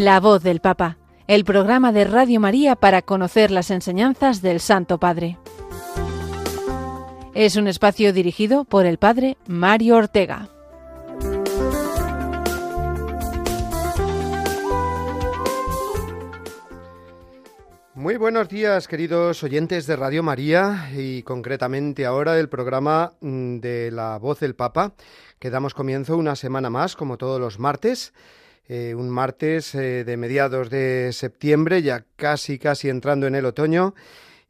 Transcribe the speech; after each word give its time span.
La 0.00 0.18
voz 0.18 0.42
del 0.42 0.60
Papa, 0.60 0.96
el 1.26 1.44
programa 1.44 1.92
de 1.92 2.06
Radio 2.06 2.40
María 2.40 2.74
para 2.74 3.02
conocer 3.02 3.50
las 3.50 3.70
enseñanzas 3.70 4.40
del 4.40 4.58
Santo 4.58 4.96
Padre. 4.96 5.36
Es 7.34 7.56
un 7.56 7.68
espacio 7.68 8.14
dirigido 8.14 8.64
por 8.64 8.86
el 8.86 8.96
Padre 8.96 9.36
Mario 9.46 9.96
Ortega. 9.96 10.48
Muy 17.94 18.16
buenos 18.16 18.48
días, 18.48 18.88
queridos 18.88 19.42
oyentes 19.42 19.86
de 19.86 19.96
Radio 19.96 20.22
María 20.22 20.88
y 20.96 21.22
concretamente 21.24 22.06
ahora 22.06 22.32
del 22.32 22.48
programa 22.48 23.12
mm, 23.20 23.58
de 23.58 23.90
La 23.90 24.16
Voz 24.16 24.40
del 24.40 24.54
Papa, 24.54 24.94
que 25.38 25.50
damos 25.50 25.74
comienzo 25.74 26.16
una 26.16 26.36
semana 26.36 26.70
más, 26.70 26.96
como 26.96 27.18
todos 27.18 27.38
los 27.38 27.58
martes. 27.58 28.14
Eh, 28.72 28.94
un 28.94 29.10
martes 29.10 29.74
eh, 29.74 30.04
de 30.04 30.16
mediados 30.16 30.70
de 30.70 31.10
septiembre, 31.12 31.82
ya 31.82 32.04
casi 32.14 32.56
casi 32.56 32.88
entrando 32.88 33.26
en 33.26 33.34
el 33.34 33.44
otoño 33.44 33.96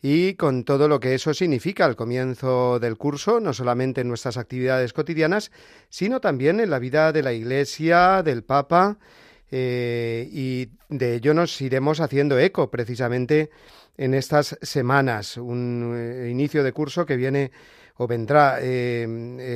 y 0.02 0.34
con 0.34 0.64
todo 0.64 0.88
lo 0.88 1.00
que 1.00 1.14
eso 1.14 1.32
significa 1.32 1.86
al 1.86 1.96
comienzo 1.96 2.78
del 2.80 2.98
curso, 2.98 3.40
no 3.40 3.54
solamente 3.54 4.02
en 4.02 4.08
nuestras 4.08 4.36
actividades 4.36 4.92
cotidianas, 4.92 5.50
sino 5.88 6.20
también 6.20 6.60
en 6.60 6.68
la 6.68 6.78
vida 6.78 7.12
de 7.12 7.22
la 7.22 7.32
Iglesia, 7.32 8.22
del 8.22 8.42
Papa, 8.44 8.98
eh, 9.50 10.28
y 10.30 10.68
de 10.90 11.14
ello 11.14 11.32
nos 11.32 11.58
iremos 11.62 12.00
haciendo 12.00 12.38
eco 12.38 12.70
precisamente 12.70 13.48
en 13.96 14.12
estas 14.12 14.58
semanas, 14.60 15.38
un 15.38 16.28
inicio 16.28 16.62
de 16.62 16.74
curso 16.74 17.06
que 17.06 17.16
viene 17.16 17.52
o 17.96 18.06
vendrá 18.06 18.58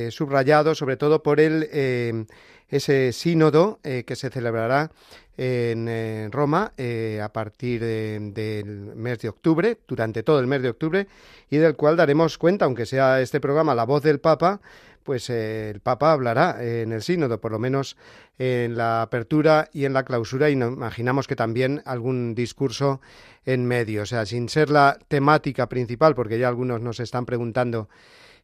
subrayado 0.09 0.73
sobre 0.75 0.97
todo 0.97 1.21
por 1.23 1.39
el 1.39 2.27
ese 2.69 3.13
sínodo 3.13 3.79
eh, 3.83 4.03
que 4.05 4.15
se 4.15 4.29
celebrará 4.29 4.91
en 5.37 5.87
eh, 5.89 6.29
Roma 6.31 6.71
eh, 6.77 7.19
a 7.21 7.29
partir 7.29 7.81
del 7.81 8.95
mes 8.95 9.19
de 9.19 9.29
octubre, 9.29 9.77
durante 9.87 10.23
todo 10.23 10.39
el 10.39 10.47
mes 10.47 10.61
de 10.61 10.69
octubre, 10.69 11.07
y 11.49 11.57
del 11.57 11.75
cual 11.75 11.97
daremos 11.97 12.37
cuenta, 12.37 12.65
aunque 12.65 12.85
sea 12.85 13.21
este 13.21 13.39
programa 13.39 13.75
La 13.75 13.83
voz 13.83 14.01
del 14.01 14.19
Papa, 14.19 14.61
pues 15.03 15.29
el 15.29 15.81
Papa 15.81 16.13
hablará 16.13 16.57
en 16.63 16.91
el 16.91 17.03
sínodo, 17.03 17.39
por 17.39 17.51
lo 17.51 17.59
menos 17.59 17.95
en 18.39 18.75
la 18.75 19.03
apertura 19.03 19.69
y 19.71 19.85
en 19.85 19.93
la 19.93 20.03
clausura, 20.03 20.49
y 20.49 20.53
imaginamos 20.53 21.27
que 21.27 21.35
también 21.35 21.83
algún 21.85 22.33
discurso 22.33 23.01
en 23.45 23.65
medio, 23.67 24.01
o 24.01 24.05
sea, 24.07 24.25
sin 24.25 24.49
ser 24.49 24.71
la 24.71 24.97
temática 25.07 25.69
principal, 25.69 26.15
porque 26.15 26.39
ya 26.39 26.47
algunos 26.47 26.81
nos 26.81 26.99
están 26.99 27.27
preguntando 27.27 27.87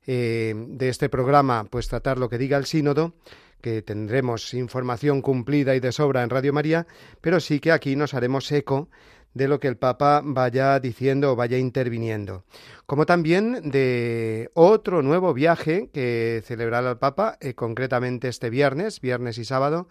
de 0.06 0.78
este 0.80 1.10
programa, 1.10 1.66
pues 1.70 1.88
tratar 1.88 2.18
lo 2.18 2.30
que 2.30 2.40
diga 2.40 2.58
el 2.58 2.66
sínodo, 2.66 3.14
que 3.62 3.82
tendremos 3.82 4.54
información 4.54 5.22
cumplida 5.22 5.76
y 5.76 5.80
de 5.80 5.92
sobra 5.92 6.24
en 6.24 6.30
Radio 6.30 6.54
María, 6.54 6.88
pero 7.22 7.40
sí 7.40 7.60
que 7.60 7.72
aquí 7.72 7.96
nos 7.96 8.14
haremos 8.14 8.52
eco 8.52 8.90
de 9.34 9.48
lo 9.48 9.60
que 9.60 9.68
el 9.68 9.78
Papa 9.78 10.22
vaya 10.24 10.80
diciendo 10.80 11.32
o 11.32 11.36
vaya 11.36 11.58
interviniendo. 11.58 12.44
Como 12.86 13.06
también 13.06 13.72
de 13.72 14.50
otro 14.54 15.02
nuevo 15.02 15.34
viaje 15.34 15.90
que 15.94 16.42
celebrará 16.46 16.92
el 16.92 16.98
Papa, 16.98 17.38
eh, 17.40 17.54
concretamente 17.54 18.28
este 18.28 18.50
viernes, 18.50 19.00
viernes 19.00 19.38
y 19.38 19.46
sábado, 19.46 19.88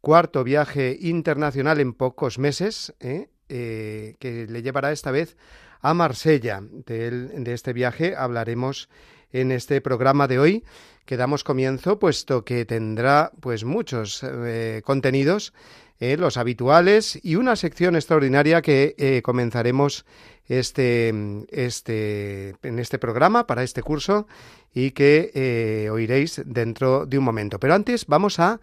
cuarto 0.00 0.42
viaje 0.42 0.96
internacional 1.00 1.80
en 1.80 1.92
pocos 1.92 2.38
meses, 2.38 2.94
eh, 2.98 3.28
eh, 3.48 4.16
que 4.18 4.46
le 4.46 4.62
llevará 4.62 4.90
esta 4.90 5.10
vez 5.10 5.36
a 5.80 5.94
Marsella. 5.94 6.60
de 6.62 7.52
este 7.52 7.72
viaje 7.72 8.16
hablaremos 8.16 8.88
en 9.32 9.52
este 9.52 9.80
programa 9.80 10.28
de 10.28 10.38
hoy 10.38 10.64
que 11.04 11.16
damos 11.16 11.44
comienzo, 11.44 11.98
puesto 11.98 12.44
que 12.44 12.64
tendrá 12.64 13.32
pues 13.40 13.64
muchos 13.64 14.22
eh, 14.22 14.82
contenidos, 14.84 15.52
eh, 16.00 16.16
los 16.16 16.36
habituales 16.36 17.18
y 17.22 17.36
una 17.36 17.56
sección 17.56 17.94
extraordinaria 17.94 18.62
que 18.62 18.94
eh, 18.98 19.22
comenzaremos 19.22 20.04
este, 20.46 21.12
este, 21.50 22.56
en 22.62 22.78
este 22.78 22.98
programa 22.98 23.46
para 23.46 23.62
este 23.62 23.82
curso 23.82 24.26
y 24.74 24.90
que 24.90 25.88
oiréis 25.92 26.42
dentro 26.44 27.06
de 27.06 27.18
un 27.18 27.24
momento. 27.24 27.60
Pero 27.60 27.74
antes 27.74 28.06
vamos 28.06 28.40
a 28.40 28.60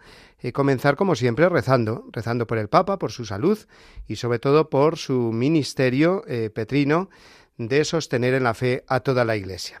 comenzar 0.52 0.96
como 0.96 1.14
siempre 1.14 1.48
rezando, 1.48 2.04
rezando 2.12 2.46
por 2.46 2.58
el 2.58 2.68
Papa, 2.68 2.98
por 2.98 3.12
su 3.12 3.24
salud 3.24 3.58
y 4.06 4.16
sobre 4.16 4.38
todo 4.38 4.68
por 4.68 4.98
su 4.98 5.32
ministerio 5.32 6.22
petrino 6.52 7.08
de 7.56 7.84
sostener 7.84 8.34
en 8.34 8.44
la 8.44 8.54
fe 8.54 8.84
a 8.86 9.00
toda 9.00 9.24
la 9.24 9.36
Iglesia. 9.36 9.80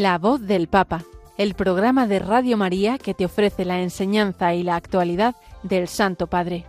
La 0.00 0.16
voz 0.16 0.40
del 0.40 0.66
Papa, 0.66 1.04
el 1.36 1.52
programa 1.52 2.06
de 2.06 2.20
Radio 2.20 2.56
María 2.56 2.96
que 2.96 3.12
te 3.12 3.26
ofrece 3.26 3.66
la 3.66 3.82
enseñanza 3.82 4.54
y 4.54 4.62
la 4.62 4.76
actualidad 4.76 5.36
del 5.62 5.88
Santo 5.88 6.26
Padre. 6.26 6.64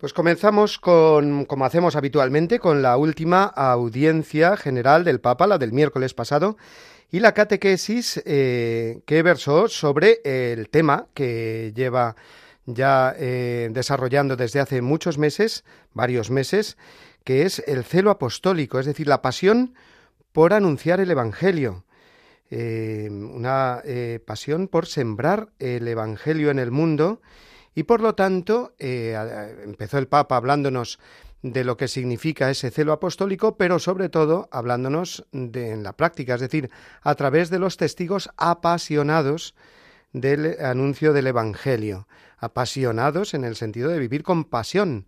Pues 0.00 0.14
comenzamos 0.14 0.78
con, 0.78 1.44
como 1.44 1.66
hacemos 1.66 1.96
habitualmente, 1.96 2.58
con 2.58 2.80
la 2.80 2.96
última 2.96 3.44
audiencia 3.44 4.56
general 4.56 5.04
del 5.04 5.20
Papa, 5.20 5.46
la 5.46 5.58
del 5.58 5.74
miércoles 5.74 6.14
pasado, 6.14 6.56
y 7.10 7.20
la 7.20 7.34
catequesis 7.34 8.22
eh, 8.24 9.02
que 9.04 9.22
versó 9.22 9.68
sobre 9.68 10.22
el 10.24 10.70
tema 10.70 11.08
que 11.12 11.74
lleva 11.76 12.16
ya 12.64 13.14
eh, 13.18 13.68
desarrollando 13.70 14.34
desde 14.34 14.60
hace 14.60 14.80
muchos 14.80 15.18
meses, 15.18 15.62
varios 15.92 16.30
meses, 16.30 16.78
que 17.26 17.42
es 17.42 17.58
el 17.66 17.82
celo 17.82 18.12
apostólico, 18.12 18.78
es 18.78 18.86
decir, 18.86 19.08
la 19.08 19.20
pasión 19.20 19.74
por 20.30 20.52
anunciar 20.52 21.00
el 21.00 21.10
Evangelio. 21.10 21.84
Eh, 22.50 23.08
una 23.10 23.82
eh, 23.84 24.20
pasión 24.24 24.68
por 24.68 24.86
sembrar 24.86 25.48
el 25.58 25.88
Evangelio 25.88 26.52
en 26.52 26.60
el 26.60 26.70
mundo 26.70 27.20
y 27.74 27.82
por 27.82 28.00
lo 28.00 28.14
tanto 28.14 28.76
eh, 28.78 29.18
empezó 29.64 29.98
el 29.98 30.06
Papa 30.06 30.36
hablándonos 30.36 31.00
de 31.42 31.64
lo 31.64 31.76
que 31.76 31.88
significa 31.88 32.48
ese 32.48 32.70
celo 32.70 32.92
apostólico, 32.92 33.56
pero 33.56 33.80
sobre 33.80 34.08
todo 34.08 34.48
hablándonos 34.52 35.26
de, 35.32 35.72
en 35.72 35.82
la 35.82 35.94
práctica, 35.94 36.36
es 36.36 36.40
decir, 36.40 36.70
a 37.02 37.16
través 37.16 37.50
de 37.50 37.58
los 37.58 37.76
testigos 37.76 38.30
apasionados 38.36 39.56
del 40.12 40.64
anuncio 40.64 41.12
del 41.12 41.26
Evangelio, 41.26 42.06
apasionados 42.38 43.34
en 43.34 43.42
el 43.42 43.56
sentido 43.56 43.90
de 43.90 43.98
vivir 43.98 44.22
con 44.22 44.44
pasión, 44.44 45.06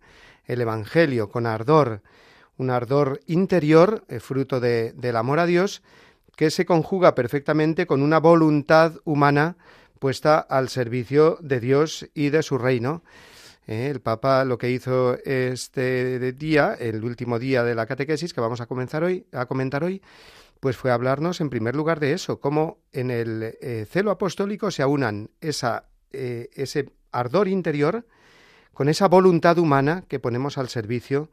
el 0.49 0.61
Evangelio 0.61 1.29
con 1.29 1.45
ardor, 1.45 2.01
un 2.57 2.71
ardor 2.71 3.21
interior, 3.27 4.03
eh, 4.09 4.19
fruto 4.19 4.59
del 4.59 5.15
amor 5.15 5.39
a 5.39 5.45
Dios, 5.45 5.83
que 6.35 6.49
se 6.49 6.65
conjuga 6.65 7.15
perfectamente 7.15 7.85
con 7.85 8.01
una 8.01 8.19
voluntad 8.19 8.93
humana 9.05 9.57
puesta 9.99 10.39
al 10.39 10.69
servicio 10.69 11.37
de 11.41 11.59
Dios 11.59 12.09
y 12.15 12.29
de 12.29 12.41
su 12.41 12.57
reino. 12.57 13.03
Eh, 13.67 13.89
el 13.91 14.01
Papa 14.01 14.43
lo 14.43 14.57
que 14.57 14.71
hizo 14.71 15.19
este 15.23 16.33
día, 16.33 16.75
el 16.79 17.03
último 17.03 17.37
día 17.37 17.63
de 17.63 17.75
la 17.75 17.85
catequesis 17.85 18.33
que 18.33 18.41
vamos 18.41 18.59
a 18.59 18.65
comenzar 18.65 19.03
hoy, 19.03 19.27
a 19.31 19.45
comentar 19.45 19.83
hoy, 19.83 20.01
pues 20.59 20.75
fue 20.75 20.91
hablarnos 20.91 21.41
en 21.41 21.51
primer 21.51 21.75
lugar 21.75 21.99
de 21.99 22.13
eso, 22.13 22.39
cómo 22.39 22.79
en 22.91 23.11
el 23.11 23.55
eh, 23.61 23.85
celo 23.87 24.09
apostólico 24.09 24.71
se 24.71 24.81
aunan 24.81 25.29
esa, 25.41 25.85
ese 26.11 26.91
ardor 27.11 27.47
interior 27.47 28.03
con 28.73 28.89
esa 28.89 29.07
voluntad 29.07 29.57
humana 29.57 30.03
que 30.07 30.19
ponemos 30.19 30.57
al 30.57 30.69
servicio 30.69 31.29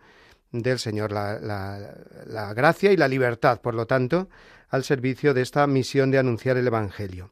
del 0.52 0.78
Señor, 0.78 1.12
la, 1.12 2.52
gracia 2.54 2.92
y 2.92 2.96
la 2.96 3.08
libertad, 3.08 3.60
por 3.60 3.74
lo 3.74 3.86
tanto, 3.86 4.28
al 4.68 4.84
servicio 4.84 5.34
de 5.34 5.42
esta 5.42 5.66
misión 5.66 6.10
de 6.10 6.18
anunciar 6.18 6.56
el 6.56 6.66
Evangelio. 6.66 7.30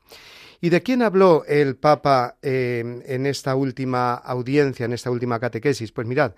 ¿Y 0.60 0.70
de 0.70 0.82
quién 0.82 1.02
habló 1.02 1.44
el 1.46 1.76
Papa 1.76 2.36
eh, 2.42 3.02
en 3.06 3.26
esta 3.26 3.54
última 3.54 4.14
audiencia, 4.14 4.86
en 4.86 4.92
esta 4.92 5.10
última 5.10 5.38
catequesis? 5.38 5.92
Pues 5.92 6.06
mirad, 6.06 6.34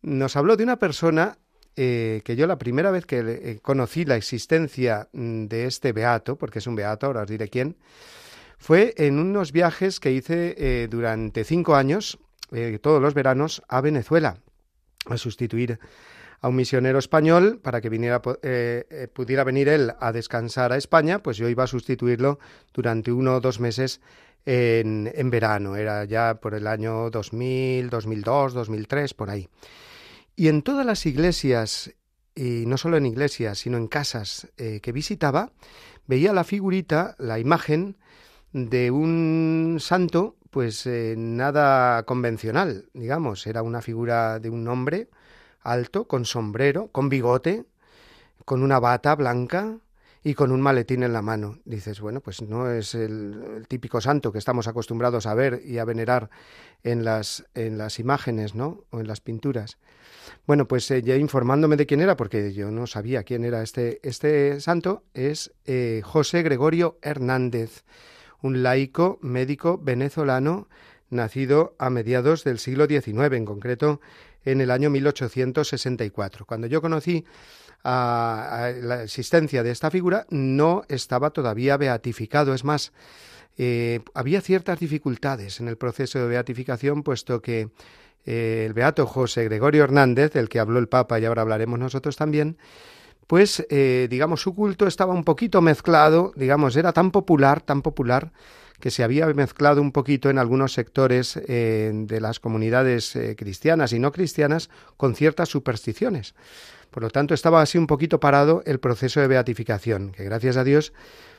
nos 0.00 0.36
habló 0.36 0.56
de 0.56 0.64
una 0.64 0.78
persona 0.78 1.38
eh, 1.76 2.22
que 2.24 2.34
yo 2.34 2.46
la 2.46 2.58
primera 2.58 2.90
vez 2.90 3.06
que 3.06 3.20
eh, 3.20 3.58
conocí 3.62 4.04
la 4.04 4.16
existencia 4.16 5.08
mm, 5.12 5.44
de 5.44 5.66
este 5.66 5.92
beato, 5.92 6.36
porque 6.36 6.58
es 6.58 6.66
un 6.66 6.74
beato, 6.74 7.06
ahora 7.06 7.22
os 7.22 7.28
diré 7.28 7.48
quién, 7.48 7.76
fue 8.58 8.94
en 8.96 9.18
unos 9.18 9.52
viajes 9.52 10.00
que 10.00 10.12
hice 10.12 10.86
durante 10.88 11.42
cinco 11.42 11.74
años, 11.74 12.20
todos 12.80 13.00
los 13.00 13.14
veranos, 13.14 13.62
a 13.68 13.80
Venezuela, 13.80 14.38
a 15.06 15.16
sustituir 15.16 15.78
a 16.42 16.48
un 16.48 16.56
misionero 16.56 16.98
español 16.98 17.60
para 17.62 17.80
que 17.80 17.88
viniera, 17.88 18.20
eh, 18.42 18.84
eh, 18.90 19.08
pudiera 19.08 19.44
venir 19.44 19.68
él 19.68 19.92
a 20.00 20.12
descansar 20.12 20.72
a 20.72 20.76
España, 20.76 21.22
pues 21.22 21.36
yo 21.36 21.48
iba 21.48 21.64
a 21.64 21.68
sustituirlo 21.68 22.40
durante 22.74 23.12
uno 23.12 23.36
o 23.36 23.40
dos 23.40 23.60
meses 23.60 24.00
en, 24.44 25.10
en 25.14 25.30
verano, 25.30 25.76
era 25.76 26.04
ya 26.04 26.40
por 26.40 26.54
el 26.54 26.66
año 26.66 27.10
2000, 27.10 27.88
2002, 27.90 28.54
2003, 28.54 29.14
por 29.14 29.30
ahí. 29.30 29.48
Y 30.34 30.48
en 30.48 30.62
todas 30.62 30.84
las 30.84 31.06
iglesias, 31.06 31.94
y 32.34 32.64
no 32.66 32.76
solo 32.76 32.96
en 32.96 33.06
iglesias, 33.06 33.60
sino 33.60 33.76
en 33.76 33.86
casas 33.86 34.48
eh, 34.56 34.80
que 34.82 34.90
visitaba, 34.90 35.52
veía 36.08 36.32
la 36.32 36.42
figurita, 36.42 37.14
la 37.18 37.38
imagen 37.38 37.98
de 38.52 38.90
un 38.90 39.78
santo, 39.78 40.36
pues 40.52 40.86
nada 40.86 42.02
convencional, 42.02 42.84
digamos, 42.92 43.46
era 43.46 43.62
una 43.62 43.80
figura 43.80 44.38
de 44.38 44.50
un 44.50 44.68
hombre, 44.68 45.08
alto, 45.62 46.06
con 46.06 46.26
sombrero, 46.26 46.88
con 46.88 47.08
bigote, 47.08 47.64
con 48.44 48.62
una 48.62 48.78
bata 48.78 49.14
blanca 49.14 49.78
y 50.22 50.34
con 50.34 50.52
un 50.52 50.60
maletín 50.60 51.04
en 51.04 51.14
la 51.14 51.22
mano. 51.22 51.58
Dices, 51.64 52.02
bueno, 52.02 52.20
pues 52.20 52.42
no 52.42 52.70
es 52.70 52.94
el, 52.94 53.64
típico 53.66 54.02
santo 54.02 54.30
que 54.30 54.38
estamos 54.38 54.68
acostumbrados 54.68 55.24
a 55.24 55.32
ver 55.32 55.62
y 55.64 55.78
a 55.78 55.86
venerar 55.86 56.28
en 56.82 57.02
las, 57.02 57.46
en 57.54 57.78
las 57.78 57.98
imágenes, 57.98 58.54
¿no? 58.54 58.84
O 58.90 59.00
en 59.00 59.08
las 59.08 59.22
pinturas. 59.22 59.78
Bueno, 60.46 60.68
pues 60.68 60.90
eh, 60.90 61.00
ya 61.00 61.16
informándome 61.16 61.78
de 61.78 61.86
quién 61.86 62.02
era, 62.02 62.14
porque 62.14 62.52
yo 62.52 62.70
no 62.70 62.86
sabía 62.86 63.24
quién 63.24 63.46
era 63.46 63.62
este, 63.62 64.00
este 64.02 64.60
santo, 64.60 65.02
es 65.14 65.54
eh, 65.64 66.02
José 66.04 66.42
Gregorio 66.42 66.98
Hernández, 67.00 67.84
un 68.42 68.62
laico 68.62 69.18
médico 69.22 69.78
venezolano 69.82 70.68
nacido 71.10 71.74
a 71.78 71.90
mediados 71.90 72.44
del 72.44 72.58
siglo 72.58 72.86
XIX, 72.86 73.32
en 73.32 73.44
concreto 73.44 74.00
en 74.44 74.60
el 74.60 74.70
año 74.70 74.90
1864. 74.90 76.46
Cuando 76.46 76.66
yo 76.66 76.80
conocí 76.80 77.24
a, 77.84 78.72
la 78.80 79.04
existencia 79.04 79.62
de 79.62 79.70
esta 79.70 79.90
figura, 79.90 80.26
no 80.30 80.82
estaba 80.88 81.30
todavía 81.30 81.76
beatificado. 81.76 82.54
Es 82.54 82.64
más, 82.64 82.92
eh, 83.58 84.00
había 84.14 84.40
ciertas 84.40 84.78
dificultades 84.78 85.60
en 85.60 85.68
el 85.68 85.76
proceso 85.76 86.18
de 86.18 86.26
beatificación, 86.26 87.02
puesto 87.02 87.40
que 87.40 87.68
eh, 88.24 88.64
el 88.66 88.72
beato 88.72 89.06
José 89.06 89.44
Gregorio 89.44 89.84
Hernández, 89.84 90.32
del 90.32 90.48
que 90.48 90.60
habló 90.60 90.78
el 90.78 90.88
Papa 90.88 91.18
y 91.18 91.24
ahora 91.24 91.42
hablaremos 91.42 91.78
nosotros 91.78 92.16
también, 92.16 92.56
pues 93.32 93.64
eh, 93.70 94.08
digamos 94.10 94.42
su 94.42 94.54
culto 94.54 94.86
estaba 94.86 95.14
un 95.14 95.24
poquito 95.24 95.62
mezclado, 95.62 96.34
digamos, 96.36 96.76
era 96.76 96.92
tan 96.92 97.10
popular, 97.10 97.62
tan 97.62 97.80
popular, 97.80 98.30
que 98.78 98.90
se 98.90 99.02
había 99.02 99.26
mezclado 99.28 99.80
un 99.80 99.90
poquito 99.90 100.28
en 100.28 100.36
algunos 100.36 100.74
sectores 100.74 101.40
eh, 101.48 101.90
de 101.94 102.20
las 102.20 102.40
comunidades 102.40 103.16
eh, 103.16 103.34
cristianas 103.34 103.94
y 103.94 103.98
no 103.98 104.12
cristianas 104.12 104.68
con 104.98 105.14
ciertas 105.14 105.48
supersticiones. 105.48 106.34
Por 106.90 107.04
lo 107.04 107.08
tanto, 107.08 107.32
estaba 107.32 107.62
así 107.62 107.78
un 107.78 107.86
poquito 107.86 108.20
parado 108.20 108.62
el 108.66 108.80
proceso 108.80 109.20
de 109.20 109.28
beatificación, 109.28 110.12
que 110.12 110.24
gracias 110.24 110.58
a 110.58 110.64
Dios 110.64 110.92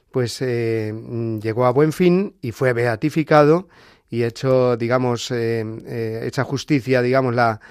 pues 0.10 0.40
llegó 0.40 1.68
a 1.68 1.72
buen 1.72 1.94
fin 1.94 2.38
y 2.42 2.54
fue 2.54 2.74
beatificado 2.74 3.68
y 4.10 4.24
hecho, 4.24 4.78
digamos, 4.78 5.30
hecha 5.30 6.44
justicia, 6.44 7.04
digamos, 7.04 7.36
la, 7.36 7.62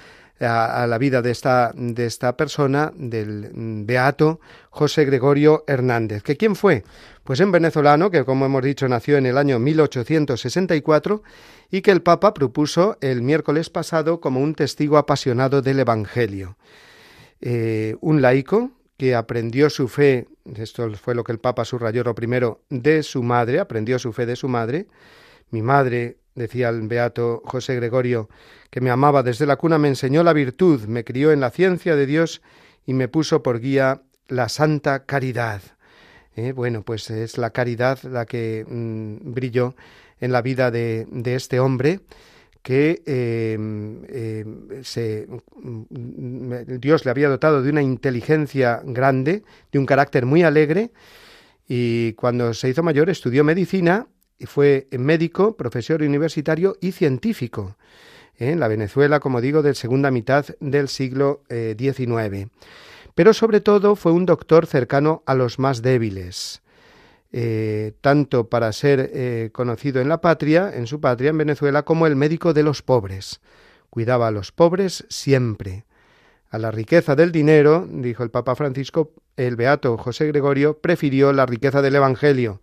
a, 0.42 0.86
la 0.86 0.98
vida 0.98 1.22
de 1.22 1.30
esta, 1.30 1.72
de 1.74 2.06
esta 2.06 2.36
persona, 2.36 2.92
del 2.94 3.50
beato 3.84 4.40
José 4.70 5.04
Gregorio 5.04 5.64
Hernández. 5.66 6.22
¿Que 6.22 6.36
quién 6.36 6.56
fue? 6.56 6.84
Pues 7.24 7.40
en 7.40 7.52
venezolano, 7.52 8.10
que 8.10 8.24
como 8.24 8.46
hemos 8.46 8.62
dicho 8.62 8.88
nació 8.88 9.16
en 9.16 9.26
el 9.26 9.38
año 9.38 9.58
1864 9.58 11.22
y 11.70 11.82
que 11.82 11.90
el 11.90 12.02
Papa 12.02 12.34
propuso 12.34 12.98
el 13.00 13.22
miércoles 13.22 13.70
pasado 13.70 14.20
como 14.20 14.40
un 14.40 14.54
testigo 14.54 14.98
apasionado 14.98 15.62
del 15.62 15.80
Evangelio. 15.80 16.56
Eh, 17.40 17.96
un 18.00 18.22
laico 18.22 18.70
que 18.96 19.14
aprendió 19.14 19.68
su 19.70 19.88
fe, 19.88 20.28
esto 20.56 20.88
fue 20.94 21.14
lo 21.14 21.24
que 21.24 21.32
el 21.32 21.38
Papa 21.38 21.64
subrayó 21.64 22.14
primero, 22.14 22.60
de 22.68 23.02
su 23.02 23.22
madre, 23.22 23.58
aprendió 23.58 23.98
su 23.98 24.12
fe 24.12 24.26
de 24.26 24.36
su 24.36 24.48
madre. 24.48 24.86
Mi 25.50 25.60
madre 25.60 26.18
decía 26.34 26.69
el 26.69 26.87
beato 26.88 27.43
José 27.44 27.76
Gregorio, 27.76 28.29
que 28.70 28.81
me 28.81 28.90
amaba 28.90 29.23
desde 29.23 29.46
la 29.46 29.56
cuna, 29.56 29.79
me 29.79 29.88
enseñó 29.88 30.23
la 30.23 30.32
virtud, 30.32 30.82
me 30.87 31.05
crió 31.05 31.32
en 31.32 31.40
la 31.40 31.50
ciencia 31.50 31.96
de 31.96 32.06
Dios 32.06 32.43
y 32.87 32.94
me 32.94 33.08
puso 33.08 33.43
por 33.43 33.61
guía 33.61 34.02
la 34.29 34.49
santa 34.49 35.05
caridad. 35.05 35.62
Eh, 36.34 36.52
bueno, 36.52 36.82
pues 36.82 37.11
es 37.11 37.37
la 37.37 37.50
caridad 37.50 38.02
la 38.05 38.25
que 38.25 38.64
mm, 38.67 39.32
brilló 39.34 39.75
en 40.20 40.32
la 40.32 40.40
vida 40.40 40.70
de, 40.70 41.06
este 41.25 41.61
hombre 41.61 42.00
que 42.62 43.02
em, 43.06 44.05
em, 44.08 44.70
mm, 45.90 46.78
Dios 46.78 47.05
le 47.05 47.11
había 47.11 47.28
dotado 47.28 47.62
de 47.62 47.70
una 47.70 47.82
inteligencia 47.82 48.81
grande, 48.85 49.43
de 49.73 49.78
un 49.78 49.85
carácter 49.85 50.25
muy 50.26 50.44
alegre, 50.44 50.93
y 51.69 52.12
cuando 52.14 52.55
se 52.55 52.69
hizo 52.69 52.82
mayor 52.82 53.11
estudió 53.11 53.44
medicina 53.44 54.06
fue 54.40 54.88
médico, 54.90 55.56
profesor 55.56 56.02
universitario 56.02 56.76
y 56.81 56.93
científico 56.93 57.76
en 58.37 58.61
la 58.61 58.69
Venezuela, 58.69 59.20
como 59.20 59.40
digo, 59.40 59.62
de 59.62 59.75
segunda 59.75 60.11
mitad 60.11 60.46
del 60.61 60.88
siglo 60.88 61.42
XIX. 61.49 62.09
Eh, 62.09 62.49
Pero 63.14 63.35
sobre 63.35 63.61
todo 63.61 63.97
fue 63.97 64.12
un 64.12 64.26
doctor 64.26 64.66
cercano 64.66 65.23
a 65.26 65.35
los 65.35 65.59
más 65.59 65.83
débiles, 65.83 66.62
eh, 67.30 67.92
tanto 68.00 68.49
para 68.49 68.73
ser 68.73 69.11
eh, 69.12 69.50
conocido 69.52 70.00
en 70.00 70.09
la 70.09 70.21
patria, 70.21 70.73
en 70.75 70.87
su 70.87 71.00
patria, 71.00 71.30
en 71.30 71.38
Venezuela, 71.38 71.83
como 71.83 72.06
el 72.06 72.16
médico 72.16 72.52
de 72.52 72.62
los 72.62 72.83
pobres. 72.83 73.40
Cuidaba 73.90 74.28
a 74.28 74.30
los 74.30 74.52
pobres 74.52 75.04
siempre. 75.09 75.85
A 76.50 76.59
la 76.59 76.71
riqueza 76.71 77.14
del 77.16 77.33
dinero, 77.33 77.87
dijo 77.90 78.23
el 78.23 78.30
Papa 78.30 78.54
Francisco, 78.54 79.12
el 79.37 79.56
beato 79.56 79.97
José 79.97 80.26
Gregorio 80.26 80.78
prefirió 80.78 81.33
la 81.33 81.47
riqueza 81.47 81.80
del 81.80 81.95
Evangelio, 81.95 82.61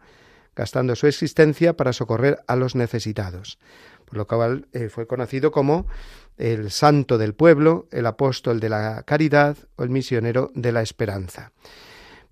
gastando 0.56 0.96
su 0.96 1.08
existencia 1.08 1.75
para 1.75 1.94
socorrer 1.94 2.39
a 2.48 2.56
los 2.56 2.75
necesitados, 2.75 3.60
por 4.06 4.18
lo 4.18 4.27
cual 4.27 4.68
eh, 4.74 4.89
fue 4.89 5.08
conocido 5.08 5.51
como 5.51 5.88
el 6.38 6.72
santo 6.72 7.18
del 7.18 7.34
pueblo, 7.34 7.88
el 7.91 8.06
apóstol 8.06 8.60
de 8.60 8.70
la 8.70 9.03
caridad 9.03 9.58
o 9.75 9.84
el 9.84 9.89
misionero 9.89 10.51
de 10.56 10.72
la 10.72 10.82
esperanza. 10.82 11.51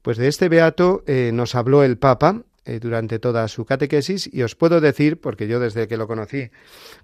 Pues 0.02 0.18
de 0.18 0.30
este 0.30 0.48
beato 0.48 1.04
eh, 1.06 1.32
nos 1.34 1.54
habló 1.56 1.84
el 1.84 1.98
Papa 1.98 2.44
eh, 2.68 2.82
durante 2.82 3.18
toda 3.18 3.48
su 3.48 3.64
catequesis 3.64 4.30
y 4.34 4.44
os 4.44 4.56
puedo 4.56 4.82
decir, 4.82 5.22
porque 5.22 5.48
yo 5.48 5.58
desde 5.62 5.88
que 5.88 5.96
lo 5.96 6.06
conocí, 6.06 6.50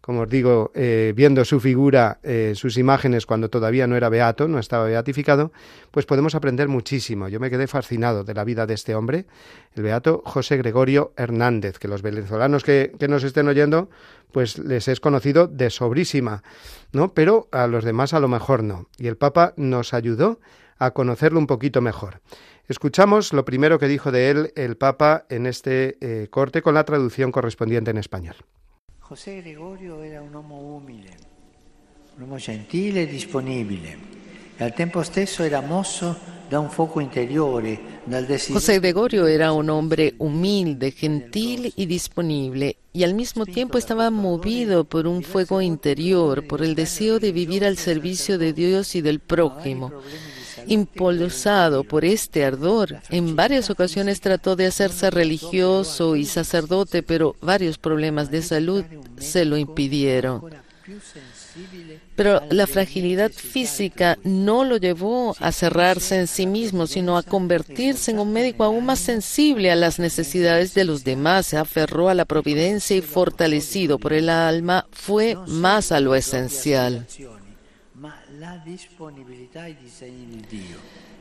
como 0.01 0.23
os 0.23 0.29
digo, 0.29 0.73
eh, 0.75 1.13
viendo 1.15 1.45
su 1.45 1.61
figura, 1.61 2.19
eh, 2.21 2.51
sus 2.53 2.77
imágenes 2.77 3.25
cuando 3.25 3.49
todavía 3.49 3.87
no 3.87 3.95
era 3.95 4.09
beato, 4.09 4.49
no 4.49 4.59
estaba 4.59 4.83
beatificado, 4.83 5.53
pues 5.89 6.05
podemos 6.05 6.35
aprender 6.35 6.67
muchísimo. 6.67 7.29
Yo 7.29 7.39
me 7.39 7.49
quedé 7.49 7.67
fascinado 7.67 8.25
de 8.25 8.33
la 8.33 8.43
vida 8.43 8.67
de 8.67 8.73
este 8.73 8.93
hombre, 8.93 9.25
el 9.73 9.83
beato 9.83 10.21
José 10.25 10.57
Gregorio 10.57 11.13
Hernández, 11.15 11.79
que 11.79 11.87
los 11.87 12.01
venezolanos 12.01 12.65
que, 12.65 12.91
que 12.99 13.07
nos 13.07 13.23
estén 13.23 13.47
oyendo, 13.47 13.89
pues 14.33 14.57
les 14.57 14.89
es 14.89 14.99
conocido 14.99 15.47
de 15.47 15.69
sobrísima, 15.69 16.43
¿no? 16.91 17.13
Pero 17.13 17.47
a 17.53 17.67
los 17.67 17.85
demás 17.85 18.13
a 18.13 18.19
lo 18.19 18.27
mejor 18.27 18.63
no. 18.63 18.89
Y 18.97 19.07
el 19.07 19.15
Papa 19.15 19.53
nos 19.55 19.93
ayudó 19.93 20.41
a 20.77 20.91
conocerlo 20.91 21.39
un 21.39 21.47
poquito 21.47 21.79
mejor. 21.79 22.19
Escuchamos 22.69 23.33
lo 23.33 23.43
primero 23.43 23.77
que 23.77 23.87
dijo 23.87 24.11
de 24.11 24.29
él 24.29 24.53
el 24.55 24.77
Papa 24.77 25.25
en 25.29 25.45
este 25.45 25.97
eh, 25.99 26.27
corte 26.29 26.61
con 26.61 26.73
la 26.73 26.85
traducción 26.85 27.31
correspondiente 27.31 27.91
en 27.91 27.97
español. 27.97 28.35
José 28.99 29.41
Gregorio 29.41 30.01
era 30.01 30.21
un 30.21 30.33
hombre 30.33 30.57
humilde, 30.57 31.11
un 32.17 32.23
hombre 32.23 32.39
gentil 32.39 32.97
e 32.97 33.05
disponible. 33.05 33.97
E 34.57 34.63
al 34.63 34.73
tempo 34.73 35.03
stesso 35.03 35.43
era 35.43 35.61
mosso 35.61 36.15
da 36.47 36.59
un 36.59 36.69
fuoco 36.69 37.01
interiore, 37.01 37.99
dal 38.05 38.25
desiderio. 38.25 38.59
José 38.59 38.79
Gregorio 38.79 39.27
era 39.27 39.51
un 39.51 39.69
hombre 39.69 40.13
humilde, 40.19 40.91
gentil 40.91 41.73
y 41.75 41.85
disponible, 41.85 42.77
y 42.93 43.03
al 43.03 43.13
mismo 43.13 43.45
tiempo 43.45 43.77
estaba 43.77 44.09
movido 44.09 44.85
por 44.85 45.07
un 45.07 45.23
fuego 45.23 45.61
interior, 45.61 46.47
por 46.47 46.61
el 46.61 46.75
deseo 46.75 47.19
de 47.19 47.31
vivir 47.31 47.65
al 47.65 47.77
servicio 47.77 48.37
de 48.37 48.53
Dios 48.53 48.95
y 48.95 49.01
del 49.01 49.19
prójimo. 49.19 49.91
Impulsado 50.67 51.83
por 51.83 52.05
este 52.05 52.45
ardor, 52.45 52.99
en 53.09 53.35
varias 53.35 53.69
ocasiones 53.69 54.21
trató 54.21 54.55
de 54.55 54.67
hacerse 54.67 55.09
religioso 55.09 56.15
y 56.15 56.25
sacerdote, 56.25 57.03
pero 57.03 57.35
varios 57.41 57.77
problemas 57.77 58.31
de 58.31 58.41
salud 58.41 58.83
se 59.17 59.45
lo 59.45 59.57
impidieron. 59.57 60.43
Pero 62.15 62.41
la 62.49 62.67
fragilidad 62.67 63.31
física 63.31 64.17
no 64.23 64.63
lo 64.63 64.77
llevó 64.77 65.35
a 65.39 65.51
cerrarse 65.51 66.19
en 66.19 66.27
sí 66.27 66.45
mismo, 66.45 66.87
sino 66.87 67.17
a 67.17 67.23
convertirse 67.23 68.11
en 68.11 68.19
un 68.19 68.33
médico 68.33 68.63
aún 68.63 68.85
más 68.85 68.99
sensible 68.99 69.71
a 69.71 69.75
las 69.75 69.99
necesidades 69.99 70.73
de 70.73 70.83
los 70.83 71.03
demás. 71.03 71.47
Se 71.47 71.57
aferró 71.57 72.09
a 72.09 72.13
la 72.13 72.25
providencia 72.25 72.95
y 72.95 73.01
fortalecido 73.01 73.97
por 73.97 74.13
el 74.13 74.29
alma 74.29 74.87
fue 74.91 75.37
más 75.47 75.91
a 75.91 75.99
lo 75.99 76.15
esencial. 76.15 77.07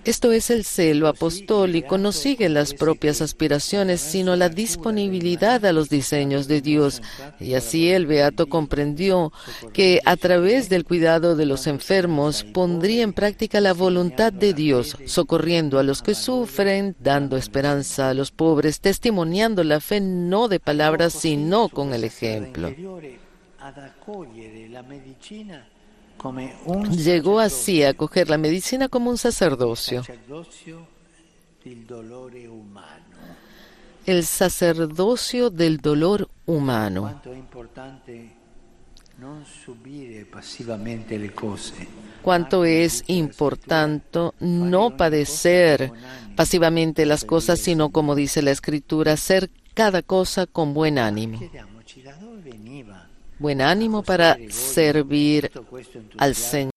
Esto 0.04 0.32
es 0.32 0.50
el 0.50 0.64
celo 0.64 1.06
apostólico, 1.06 1.96
no 1.96 2.10
sigue 2.10 2.48
las 2.48 2.74
propias 2.74 3.22
aspiraciones, 3.22 4.00
sino 4.00 4.34
la 4.34 4.48
disponibilidad 4.48 5.64
a 5.64 5.72
los 5.72 5.88
diseños 5.88 6.48
de 6.48 6.60
Dios. 6.60 7.00
Y 7.38 7.54
así 7.54 7.88
el 7.88 8.06
Beato 8.06 8.48
comprendió 8.48 9.32
que 9.72 10.00
a 10.04 10.16
través 10.16 10.68
del 10.68 10.84
cuidado 10.84 11.36
de 11.36 11.46
los 11.46 11.68
enfermos 11.68 12.42
pondría 12.42 13.04
en 13.04 13.12
práctica 13.12 13.60
la 13.60 13.74
voluntad 13.74 14.32
de 14.32 14.54
Dios, 14.54 14.98
socorriendo 15.06 15.78
a 15.78 15.84
los 15.84 16.02
que 16.02 16.16
sufren, 16.16 16.96
dando 16.98 17.36
esperanza 17.36 18.10
a 18.10 18.14
los 18.14 18.32
pobres, 18.32 18.80
testimoniando 18.80 19.62
la 19.62 19.78
fe 19.78 20.00
no 20.00 20.48
de 20.48 20.58
palabras, 20.58 21.12
sino 21.12 21.68
con 21.68 21.94
el 21.94 22.02
ejemplo. 22.02 22.74
Llegó 26.90 27.40
así 27.40 27.82
a 27.82 27.94
coger 27.94 28.30
la 28.30 28.38
medicina 28.38 28.88
como 28.88 29.10
un 29.10 29.18
sacerdocio. 29.18 30.02
El 34.04 34.24
sacerdocio 34.24 35.50
del 35.50 35.78
dolor 35.78 36.28
humano. 36.46 37.20
Cuánto 42.22 42.64
es 42.64 43.04
importante 43.06 44.32
no 44.40 44.96
padecer 44.96 45.92
pasivamente 46.36 47.06
las 47.06 47.24
cosas, 47.24 47.60
sino 47.60 47.90
como 47.90 48.14
dice 48.14 48.42
la 48.42 48.50
Escritura, 48.50 49.12
hacer 49.12 49.50
cada 49.74 50.02
cosa 50.02 50.46
con 50.46 50.74
buen 50.74 50.98
ánimo 50.98 51.38
buen 53.42 53.60
ánimo 53.60 54.02
para 54.02 54.38
servir 54.48 55.50
al 56.16 56.34
Señor. 56.34 56.70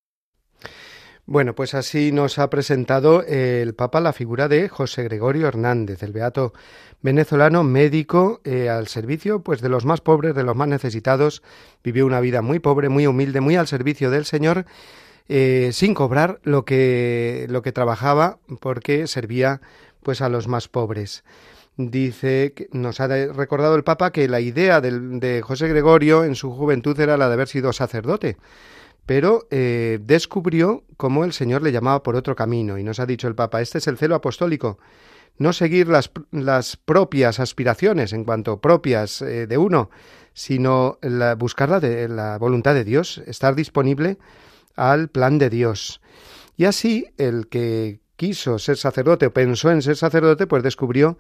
Bueno, 1.28 1.56
pues 1.56 1.74
así 1.74 2.12
nos 2.12 2.38
ha 2.38 2.50
presentado 2.50 3.24
el 3.24 3.74
Papa 3.74 4.00
la 4.00 4.14
figura 4.14 4.48
de 4.48 4.68
José 4.68 5.04
Gregorio 5.04 5.48
Hernández, 5.48 6.04
el 6.04 6.12
beato 6.12 6.54
venezolano 7.02 7.64
médico 7.64 8.42
eh, 8.44 8.70
al 8.70 8.88
servicio 8.88 9.42
pues 9.42 9.62
de 9.62 9.70
los 9.70 9.86
más 9.86 10.02
pobres, 10.02 10.36
de 10.36 10.44
los 10.44 10.56
más 10.56 10.68
necesitados. 10.68 11.42
Vivió 11.84 12.06
una 12.06 12.20
vida 12.20 12.42
muy 12.42 12.60
pobre, 12.60 12.90
muy 12.90 13.08
humilde, 13.08 13.42
muy 13.42 13.56
al 13.56 13.68
servicio 13.68 14.12
del 14.12 14.26
Señor, 14.26 14.66
eh, 15.28 15.70
sin 15.72 15.94
cobrar 15.94 16.40
lo 16.44 16.66
que 16.66 17.48
lo 17.50 17.62
que 17.62 17.72
trabajaba, 17.72 18.38
porque 18.60 19.08
servía 19.08 19.62
pues 20.04 20.22
a 20.22 20.30
los 20.30 20.48
más 20.48 20.68
pobres 20.68 21.24
dice, 21.78 22.54
nos 22.72 23.00
ha 23.00 23.08
recordado 23.08 23.76
el 23.76 23.84
Papa 23.84 24.12
que 24.12 24.28
la 24.28 24.40
idea 24.40 24.82
de 24.82 25.42
José 25.42 25.68
Gregorio 25.68 26.24
en 26.24 26.36
su 26.36 26.52
juventud 26.52 27.00
era 27.00 27.18
la 27.18 27.28
de 27.28 27.34
haber 27.34 27.48
sido 27.48 27.74
sacerdote, 27.74 28.38
pero 29.06 29.48
eh, 29.52 30.00
descubrió 30.02 30.84
cómo 30.98 31.26
el 31.26 31.34
Señor 31.34 31.62
le 31.62 31.72
llamaba 31.72 32.02
por 32.04 32.16
otro 32.16 32.36
camino 32.36 32.78
y 32.78 32.84
nos 32.84 33.00
ha 33.00 33.06
dicho 33.06 33.28
el 33.28 33.36
Papa, 33.36 33.62
este 33.62 33.80
es 33.80 33.88
el 33.88 33.98
celo 33.98 34.16
apostólico, 34.16 34.80
no 35.38 35.52
seguir 35.52 35.88
las, 35.90 36.12
las 36.32 36.78
propias 36.78 37.40
aspiraciones 37.40 38.14
en 38.14 38.24
cuanto 38.24 38.62
propias 38.62 39.22
eh, 39.22 39.48
de 39.48 39.58
uno, 39.58 39.90
sino 40.34 40.98
buscar 41.38 41.70
la, 41.70 41.80
de, 41.80 42.08
la 42.08 42.38
voluntad 42.38 42.74
de 42.74 42.84
Dios, 42.84 43.22
estar 43.26 43.56
disponible 43.56 44.18
al 44.76 45.10
plan 45.10 45.38
de 45.38 45.50
Dios. 45.50 46.02
Y 46.58 46.66
así 46.66 47.08
el 47.18 47.48
que 47.48 48.00
quiso 48.16 48.60
ser 48.60 48.78
sacerdote 48.78 49.26
o 49.26 49.34
pensó 49.34 49.72
en 49.72 49.82
ser 49.82 49.98
sacerdote, 49.98 50.48
pues 50.48 50.64
descubrió 50.64 51.18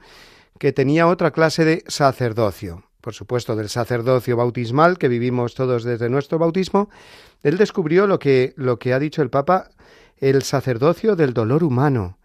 que 0.59 0.73
tenía 0.73 1.07
otra 1.07 1.31
clase 1.31 1.65
de 1.65 1.83
sacerdocio. 1.87 2.83
Por 3.01 3.13
supuesto, 3.13 3.55
del 3.55 3.69
sacerdocio 3.69 4.37
bautismal 4.37 4.97
que 4.97 5.07
vivimos 5.07 5.53
todos 5.53 5.83
desde 5.83 6.09
nuestro 6.09 6.39
bautismo, 6.39 6.89
él 7.43 7.57
descubrió 7.57 8.07
lo 8.07 8.17
que, 8.17 8.53
lo 8.55 8.79
que 8.79 8.93
ha 8.93 8.99
dicho 8.99 9.21
el 9.21 9.29
Papa, 9.29 9.69
el 10.17 10.41
sacerdocio 10.43 11.15
del 11.15 11.33
dolor 11.33 11.63
humano. 11.63 12.17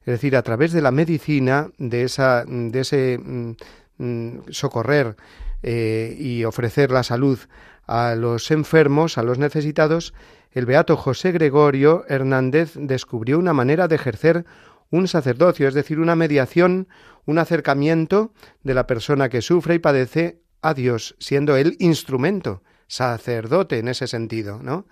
Es 0.00 0.12
decir, 0.12 0.36
a 0.36 0.42
través 0.42 0.72
de 0.72 0.82
la 0.82 0.90
medicina, 0.90 1.70
de, 1.78 2.02
esa, 2.02 2.44
de 2.46 2.80
ese 2.80 3.18
mm, 3.18 3.50
mm, 3.98 4.38
socorrer 4.50 5.16
eh, 5.62 6.14
y 6.18 6.44
ofrecer 6.44 6.90
la 6.90 7.02
salud 7.02 7.38
a 7.86 8.14
los 8.14 8.50
enfermos, 8.50 9.16
a 9.16 9.22
los 9.22 9.38
necesitados, 9.38 10.12
el 10.52 10.66
beato 10.66 10.96
José 10.96 11.32
Gregorio 11.32 12.04
Hernández 12.08 12.72
descubrió 12.74 13.38
una 13.38 13.52
manera 13.52 13.88
de 13.88 13.96
ejercer 13.96 14.44
un 14.90 15.08
sacerdocio, 15.08 15.68
es 15.68 15.74
decir, 15.74 15.98
una 15.98 16.16
mediación, 16.16 16.88
un 17.24 17.38
acercamiento 17.38 18.32
de 18.62 18.74
la 18.74 18.86
persona 18.86 19.28
que 19.28 19.42
sufre 19.42 19.74
y 19.74 19.78
padece 19.78 20.40
a 20.62 20.74
Dios, 20.74 21.16
siendo 21.18 21.56
él 21.56 21.76
instrumento, 21.78 22.62
sacerdote 22.88 23.78
en 23.78 23.88
ese 23.88 24.06
sentido, 24.06 24.60
¿no? 24.62 24.86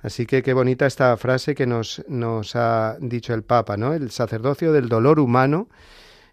Así 0.00 0.26
que 0.26 0.42
qué 0.42 0.52
bonita 0.52 0.86
esta 0.86 1.16
frase 1.16 1.54
que 1.54 1.66
nos, 1.66 2.02
nos 2.08 2.56
ha 2.56 2.96
dicho 3.00 3.34
el 3.34 3.44
Papa, 3.44 3.76
¿no? 3.76 3.94
El 3.94 4.10
sacerdocio 4.10 4.72
del 4.72 4.88
dolor 4.88 5.20
humano, 5.20 5.68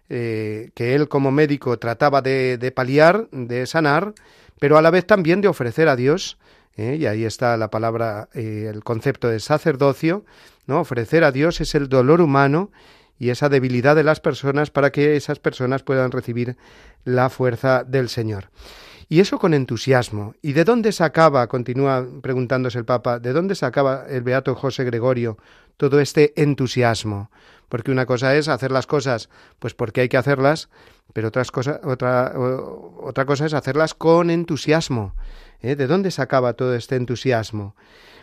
eh, 0.08 0.70
que 0.74 0.96
él 0.96 1.08
como 1.08 1.30
médico 1.30 1.78
trataba 1.78 2.20
de, 2.20 2.72
paliar, 2.74 3.28
de 3.30 3.66
sanar, 3.66 4.12
pero 4.58 4.76
a 4.76 4.82
la 4.82 4.90
vez 4.90 5.06
también 5.06 5.40
de 5.40 5.46
ofrecer 5.46 5.88
a 5.88 5.94
Dios, 5.94 6.36
¿eh? 6.76 6.96
y 6.98 7.06
ahí 7.06 7.24
está 7.24 7.56
la 7.56 7.70
palabra, 7.70 8.28
eh, 8.34 8.68
el 8.68 8.82
concepto 8.82 9.28
de 9.28 9.38
sacerdocio, 9.38 10.24
¿no? 10.66 10.80
Ofrecer 10.80 11.22
a 11.22 11.30
Dios 11.30 11.60
es 11.60 11.76
el 11.76 11.88
dolor 11.88 12.20
humano 12.20 12.72
y 13.20 13.28
esa 13.28 13.50
debilidad 13.50 13.94
de 13.94 14.02
las 14.02 14.18
personas 14.18 14.70
para 14.70 14.90
que 14.90 15.14
esas 15.14 15.38
personas 15.38 15.82
puedan 15.84 16.10
recibir 16.10 16.56
la 17.04 17.28
fuerza 17.28 17.84
del 17.84 18.08
Señor. 18.08 18.50
Y 19.10 19.20
eso 19.20 19.38
con 19.38 19.52
entusiasmo. 19.52 20.34
¿Y 20.40 20.54
de 20.54 20.64
dónde 20.64 20.90
sacaba, 20.90 21.46
continúa 21.46 22.06
preguntándose 22.22 22.78
el 22.78 22.86
Papa, 22.86 23.18
de 23.18 23.32
dónde 23.32 23.54
sacaba 23.54 24.06
el 24.08 24.22
beato 24.22 24.54
José 24.54 24.84
Gregorio 24.84 25.36
todo 25.76 26.00
este 26.00 26.32
entusiasmo? 26.40 27.30
Porque 27.68 27.90
una 27.90 28.06
cosa 28.06 28.34
es 28.36 28.48
hacer 28.48 28.72
las 28.72 28.86
cosas, 28.86 29.28
pues 29.58 29.74
porque 29.74 30.00
hay 30.00 30.08
que 30.08 30.16
hacerlas, 30.16 30.70
pero 31.12 31.28
otras 31.28 31.50
cosa, 31.50 31.80
otra, 31.84 32.32
otra 32.36 33.26
cosa 33.26 33.44
es 33.44 33.52
hacerlas 33.52 33.94
con 33.94 34.30
entusiasmo. 34.30 35.14
¿Eh? 35.62 35.76
¿De 35.76 35.86
dónde 35.86 36.10
sacaba 36.10 36.54
todo 36.54 36.74
este 36.74 36.96
entusiasmo? 36.96 37.74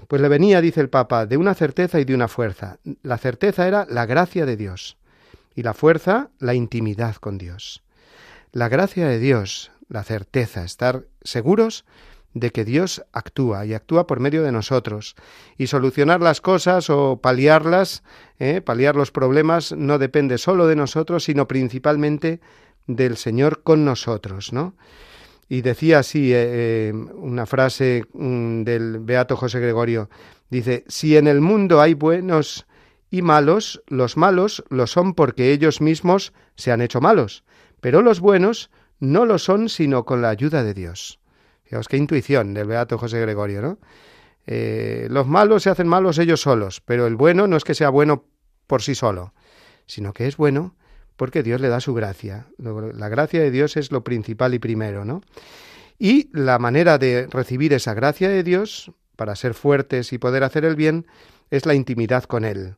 Pues 0.08 0.22
le 0.22 0.30
venía, 0.30 0.62
dice 0.62 0.82
el 0.82 0.90
Papa, 0.90 1.26
de 1.26 1.38
una 1.38 1.54
certeza 1.54 2.00
y 2.00 2.06
de 2.06 2.16
una 2.16 2.28
fuerza. 2.28 2.78
La 3.04 3.18
certeza 3.18 3.68
era 3.68 3.86
la 3.90 4.06
gracia 4.06 4.46
de 4.46 4.58
Dios 4.58 4.98
y 5.56 5.64
la 5.64 5.74
fuerza 5.74 6.30
la 6.40 6.54
intimidad 6.54 7.16
con 7.16 7.38
Dios. 7.38 7.84
La 8.52 8.70
gracia 8.70 9.08
de 9.08 9.20
Dios, 9.20 9.72
la 9.90 10.04
certeza, 10.04 10.64
estar 10.64 11.06
seguros 11.22 11.86
de 12.34 12.52
que 12.52 12.66
Dios 12.66 13.04
actúa 13.12 13.66
y 13.66 13.74
actúa 13.74 14.08
por 14.08 14.20
medio 14.20 14.44
de 14.44 14.52
nosotros. 14.52 15.16
Y 15.58 15.68
solucionar 15.68 16.22
las 16.22 16.42
cosas 16.42 16.90
o 16.90 17.20
paliarlas, 17.22 18.04
¿eh? 18.40 18.62
paliar 18.62 18.96
los 18.96 19.12
problemas, 19.12 19.72
no 19.72 19.98
depende 19.98 20.38
solo 20.38 20.68
de 20.68 20.76
nosotros, 20.76 21.24
sino 21.24 21.48
principalmente 21.48 22.40
del 22.86 23.18
Señor 23.18 23.64
con 23.64 23.84
nosotros, 23.84 24.54
¿no? 24.54 24.76
Y 25.50 25.62
decía 25.62 26.00
así 26.00 26.34
eh, 26.34 26.90
eh, 26.90 26.94
una 26.94 27.46
frase 27.46 28.04
mm, 28.14 28.64
del 28.64 29.00
Beato 29.00 29.38
José 29.38 29.60
Gregorio, 29.60 30.10
dice, 30.50 30.84
si 30.88 31.16
en 31.18 31.28
el 31.28 31.42
mundo 31.42 31.82
hay 31.82 31.94
buenos 31.94 32.66
y 33.10 33.22
malos, 33.22 33.82
los 33.88 34.18
malos 34.18 34.64
lo 34.70 34.88
son 34.88 35.14
porque 35.14 35.52
ellos 35.52 35.80
mismos 35.80 36.34
se 36.56 36.72
han 36.72 36.82
hecho 36.82 37.00
malos, 37.00 37.44
pero 37.80 38.02
los 38.02 38.20
buenos 38.20 38.70
no 39.00 39.26
lo 39.26 39.38
son 39.38 39.70
sino 39.70 40.06
con 40.06 40.22
la 40.22 40.30
ayuda 40.30 40.64
de 40.64 40.74
Dios. 40.74 41.20
Fijaos 41.64 41.88
qué 41.88 41.98
intuición 41.98 42.54
del 42.54 42.68
Beato 42.68 42.98
José 42.98 43.20
Gregorio, 43.22 43.62
¿no? 43.62 43.80
Eh, 44.46 45.08
los 45.10 45.28
malos 45.28 45.64
se 45.64 45.70
hacen 45.70 45.88
malos 45.88 46.18
ellos 46.18 46.40
solos, 46.42 46.82
pero 46.82 47.06
el 47.06 47.18
bueno 47.18 47.48
no 47.48 47.58
es 47.58 47.66
que 47.66 47.74
sea 47.74 47.90
bueno 47.90 48.24
por 48.66 48.82
sí 48.82 48.96
solo, 48.96 49.34
sino 49.86 50.14
que 50.14 50.28
es 50.28 50.38
bueno 50.38 50.77
porque 51.18 51.44
Dios 51.44 51.60
le 51.60 51.68
da 51.68 51.82
su 51.82 51.94
gracia. 51.94 52.48
La 52.58 53.10
gracia 53.10 53.42
de 53.42 53.52
Dios 53.52 53.76
es 53.76 53.92
lo 53.92 54.04
principal 54.04 54.54
y 54.54 54.60
primero, 54.60 55.04
¿no? 55.04 55.22
Y 56.00 56.30
la 56.32 56.60
manera 56.60 56.98
de 57.00 57.28
recibir 57.28 57.74
esa 57.74 57.96
gracia 57.96 58.30
de 58.30 58.44
Dios, 58.44 58.92
para 59.16 59.36
ser 59.36 59.56
fuertes 59.56 60.14
y 60.14 60.20
poder 60.20 60.44
hacer 60.44 60.64
el 60.64 60.76
bien, 60.76 61.08
es 61.50 61.66
la 61.66 61.74
intimidad 61.74 62.24
con 62.26 62.46
Él. 62.46 62.76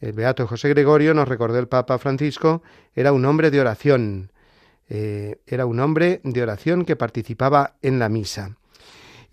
El 0.00 0.12
Beato 0.12 0.46
José 0.46 0.68
Gregorio, 0.68 1.12
nos 1.12 1.28
recordó 1.28 1.58
el 1.58 1.68
Papa 1.68 1.98
Francisco, 1.98 2.62
era 2.94 3.12
un 3.12 3.24
hombre 3.24 3.50
de 3.50 3.60
oración, 3.60 4.30
eh, 4.88 5.40
era 5.46 5.66
un 5.66 5.80
hombre 5.80 6.20
de 6.22 6.42
oración 6.42 6.84
que 6.84 6.96
participaba 6.96 7.74
en 7.82 7.98
la 7.98 8.08
misa. 8.08 8.56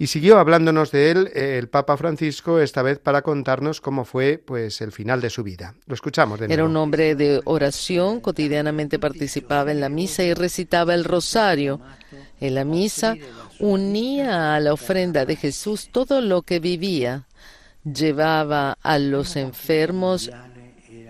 Y 0.01 0.07
siguió 0.07 0.39
hablándonos 0.39 0.91
de 0.91 1.11
él 1.11 1.29
eh, 1.35 1.57
el 1.59 1.67
Papa 1.67 1.97
Francisco, 1.97 2.61
esta 2.61 2.81
vez 2.81 2.99
para 2.99 3.21
contarnos 3.21 3.81
cómo 3.81 4.05
fue 4.05 4.41
pues 4.43 4.79
el 4.79 4.93
final 4.93 5.19
de 5.19 5.29
su 5.29 5.43
vida. 5.43 5.75
Lo 5.87 5.93
escuchamos 5.93 6.39
de 6.39 6.47
nuevo. 6.47 6.53
Era 6.53 6.63
un 6.63 6.77
hombre 6.77 7.15
de 7.15 7.41
oración, 7.43 8.21
cotidianamente 8.21 8.97
participaba 8.97 9.73
en 9.73 9.81
la 9.81 9.89
misa 9.89 10.23
y 10.23 10.33
recitaba 10.33 10.95
el 10.95 11.03
rosario. 11.03 11.81
En 12.39 12.55
la 12.55 12.63
misa 12.63 13.17
unía 13.59 14.55
a 14.55 14.61
la 14.61 14.71
ofrenda 14.71 15.25
de 15.25 15.35
Jesús 15.35 15.89
todo 15.91 16.21
lo 16.21 16.43
que 16.43 16.61
vivía. 16.61 17.25
Llevaba 17.83 18.77
a 18.81 18.99
los 18.99 19.35
enfermos 19.35 20.31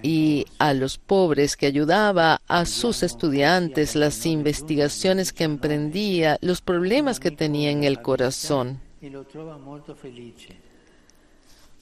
y 0.04 0.46
a 0.58 0.74
los 0.74 0.98
pobres 0.98 1.56
que 1.58 1.66
ayudaba 1.66 2.42
a 2.48 2.66
sus 2.66 3.04
estudiantes, 3.04 3.96
las 3.96 4.26
investigaciones 4.26 5.34
que 5.34 5.44
emprendía, 5.44 6.38
los 6.42 6.62
problemas 6.62 7.20
que 7.20 7.32
tenía 7.32 7.72
en 7.72 7.84
el 7.84 8.02
corazón. 8.02 8.80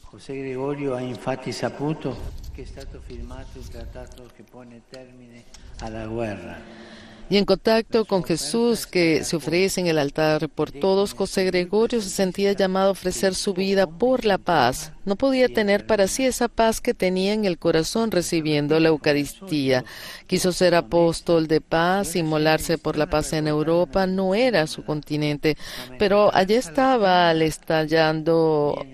José 0.10 0.38
Gregorio 0.38 0.96
ha 0.96 1.02
infatti 1.02 1.52
saputo 1.52 2.16
che 2.54 2.62
è 2.62 2.66
stato 2.66 3.02
firmato 3.06 3.60
il 3.60 3.68
trattato 3.68 4.30
che 4.34 4.44
pone 4.50 4.82
termine 4.90 5.44
alla 5.80 6.08
guerra. 6.08 6.96
Y 7.30 7.36
en 7.36 7.44
contacto 7.44 8.06
con 8.06 8.24
Jesús 8.24 8.88
que 8.88 9.26
se 9.26 9.36
ofrece 9.36 9.82
en 9.82 9.88
el 9.88 9.98
altar 9.98 10.48
por 10.48 10.72
todos, 10.72 11.14
José 11.14 11.44
Gregorio 11.44 12.00
se 12.00 12.10
sentía 12.10 12.54
llamado 12.54 12.88
a 12.88 12.92
ofrecer 12.92 13.36
su 13.36 13.54
vida 13.54 13.86
por 13.86 14.24
la 14.24 14.38
paz. 14.38 14.94
No 15.04 15.18
podía 15.18 15.50
tener 15.50 15.86
para 15.86 16.08
sí 16.08 16.26
esa 16.26 16.48
paz 16.48 16.80
que 16.80 16.94
tenía 16.94 17.34
en 17.34 17.44
el 17.44 17.58
corazón 17.58 18.12
recibiendo 18.12 18.80
la 18.80 18.88
Eucaristía. 18.88 19.84
Quiso 20.26 20.54
ser 20.54 20.74
apóstol 20.74 21.48
de 21.48 21.60
paz, 21.60 22.16
inmolarse 22.16 22.78
por 22.78 22.98
la 22.98 23.10
paz 23.10 23.34
en 23.34 23.48
Europa, 23.48 24.08
no 24.08 24.34
era 24.34 24.66
su 24.66 24.86
continente, 24.86 25.58
pero 26.00 26.34
allí 26.34 26.54
estaba 26.54 27.30
al 27.30 27.42
estallando 27.42 28.86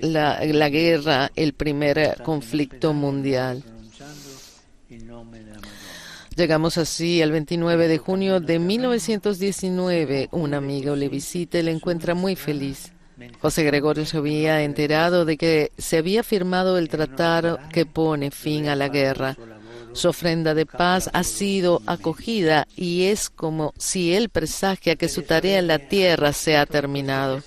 la, 0.00 0.44
la 0.44 0.68
guerra, 0.68 1.30
el 1.36 1.52
primer 1.52 2.18
conflicto 2.22 2.92
mundial. 2.92 3.62
Llegamos 6.36 6.78
así 6.78 7.20
al 7.20 7.30
29 7.30 7.88
de 7.88 7.98
junio 7.98 8.40
de 8.40 8.58
1919. 8.58 10.28
Un 10.32 10.54
amigo 10.54 10.96
le 10.96 11.08
visita 11.08 11.58
y 11.58 11.62
le 11.62 11.72
encuentra 11.72 12.14
muy 12.14 12.36
feliz. 12.36 12.92
José 13.40 13.64
Gregorio 13.64 14.06
se 14.06 14.16
había 14.16 14.62
enterado 14.62 15.24
de 15.24 15.36
que 15.36 15.72
se 15.76 15.98
había 15.98 16.22
firmado 16.22 16.78
el 16.78 16.88
tratado 16.88 17.58
que 17.72 17.86
pone 17.86 18.30
fin 18.30 18.68
a 18.68 18.76
la 18.76 18.88
guerra. 18.88 19.36
Su 19.92 20.08
ofrenda 20.08 20.54
de 20.54 20.66
paz 20.66 21.10
ha 21.12 21.22
sido 21.22 21.82
acogida 21.86 22.66
y 22.76 23.04
es 23.04 23.30
como 23.30 23.74
si 23.76 24.14
él 24.14 24.28
presagia 24.28 24.96
que 24.96 25.08
su 25.08 25.22
tarea 25.22 25.58
en 25.58 25.66
la 25.66 25.78
tierra 25.78 26.32
se 26.32 26.56
ha 26.56 26.66
terminado. 26.66 27.42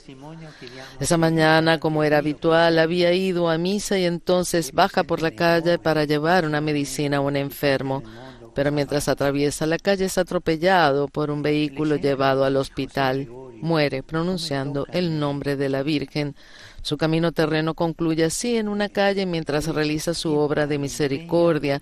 Esa 0.99 1.17
mañana, 1.17 1.79
como 1.79 2.03
era 2.03 2.19
habitual, 2.19 2.79
había 2.79 3.13
ido 3.13 3.49
a 3.49 3.57
misa 3.57 3.97
y 3.97 4.05
entonces 4.05 4.71
baja 4.71 5.03
por 5.03 5.21
la 5.21 5.31
calle 5.31 5.79
para 5.79 6.05
llevar 6.05 6.45
una 6.45 6.61
medicina 6.61 7.17
a 7.17 7.21
un 7.21 7.35
enfermo 7.35 8.03
pero 8.55 8.71
mientras 8.71 9.09
atraviesa 9.09 9.67
la 9.67 9.77
calle 9.77 10.05
es 10.05 10.17
atropellado 10.17 11.09
por 11.09 11.29
un 11.29 11.43
vehículo 11.43 11.97
llevado 11.97 12.45
al 12.45 12.55
hospital. 12.55 13.27
Muere 13.61 14.01
pronunciando 14.01 14.87
el 14.91 15.19
nombre 15.19 15.57
de 15.57 15.69
la 15.69 15.83
Virgen. 15.83 16.35
Su 16.85 16.97
camino 16.97 17.31
terreno 17.31 17.73
concluye 17.73 18.25
así 18.25 18.57
en 18.57 18.67
una 18.67 18.89
calle 18.89 19.25
mientras 19.25 19.65
realiza 19.65 20.13
su 20.13 20.35
obra 20.35 20.67
de 20.67 20.77
misericordia 20.77 21.81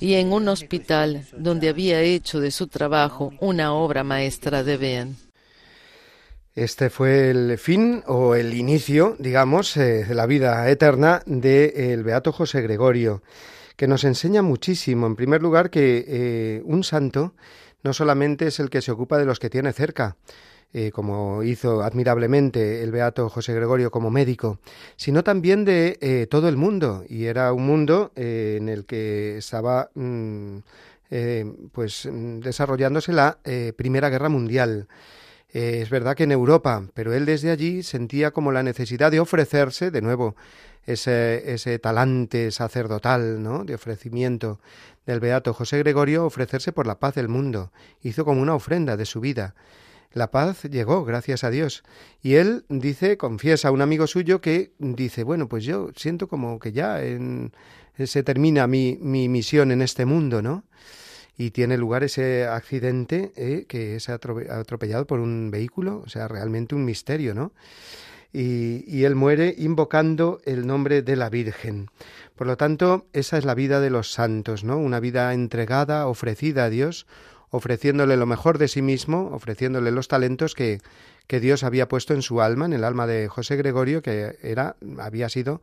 y 0.00 0.14
en 0.14 0.32
un 0.32 0.48
hospital 0.48 1.26
donde 1.36 1.68
había 1.68 2.00
hecho 2.00 2.40
de 2.40 2.50
su 2.50 2.66
trabajo 2.66 3.34
una 3.40 3.74
obra 3.74 4.04
maestra 4.04 4.64
de 4.64 4.78
bien. 4.78 5.16
Este 6.54 6.88
fue 6.88 7.28
el 7.28 7.58
fin 7.58 8.02
o 8.06 8.34
el 8.34 8.54
inicio, 8.54 9.16
digamos, 9.18 9.76
eh, 9.76 10.06
de 10.06 10.14
la 10.14 10.24
vida 10.24 10.66
eterna 10.70 11.20
del 11.26 12.02
Beato 12.02 12.32
José 12.32 12.62
Gregorio 12.62 13.22
que 13.76 13.86
nos 13.86 14.02
enseña 14.04 14.40
muchísimo. 14.40 15.06
En 15.06 15.14
primer 15.14 15.42
lugar, 15.42 15.68
que 15.68 16.06
eh, 16.08 16.62
un 16.64 16.84
santo 16.84 17.34
no 17.82 17.92
solamente 17.92 18.46
es 18.46 18.60
el 18.60 18.70
que 18.70 18.80
se 18.80 18.92
ocupa 18.92 19.18
de 19.18 19.26
los 19.26 19.40
que 19.40 19.50
tiene 19.50 19.74
cerca, 19.74 20.16
eh, 20.72 20.90
como 20.92 21.42
hizo 21.42 21.82
admirablemente 21.82 22.82
el 22.82 22.90
beato 22.92 23.28
José 23.28 23.54
Gregorio 23.54 23.90
como 23.90 24.10
médico, 24.10 24.58
sino 24.96 25.24
también 25.24 25.64
de 25.64 25.98
eh, 26.00 26.26
todo 26.30 26.48
el 26.48 26.56
mundo. 26.56 27.04
Y 27.08 27.24
era 27.24 27.52
un 27.52 27.66
mundo 27.66 28.12
en 28.16 28.68
el 28.68 28.84
que 28.84 29.38
estaba 29.38 29.90
mm, 29.94 30.58
pues 31.72 32.06
desarrollándose 32.10 33.12
la 33.12 33.38
Primera 33.76 34.10
Guerra 34.10 34.28
Mundial. 34.28 34.88
es 35.50 35.88
verdad 35.88 36.14
que 36.14 36.24
en 36.24 36.32
Europa, 36.32 36.84
pero 36.92 37.14
él 37.14 37.24
desde 37.24 37.50
allí 37.50 37.82
sentía 37.82 38.30
como 38.32 38.52
la 38.52 38.62
necesidad 38.62 39.10
de 39.10 39.20
ofrecerse, 39.20 39.90
de 39.90 40.02
nuevo, 40.02 40.36
ese, 40.88 41.52
ese 41.52 41.78
talante 41.78 42.50
sacerdotal, 42.50 43.42
¿no? 43.42 43.64
de 43.64 43.74
ofrecimiento 43.74 44.58
del 45.06 45.20
beato 45.20 45.52
José 45.54 45.78
Gregorio, 45.78 46.26
ofrecerse 46.26 46.72
por 46.72 46.86
la 46.86 46.98
paz 46.98 47.14
del 47.14 47.28
mundo. 47.28 47.72
Hizo 48.02 48.24
como 48.24 48.42
una 48.42 48.54
ofrenda 48.54 48.96
de 48.96 49.06
su 49.06 49.20
vida. 49.20 49.54
La 50.12 50.30
paz 50.30 50.62
llegó, 50.64 51.04
gracias 51.04 51.44
a 51.44 51.50
Dios. 51.50 51.84
Y 52.22 52.34
él 52.34 52.64
dice, 52.68 53.16
confiesa 53.16 53.68
a 53.68 53.70
un 53.70 53.82
amigo 53.82 54.06
suyo 54.06 54.40
que 54.40 54.72
dice, 54.78 55.22
bueno, 55.22 55.48
pues 55.48 55.64
yo 55.64 55.90
siento 55.94 56.28
como 56.28 56.58
que 56.58 56.72
ya 56.72 57.02
en, 57.02 57.52
se 58.02 58.22
termina 58.22 58.66
mi, 58.66 58.98
mi 59.00 59.28
misión 59.28 59.70
en 59.70 59.82
este 59.82 60.04
mundo, 60.04 60.42
¿no? 60.42 60.64
y 61.40 61.52
tiene 61.52 61.78
lugar 61.78 62.02
ese 62.02 62.46
accidente 62.46 63.30
eh, 63.36 63.64
que 63.68 63.94
es 63.94 64.08
atropellado 64.08 65.06
por 65.06 65.20
un 65.20 65.52
vehículo, 65.52 66.02
o 66.04 66.08
sea, 66.08 66.26
realmente 66.26 66.74
un 66.74 66.84
misterio, 66.84 67.32
¿no? 67.32 67.52
y, 68.32 69.04
él 69.04 69.14
muere 69.14 69.54
invocando 69.56 70.40
el 70.44 70.66
nombre 70.66 71.02
de 71.02 71.16
la 71.16 71.30
Virgen. 71.30 71.88
Por 72.36 72.46
lo 72.46 72.56
tanto, 72.56 73.06
esa 73.12 73.38
es 73.38 73.44
la 73.44 73.54
vida 73.54 73.80
de 73.80 73.90
los 73.90 74.12
santos, 74.12 74.64
¿no? 74.64 74.78
Una 74.78 75.00
vida 75.00 75.32
entregada, 75.32 76.06
ofrecida 76.06 76.64
a 76.64 76.70
Dios, 76.70 77.06
ofreciéndole 77.50 78.16
lo 78.16 78.26
mejor 78.26 78.58
de 78.58 78.68
sí 78.68 78.82
mismo, 78.82 79.30
ofreciéndole 79.32 79.90
los 79.90 80.08
talentos 80.08 80.54
que, 80.54 80.80
que 81.26 81.40
Dios 81.40 81.62
había 81.62 81.88
puesto 81.88 82.14
en 82.14 82.22
su 82.22 82.40
alma, 82.40 82.66
en 82.66 82.72
el 82.72 82.84
alma 82.84 83.06
de 83.06 83.28
José 83.28 83.56
Gregorio, 83.56 84.02
que 84.02 84.36
era, 84.42 84.76
había 84.98 85.28
sido 85.28 85.62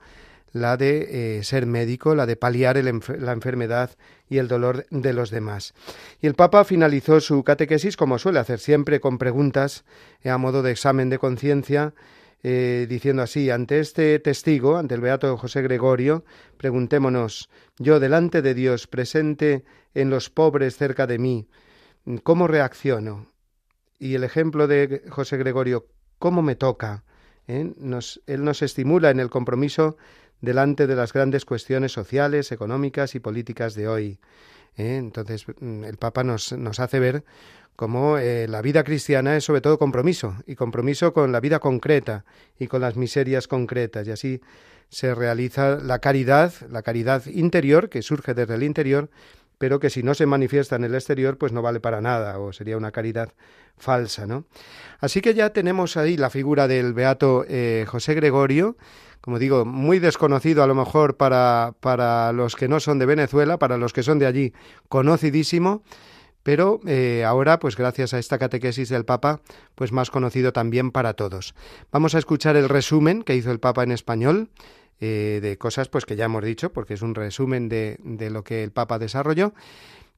la 0.55 0.77
de 0.77 1.39
eh, 1.39 1.43
ser 1.43 1.65
médico, 1.65 2.15
la 2.15 2.25
de 2.25 2.37
paliar 2.37 2.77
la 2.77 3.33
enfermedad 3.33 3.89
y 4.29 4.37
el 4.37 4.47
dolor 4.47 4.85
de 4.89 5.11
los 5.11 5.29
demás. 5.29 5.73
Y 6.21 6.27
el 6.27 6.35
Papa 6.35 6.63
finalizó 6.63 7.19
su 7.19 7.43
catequesis, 7.43 7.97
como 7.97 8.17
suele 8.19 8.39
hacer 8.39 8.59
siempre, 8.59 9.01
con 9.01 9.17
preguntas 9.17 9.83
eh, 10.21 10.29
a 10.29 10.37
modo 10.37 10.63
de 10.63 10.71
examen 10.71 11.09
de 11.09 11.19
conciencia, 11.19 11.93
eh, 12.41 12.85
diciendo 12.87 13.21
así, 13.21 13.49
ante 13.49 13.79
este 13.79 14.17
testigo, 14.19 14.77
ante 14.77 14.95
el 14.95 15.01
Beato 15.01 15.35
José 15.35 15.61
Gregorio, 15.61 16.23
preguntémonos, 16.55 17.49
yo 17.77 17.99
delante 17.99 18.41
de 18.41 18.53
Dios, 18.53 18.87
presente 18.87 19.65
en 19.93 20.09
los 20.09 20.29
pobres 20.29 20.77
cerca 20.77 21.05
de 21.05 21.17
mí, 21.17 21.49
¿cómo 22.23 22.47
reacciono? 22.47 23.27
Y 23.99 24.15
el 24.15 24.23
ejemplo 24.23 24.67
de 24.67 25.03
José 25.09 25.37
Gregorio, 25.37 25.87
¿cómo 26.19 26.41
me 26.41 26.55
toca? 26.55 27.03
¿Eh? 27.47 27.73
él 28.25 28.43
nos 28.43 28.61
estimula 28.61 29.11
en 29.11 29.19
el 29.19 29.29
compromiso 29.29 29.97
delante 30.41 30.87
de 30.87 30.95
las 30.95 31.13
grandes 31.13 31.45
cuestiones 31.45 31.91
sociales, 31.91 32.51
económicas 32.51 33.15
y 33.15 33.19
políticas 33.19 33.75
de 33.75 33.87
hoy. 33.87 34.19
¿Eh? 34.77 34.97
Entonces, 34.97 35.45
mm, 35.59 35.83
el 35.83 35.97
Papa 35.97 36.23
nos, 36.23 36.51
nos 36.53 36.79
hace 36.79 36.99
ver 36.99 37.23
como 37.75 38.17
eh, 38.17 38.47
la 38.47 38.61
vida 38.61 38.83
cristiana 38.83 39.35
es 39.35 39.43
sobre 39.43 39.61
todo 39.61 39.77
compromiso, 39.77 40.35
y 40.47 40.55
compromiso 40.55 41.13
con 41.13 41.31
la 41.31 41.39
vida 41.39 41.59
concreta 41.59 42.25
y 42.57 42.67
con 42.67 42.81
las 42.81 42.95
miserias 42.95 43.47
concretas, 43.47 44.07
y 44.07 44.11
así 44.11 44.41
se 44.89 45.13
realiza 45.13 45.77
la 45.77 45.99
caridad, 45.99 46.53
la 46.69 46.83
caridad 46.83 47.25
interior, 47.25 47.89
que 47.89 48.01
surge 48.01 48.33
desde 48.33 48.55
el 48.55 48.63
interior, 48.63 49.09
pero 49.57 49.79
que 49.79 49.89
si 49.89 50.03
no 50.03 50.13
se 50.13 50.25
manifiesta 50.25 50.75
en 50.75 50.83
el 50.83 50.95
exterior, 50.95 51.37
pues 51.37 51.51
no 51.51 51.61
vale 51.61 51.79
para 51.79 52.01
nada, 52.01 52.39
o 52.39 52.53
sería 52.53 52.77
una 52.77 52.91
caridad 52.91 53.33
falsa, 53.77 54.25
¿no? 54.25 54.45
Así 54.99 55.21
que 55.21 55.33
ya 55.33 55.51
tenemos 55.51 55.97
ahí 55.97 56.17
la 56.17 56.29
figura 56.29 56.67
del 56.67 56.93
beato 56.93 57.45
eh, 57.47 57.85
José 57.87 58.13
Gregorio, 58.13 58.77
como 59.21 59.39
digo, 59.39 59.65
muy 59.65 59.99
desconocido 59.99 60.61
a 60.63 60.67
lo 60.67 60.75
mejor 60.75 61.17
para, 61.17 61.73
para 61.79 62.31
los 62.31 62.55
que 62.55 62.67
no 62.67 62.79
son 62.79 62.99
de 62.99 63.05
Venezuela, 63.05 63.57
para 63.57 63.77
los 63.77 63.91
que 63.91 64.03
son 64.03 64.19
de 64.19 64.27
allí, 64.27 64.53
conocidísimo, 64.87 65.83
pero 66.45 66.79
eh, 66.85 67.23
ahora, 67.25 67.57
pues 67.57 67.75
gracias 67.75 68.13
a 68.13 68.19
esta 68.19 68.37
catequesis 68.37 68.89
del 68.89 69.03
Papa, 69.03 69.41
pues 69.73 69.91
más 69.91 70.11
conocido 70.11 70.53
también 70.53 70.91
para 70.91 71.15
todos. 71.15 71.55
Vamos 71.91 72.13
a 72.13 72.19
escuchar 72.19 72.55
el 72.55 72.69
resumen 72.69 73.23
que 73.23 73.35
hizo 73.35 73.49
el 73.51 73.59
Papa 73.59 73.81
en 73.81 73.91
español 73.91 74.49
eh, 74.99 75.39
de 75.41 75.57
cosas 75.57 75.89
pues 75.89 76.05
que 76.05 76.15
ya 76.15 76.25
hemos 76.25 76.43
dicho, 76.43 76.71
porque 76.71 76.93
es 76.93 77.01
un 77.01 77.15
resumen 77.15 77.69
de, 77.69 77.97
de 78.03 78.29
lo 78.29 78.43
que 78.43 78.63
el 78.63 78.71
Papa 78.71 78.99
desarrolló. 78.99 79.53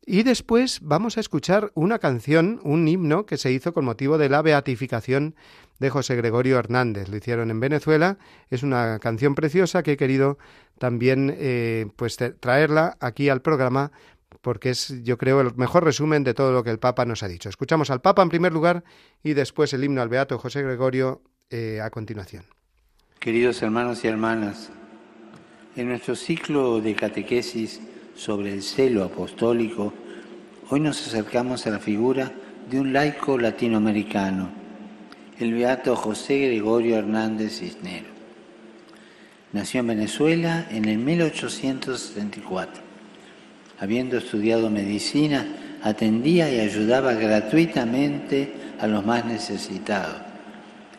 Y 0.09 0.23
después 0.23 0.79
vamos 0.81 1.17
a 1.17 1.19
escuchar 1.19 1.71
una 1.75 1.99
canción, 1.99 2.61
un 2.63 2.87
himno 2.87 3.25
que 3.25 3.35
se 3.35 3.51
hizo 3.51 3.73
con 3.73 3.83
motivo 3.83 4.17
de 4.17 4.29
la 4.29 4.41
beatificación 4.41 5.35
de 5.79 5.89
José 5.89 6.15
Gregorio 6.15 6.57
Hernández. 6.57 7.09
Lo 7.09 7.17
hicieron 7.17 7.51
en 7.51 7.59
Venezuela. 7.59 8.17
Es 8.49 8.63
una 8.63 8.99
canción 8.99 9.35
preciosa 9.35 9.83
que 9.83 9.91
he 9.91 9.97
querido 9.97 10.37
también 10.79 11.35
eh, 11.37 11.87
pues 11.97 12.17
traerla 12.39 12.95
aquí 13.01 13.27
al 13.27 13.41
programa 13.41 13.91
porque 14.41 14.69
es, 14.69 15.03
yo 15.03 15.17
creo, 15.17 15.41
el 15.41 15.55
mejor 15.55 15.83
resumen 15.83 16.23
de 16.23 16.33
todo 16.33 16.53
lo 16.53 16.63
que 16.63 16.69
el 16.69 16.79
Papa 16.79 17.03
nos 17.03 17.21
ha 17.23 17.27
dicho. 17.27 17.49
Escuchamos 17.49 17.89
al 17.89 17.99
Papa 17.99 18.21
en 18.21 18.29
primer 18.29 18.53
lugar 18.53 18.85
y 19.23 19.33
después 19.33 19.73
el 19.73 19.83
himno 19.83 20.01
al 20.01 20.07
Beato 20.07 20.37
José 20.37 20.63
Gregorio 20.63 21.21
eh, 21.49 21.81
a 21.83 21.89
continuación. 21.89 22.56
Queridos 23.19 23.63
hermanos 23.63 24.03
y 24.03 24.07
hermanas, 24.07 24.69
en 25.75 25.89
nuestro 25.89 26.15
ciclo 26.15 26.79
de 26.79 26.93
catequesis 26.93 27.81
sobre 28.15 28.53
el 28.53 28.61
celo 28.61 29.03
apostólico, 29.03 29.91
hoy 30.69 30.79
nos 30.81 31.05
acercamos 31.05 31.65
a 31.65 31.71
la 31.71 31.79
figura 31.79 32.31
de 32.69 32.79
un 32.79 32.93
laico 32.93 33.39
latinoamericano, 33.39 34.49
el 35.39 35.51
beato 35.51 35.95
José 35.95 36.37
Gregorio 36.41 36.95
Hernández 36.95 37.57
Cisnero. 37.57 38.05
Nació 39.51 39.79
en 39.79 39.87
Venezuela 39.87 40.67
en 40.69 40.85
el 40.85 40.99
1874. 40.99 42.83
Habiendo 43.79 44.17
estudiado 44.17 44.69
medicina, 44.69 45.79
atendía 45.81 46.53
y 46.53 46.59
ayudaba 46.59 47.13
gratuitamente 47.13 48.53
a 48.79 48.85
los 48.85 49.03
más 49.03 49.25
necesitados. 49.25 50.21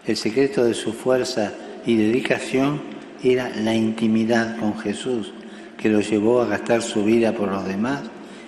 El 0.05 0.17
secreto 0.17 0.65
de 0.65 0.75
su 0.75 0.93
fuerza 0.93 1.53
y 1.87 1.97
dedicación 1.97 2.81
era 3.23 3.51
la 3.51 3.75
intimidad 3.75 4.59
con 4.59 4.79
Jesús, 4.79 5.33
que 5.77 5.89
lo 5.89 6.01
llevó 6.01 6.41
a 6.43 6.47
gastar 6.47 6.83
su 6.83 7.05
vida 7.05 7.33
por 7.33 7.51
los 7.51 7.67
demás 7.67 8.03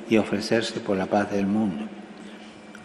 y 0.09 0.17
ofrecerse 0.17 0.81
por 0.81 0.97
la 0.97 1.07
paz 1.07 1.31
del 1.31 1.47
mundo. 1.47 1.85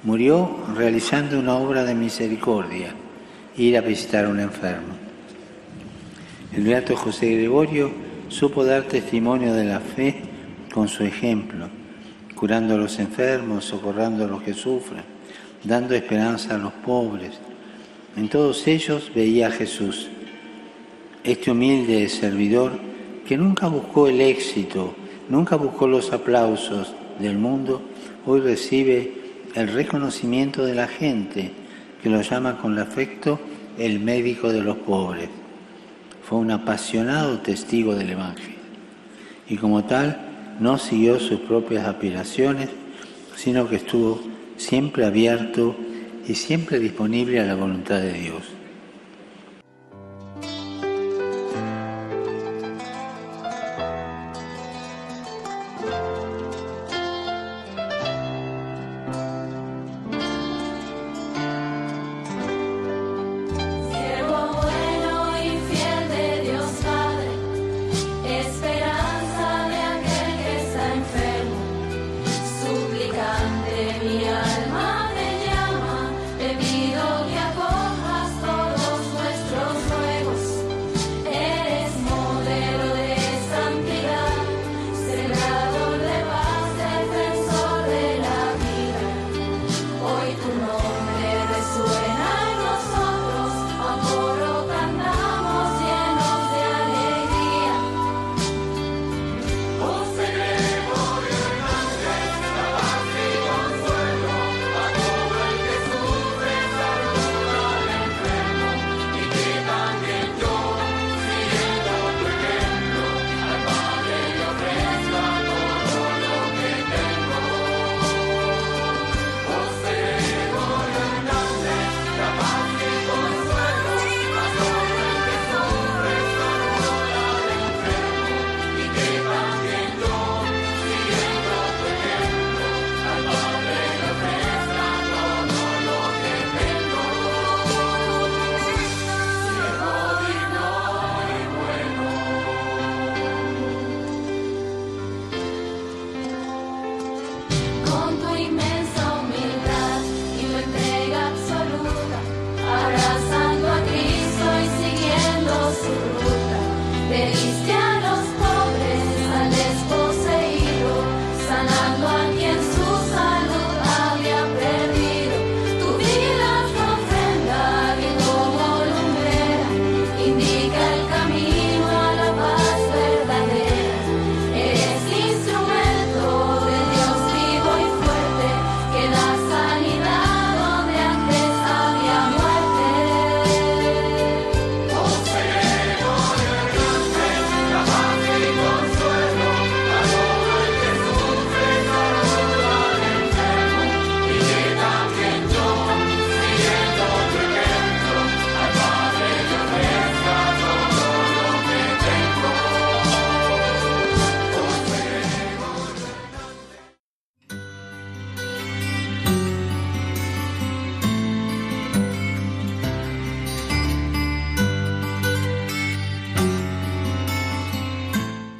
Murió 0.03 0.63
realizando 0.75 1.39
una 1.39 1.55
obra 1.55 1.83
de 1.83 1.95
misericordia, 1.95 2.93
ir 3.57 3.77
a 3.77 3.81
visitar 3.81 4.25
a 4.25 4.29
un 4.29 4.39
enfermo. 4.39 4.93
El 6.53 6.63
beato 6.63 6.95
José 6.95 7.35
Gregorio 7.35 7.91
supo 8.29 8.63
dar 8.63 8.83
testimonio 8.83 9.53
de 9.53 9.65
la 9.65 9.79
fe 9.79 10.21
con 10.73 10.87
su 10.87 11.03
ejemplo, 11.03 11.67
curando 12.35 12.75
a 12.75 12.77
los 12.77 12.99
enfermos, 12.99 13.65
socorrando 13.65 14.25
a 14.25 14.27
los 14.27 14.43
que 14.43 14.53
sufren, 14.53 15.03
dando 15.63 15.95
esperanza 15.95 16.55
a 16.55 16.57
los 16.59 16.73
pobres. 16.73 17.39
En 18.15 18.29
todos 18.29 18.67
ellos 18.67 19.11
veía 19.13 19.47
a 19.47 19.51
Jesús. 19.51 20.09
Este 21.25 21.49
humilde 21.49 22.07
servidor 22.07 22.73
que 23.27 23.35
nunca 23.35 23.65
buscó 23.65 24.07
el 24.07 24.21
éxito, 24.21 24.93
nunca 25.27 25.55
buscó 25.55 25.87
los 25.87 26.13
aplausos 26.13 26.93
del 27.17 27.39
mundo, 27.39 27.81
hoy 28.27 28.41
recibe 28.41 29.11
el 29.55 29.69
reconocimiento 29.69 30.63
de 30.63 30.75
la 30.75 30.87
gente, 30.87 31.51
que 32.03 32.11
lo 32.11 32.21
llama 32.21 32.59
con 32.59 32.77
afecto 32.77 33.39
el 33.79 33.99
médico 33.99 34.53
de 34.53 34.61
los 34.61 34.77
pobres. 34.77 35.29
Fue 36.23 36.37
un 36.37 36.51
apasionado 36.51 37.39
testigo 37.39 37.95
del 37.95 38.11
Evangelio 38.11 38.59
y 39.49 39.57
como 39.57 39.83
tal 39.83 40.19
no 40.59 40.77
siguió 40.77 41.19
sus 41.19 41.39
propias 41.39 41.87
aspiraciones, 41.87 42.69
sino 43.35 43.67
que 43.67 43.77
estuvo 43.77 44.21
siempre 44.57 45.05
abierto 45.05 45.75
y 46.27 46.35
siempre 46.35 46.77
disponible 46.79 47.39
a 47.39 47.45
la 47.45 47.55
voluntad 47.55 47.99
de 47.99 48.13
Dios. 48.13 48.54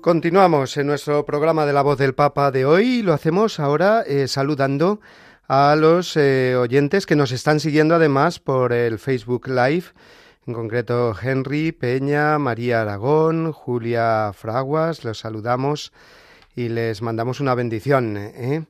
Continuamos 0.00 0.78
en 0.78 0.86
nuestro 0.86 1.26
programa 1.26 1.66
de 1.66 1.74
la 1.74 1.82
voz 1.82 1.98
del 1.98 2.14
Papa 2.14 2.50
de 2.50 2.64
hoy 2.64 2.86
y 2.86 3.02
lo 3.02 3.12
hacemos 3.12 3.60
ahora 3.60 4.02
eh, 4.06 4.28
saludando 4.28 4.98
a 5.46 5.76
los 5.76 6.16
eh, 6.16 6.56
oyentes 6.56 7.04
que 7.04 7.16
nos 7.16 7.32
están 7.32 7.60
siguiendo 7.60 7.94
además 7.94 8.38
por 8.38 8.72
el 8.72 8.98
Facebook 8.98 9.48
Live, 9.48 9.84
en 10.46 10.54
concreto 10.54 11.14
Henry 11.20 11.72
Peña, 11.72 12.38
María 12.38 12.80
Aragón, 12.80 13.52
Julia 13.52 14.32
Fraguas, 14.32 15.04
los 15.04 15.18
saludamos 15.18 15.92
y 16.56 16.70
les 16.70 17.02
mandamos 17.02 17.40
una 17.40 17.54
bendición. 17.54 18.16
¿eh? 18.16 18.64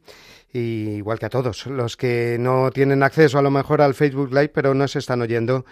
igual 0.53 1.21
que 1.21 1.27
a 1.27 1.31
todos 1.31 1.67
los 1.67 1.97
que 1.97 2.39
no 2.41 2.73
tienen 2.73 3.05
acceso 3.05 3.39
a 3.39 3.43
lo 3.43 3.53
mejor 3.53 3.83
al 3.83 3.95
Facebook 3.95 4.31
Live, 4.31 4.49
pero 4.49 4.75
no 4.75 4.89
se 4.89 4.99
están 4.99 5.23
oyendo 5.23 5.65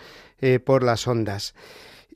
por 0.65 0.85
las 0.85 1.09
ondas. 1.09 1.53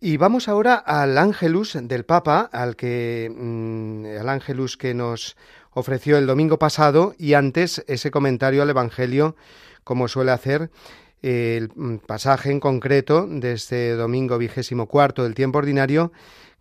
Y 0.05 0.17
vamos 0.17 0.49
ahora 0.49 0.75
al 0.75 1.17
Ángelus 1.17 1.79
del 1.81 2.05
Papa, 2.05 2.51
al 2.53 2.75
que 2.75 3.33
mm, 3.33 4.05
el 4.07 4.29
Ángelus 4.29 4.77
que 4.77 4.95
nos 4.95 5.37
ofreció 5.71 6.19
el 6.19 6.27
domingo 6.27 6.59
pasado 6.59 7.15
y 7.19 7.35
antes 7.35 7.85
ese 7.87 8.11
comentario 8.11 8.62
al 8.65 8.71
Evangelio, 8.71 9.37
como 9.85 10.09
suele 10.09 10.33
hacer 10.33 10.73
el 11.23 11.71
mm, 11.73 11.99
pasaje 11.99 12.51
en 12.51 12.59
concreto 12.59 13.29
de 13.29 13.53
este 13.53 13.93
domingo 13.93 14.38
vigésimo 14.38 14.88
cuarto 14.88 15.23
del 15.23 15.37
tiempo 15.37 15.59
ordinario 15.59 16.11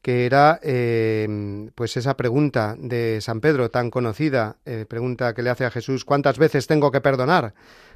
que 0.04 0.28
era 0.28 0.60
em, 0.62 1.72
pues 1.74 1.98
esa 1.98 2.16
pregunta 2.16 2.76
de 2.78 3.22
San 3.22 3.42
Pedro 3.42 3.72
tan 3.72 3.90
conocida, 3.90 4.58
eh, 4.66 4.86
pregunta 4.88 5.34
que 5.34 5.42
le 5.42 5.50
hace 5.50 5.66
a 5.66 5.72
Jesús, 5.72 6.06
¿cuántas 6.06 6.38
veces 6.38 6.68
tengo 6.68 6.92
que 6.92 7.02
perdonar 7.02 7.56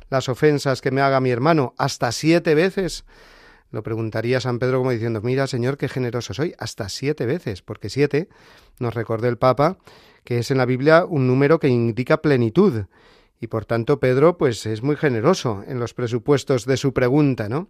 las 0.10 0.28
ofensas 0.28 0.82
que 0.82 0.90
me 0.90 1.02
haga 1.02 1.20
mi 1.20 1.30
hermano? 1.30 1.76
¿Hasta 1.78 2.12
siete 2.12 2.56
veces? 2.56 3.06
Lo 3.76 3.84
preguntaría 3.84 4.40
San 4.40 4.58
Pedro 4.58 4.78
como 4.78 4.92
diciendo, 4.92 5.20
mira 5.22 5.48
Señor, 5.48 5.78
qué 5.78 5.90
generoso 5.90 6.34
soy, 6.34 6.56
hasta 6.58 6.88
siete 6.88 7.26
veces, 7.26 7.62
porque 7.62 7.90
siete, 7.90 8.30
nos 8.80 8.94
recordó 8.94 9.28
el 9.28 9.38
Papa, 9.38 9.80
que 10.24 10.38
es 10.38 10.50
en 10.50 10.60
la 10.60 10.66
Biblia 10.66 11.04
un 11.04 11.28
número 11.28 11.60
que 11.60 11.68
indica 11.68 12.22
plenitud, 12.22 12.86
y 13.38 13.48
por 13.48 13.66
tanto 13.66 14.00
Pedro 14.00 14.38
pues 14.38 14.66
es 14.66 14.82
muy 14.82 14.96
generoso 14.96 15.62
en 15.68 15.78
los 15.78 15.94
presupuestos 15.94 16.66
de 16.66 16.78
su 16.78 16.94
pregunta, 16.94 17.50
¿no? 17.50 17.68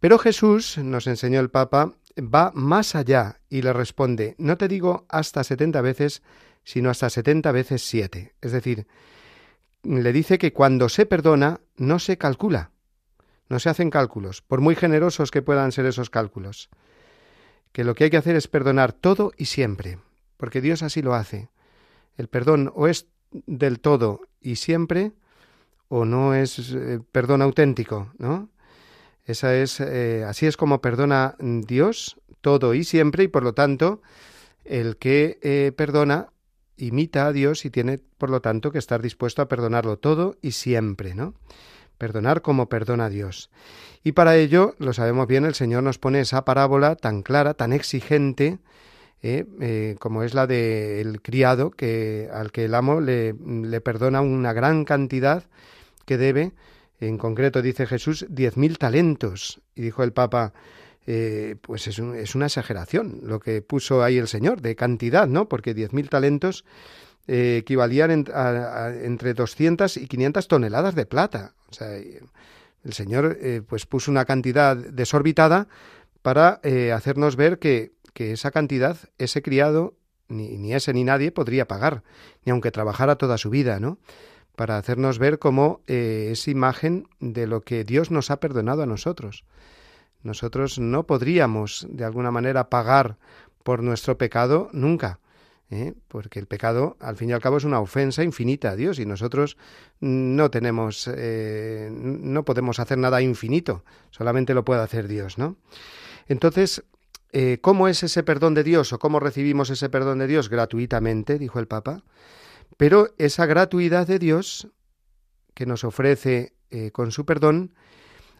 Pero 0.00 0.18
Jesús, 0.18 0.78
nos 0.78 1.06
enseñó 1.06 1.40
el 1.40 1.50
Papa, 1.50 1.92
va 2.18 2.50
más 2.54 2.94
allá 2.94 3.40
y 3.50 3.60
le 3.60 3.74
responde, 3.74 4.34
no 4.38 4.56
te 4.56 4.66
digo 4.66 5.04
hasta 5.10 5.44
setenta 5.44 5.82
veces, 5.82 6.22
sino 6.64 6.88
hasta 6.88 7.10
setenta 7.10 7.52
veces 7.52 7.86
siete. 7.86 8.32
Es 8.40 8.52
decir, 8.52 8.86
le 9.82 10.10
dice 10.14 10.38
que 10.38 10.54
cuando 10.54 10.88
se 10.88 11.04
perdona 11.04 11.60
no 11.76 11.98
se 11.98 12.16
calcula, 12.16 12.70
no 13.48 13.58
se 13.58 13.68
hacen 13.68 13.90
cálculos, 13.90 14.42
por 14.42 14.60
muy 14.60 14.74
generosos 14.74 15.30
que 15.30 15.42
puedan 15.42 15.72
ser 15.72 15.86
esos 15.86 16.10
cálculos. 16.10 16.68
Que 17.72 17.84
lo 17.84 17.94
que 17.94 18.04
hay 18.04 18.10
que 18.10 18.16
hacer 18.16 18.36
es 18.36 18.48
perdonar 18.48 18.92
todo 18.92 19.32
y 19.36 19.46
siempre, 19.46 19.98
porque 20.36 20.60
Dios 20.60 20.82
así 20.82 21.02
lo 21.02 21.14
hace. 21.14 21.48
El 22.16 22.28
perdón 22.28 22.72
o 22.74 22.88
es 22.88 23.06
del 23.30 23.80
todo 23.80 24.20
y 24.40 24.56
siempre, 24.56 25.12
o 25.88 26.04
no 26.04 26.34
es 26.34 26.58
eh, 26.74 27.00
perdón 27.12 27.42
auténtico, 27.42 28.12
¿no? 28.18 28.48
Esa 29.24 29.54
es, 29.54 29.80
eh, 29.80 30.24
así 30.26 30.46
es 30.46 30.56
como 30.56 30.80
perdona 30.80 31.36
Dios 31.38 32.16
todo 32.40 32.74
y 32.74 32.84
siempre, 32.84 33.24
y 33.24 33.28
por 33.28 33.42
lo 33.42 33.52
tanto, 33.52 34.00
el 34.64 34.96
que 34.96 35.38
eh, 35.42 35.72
perdona 35.76 36.28
imita 36.76 37.26
a 37.26 37.32
Dios 37.32 37.64
y 37.64 37.70
tiene, 37.70 37.98
por 37.98 38.30
lo 38.30 38.40
tanto, 38.40 38.70
que 38.70 38.78
estar 38.78 39.02
dispuesto 39.02 39.42
a 39.42 39.48
perdonarlo 39.48 39.98
todo 39.98 40.36
y 40.40 40.52
siempre, 40.52 41.14
¿no? 41.14 41.34
Perdonar 41.98 42.42
como 42.42 42.68
perdona 42.68 43.10
Dios. 43.10 43.50
Y 44.02 44.12
para 44.12 44.36
ello, 44.36 44.74
lo 44.78 44.92
sabemos 44.92 45.26
bien, 45.26 45.44
el 45.44 45.54
Señor 45.54 45.82
nos 45.82 45.98
pone 45.98 46.20
esa 46.20 46.44
parábola 46.44 46.96
tan 46.96 47.22
clara, 47.22 47.54
tan 47.54 47.72
exigente, 47.72 48.58
eh, 49.20 49.96
como 49.98 50.22
es 50.22 50.32
la 50.32 50.46
del 50.46 51.20
criado 51.20 51.72
que 51.72 52.28
al 52.32 52.52
que 52.52 52.66
el 52.66 52.74
amo 52.74 53.00
le, 53.00 53.34
le 53.34 53.80
perdona 53.80 54.20
una 54.20 54.52
gran 54.52 54.84
cantidad 54.84 55.44
que 56.06 56.16
debe 56.16 56.52
en 57.00 57.18
concreto 57.18 57.62
dice 57.62 57.86
Jesús 57.86 58.26
diez 58.28 58.56
mil 58.56 58.78
talentos. 58.78 59.60
Y 59.74 59.82
dijo 59.82 60.02
el 60.02 60.12
Papa, 60.12 60.52
eh, 61.06 61.56
pues 61.60 61.86
es, 61.86 61.98
es, 61.98 62.34
una 62.34 62.46
exageración 62.46 63.20
lo 63.22 63.40
que 63.40 63.62
puso 63.62 64.02
ahí 64.02 64.18
el 64.18 64.28
Señor 64.28 64.60
de 64.60 64.74
cantidad, 64.74 65.26
¿no? 65.26 65.48
Porque 65.48 65.74
diez 65.74 65.92
mil 65.92 66.08
talentos 66.08 66.64
eh, 67.28 67.58
equivalían 67.58 68.10
entre 68.10 69.34
200 69.34 69.96
y 69.96 70.08
500 70.08 70.48
toneladas 70.48 70.94
de 70.94 71.06
plata. 71.06 71.54
O 71.70 71.72
sea, 71.72 71.94
el 71.94 72.92
Señor 72.92 73.38
eh, 73.40 73.62
pues 73.66 73.86
puso 73.86 74.10
una 74.10 74.24
cantidad 74.24 74.76
desorbitada 74.76 75.68
para 76.22 76.60
hacernos 76.94 77.36
ver 77.36 77.58
que, 77.58 77.92
que, 78.12 78.32
esa 78.32 78.50
cantidad, 78.50 78.96
ese 79.18 79.40
criado, 79.40 79.94
ni, 80.28 80.58
ni 80.58 80.74
ese 80.74 80.92
ni 80.92 81.04
nadie 81.04 81.30
podría 81.30 81.68
pagar, 81.68 82.02
ni 82.44 82.50
aunque 82.50 82.72
trabajara 82.72 83.16
toda 83.16 83.38
su 83.38 83.50
vida, 83.50 83.78
¿no? 83.78 83.98
para 84.58 84.76
hacernos 84.76 85.20
ver 85.20 85.38
cómo 85.38 85.82
eh, 85.86 86.30
es 86.32 86.48
imagen 86.48 87.06
de 87.20 87.46
lo 87.46 87.60
que 87.60 87.84
Dios 87.84 88.10
nos 88.10 88.32
ha 88.32 88.40
perdonado 88.40 88.82
a 88.82 88.86
nosotros. 88.86 89.44
Nosotros 90.24 90.80
no 90.80 91.06
podríamos, 91.06 91.86
de 91.88 92.04
alguna 92.04 92.32
manera, 92.32 92.68
pagar 92.68 93.18
por 93.62 93.84
nuestro 93.84 94.18
pecado 94.18 94.68
nunca, 94.72 95.20
¿eh? 95.70 95.94
porque 96.08 96.38
el 96.38 96.46
pecado, 96.46 96.96
al 97.00 97.16
fin 97.16 97.30
y 97.30 97.32
al 97.32 97.40
cabo, 97.40 97.56
es 97.56 97.64
una 97.64 97.80
ofensa 97.80 98.22
infinita 98.22 98.70
a 98.70 98.76
Dios 98.76 98.98
y 98.98 99.06
nosotros 99.06 99.56
no 100.00 100.50
tenemos, 100.50 101.08
eh, 101.14 101.88
no 101.92 102.44
podemos 102.44 102.78
hacer 102.78 102.98
nada 102.98 103.22
infinito, 103.22 103.84
solamente 104.10 104.54
lo 104.54 104.64
puede 104.64 104.82
hacer 104.82 105.08
Dios, 105.08 105.38
¿no? 105.38 105.56
Entonces, 106.26 106.84
¿cómo 107.62 107.88
es 107.88 108.02
ese 108.02 108.22
perdón 108.22 108.54
de 108.54 108.64
Dios 108.64 108.92
o 108.92 108.98
cómo 108.98 109.18
recibimos 109.18 109.70
ese 109.70 109.88
perdón 109.88 110.18
de 110.18 110.26
Dios? 110.26 110.50
Gratuitamente, 110.50 111.38
dijo 111.38 111.58
el 111.58 111.66
Papa. 111.66 112.02
Pero 112.76 113.14
esa 113.18 113.46
gratuidad 113.46 114.06
de 114.06 114.18
Dios 114.18 114.68
que 115.54 115.66
nos 115.66 115.82
ofrece 115.82 116.54
eh, 116.70 116.92
con 116.92 117.10
su 117.10 117.26
perdón 117.26 117.74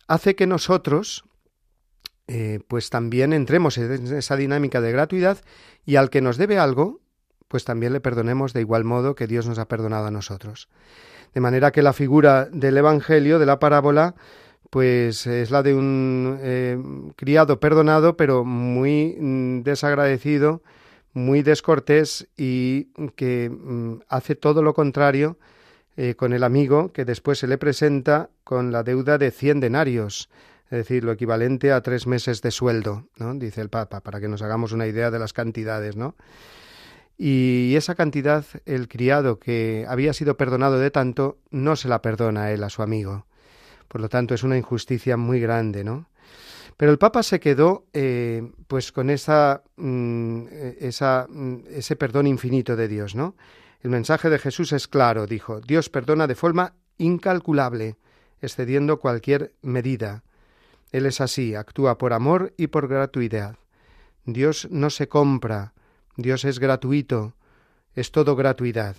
hace 0.07 0.37
que 0.37 0.47
nosotros 0.47 1.25
eh, 2.29 2.61
pues 2.69 2.91
también 2.91 3.33
entremos 3.33 3.77
en 3.77 4.15
esa 4.15 4.37
dinámica 4.37 4.81
de 4.81 4.93
gratuidad 4.93 5.39
y 5.85 5.97
al 5.97 6.11
que 6.11 6.21
nos 6.21 6.37
debe 6.37 6.59
algo 6.59 7.01
pues 7.49 7.65
también 7.65 7.93
le 7.93 8.01
perdonemos 8.01 8.53
de 8.53 8.61
igual 8.61 8.85
modo 8.85 9.15
que 9.15 9.27
Dios 9.27 9.47
nos 9.47 9.59
ha 9.59 9.69
perdonado 9.69 10.07
a 10.07 10.11
nosotros. 10.11 10.69
De 11.35 11.41
manera 11.41 11.73
que 11.73 11.83
la 11.83 11.93
figura 11.93 12.47
del 12.47 12.77
Evangelio, 12.77 13.39
de 13.39 13.47
la 13.47 13.59
parábola, 13.59 14.15
pues 14.71 15.27
es 15.27 15.51
la 15.51 15.63
de 15.63 15.75
un 15.75 16.39
eh, 16.43 16.79
criado 17.17 17.59
perdonado, 17.59 18.17
pero 18.17 18.45
muy 18.45 19.17
mm, 19.19 19.63
desagradecido, 19.63 20.63
muy 21.15 21.43
descortés 21.43 22.29
y 22.37 22.85
que 23.17 23.51
mm, 23.51 24.01
hace 24.09 24.35
todo 24.35 24.63
lo 24.63 24.75
contrario 24.75 25.39
eh, 25.97 26.15
con 26.15 26.33
el 26.33 26.45
amigo 26.45 26.93
que 26.93 27.05
después 27.05 27.39
se 27.39 27.49
le 27.49 27.59
presenta 27.59 28.31
con 28.45 28.71
la 28.71 28.83
deuda 28.83 29.19
de 29.19 29.31
cien 29.31 29.59
denarios, 29.59 30.29
es 30.67 30.79
decir, 30.79 31.03
lo 31.03 31.13
equivalente 31.13 31.73
a 31.73 31.81
tres 31.81 32.07
meses 32.07 32.43
de 32.43 32.51
sueldo, 32.51 33.09
¿no? 33.17 33.35
dice 33.35 33.63
el 33.63 33.71
Papa, 33.71 34.01
para 34.03 34.21
que 34.21 34.29
nos 34.29 34.43
hagamos 34.43 34.73
una 34.73 34.87
idea 34.87 35.11
de 35.11 35.19
las 35.19 35.33
cantidades, 35.33 35.97
¿no? 35.97 36.15
Y 37.19 37.75
esa 37.75 37.97
cantidad, 37.97 38.45
el 38.65 38.87
criado 38.87 39.41
que 39.41 39.85
había 39.89 40.13
sido 40.13 40.37
perdonado 40.37 40.79
de 40.79 40.93
tanto, 40.93 41.39
no 41.51 41.75
se 41.75 41.89
la 41.89 42.01
perdona 42.01 42.45
a 42.45 42.53
él, 42.53 42.63
a 42.63 42.71
su 42.71 42.83
amigo. 42.83 43.27
Por 43.89 44.01
lo 44.01 44.09
tanto, 44.09 44.35
es 44.35 44.45
una 44.45 44.57
injusticia 44.57 45.17
muy 45.17 45.41
grande, 45.41 45.83
¿no? 45.83 46.09
Pero 46.77 46.93
el 46.93 46.99
Papa 46.99 47.25
se 47.25 47.41
quedó 47.41 47.87
eh, 47.93 48.53
pues 48.69 48.93
con 48.93 49.11
esa, 49.11 49.65
mm, 49.77 50.45
esa, 50.79 51.27
mm, 51.29 51.57
ese 51.71 51.97
perdón 51.97 52.29
infinito 52.29 52.77
de 52.77 52.87
Dios, 52.87 53.17
¿no? 53.17 53.35
El 53.83 53.91
mensaje 53.91 54.31
de 54.31 54.39
Jesús 54.39 54.73
es 54.73 54.87
claro, 54.87 55.27
dijo, 55.27 55.61
Dios 55.61 55.89
perdona 55.89 56.29
de 56.29 56.37
forma 56.37 56.75
incalculable, 56.99 57.97
excediendo 58.41 59.01
cualquier 59.01 59.55
medida. 59.61 60.23
Él 60.93 61.07
es 61.07 61.21
así, 61.21 61.57
actúa 61.57 61.99
por 61.99 62.13
amor 62.13 62.55
y 62.57 62.69
por 62.69 62.87
gratuidad. 62.87 63.57
Dios 64.25 64.69
no 64.71 64.91
se 64.91 65.09
compra, 65.09 65.75
Dios 66.19 66.45
es 66.45 66.59
gratuito, 66.59 67.37
es 67.95 68.11
todo 68.11 68.35
gratuidad. 68.35 68.97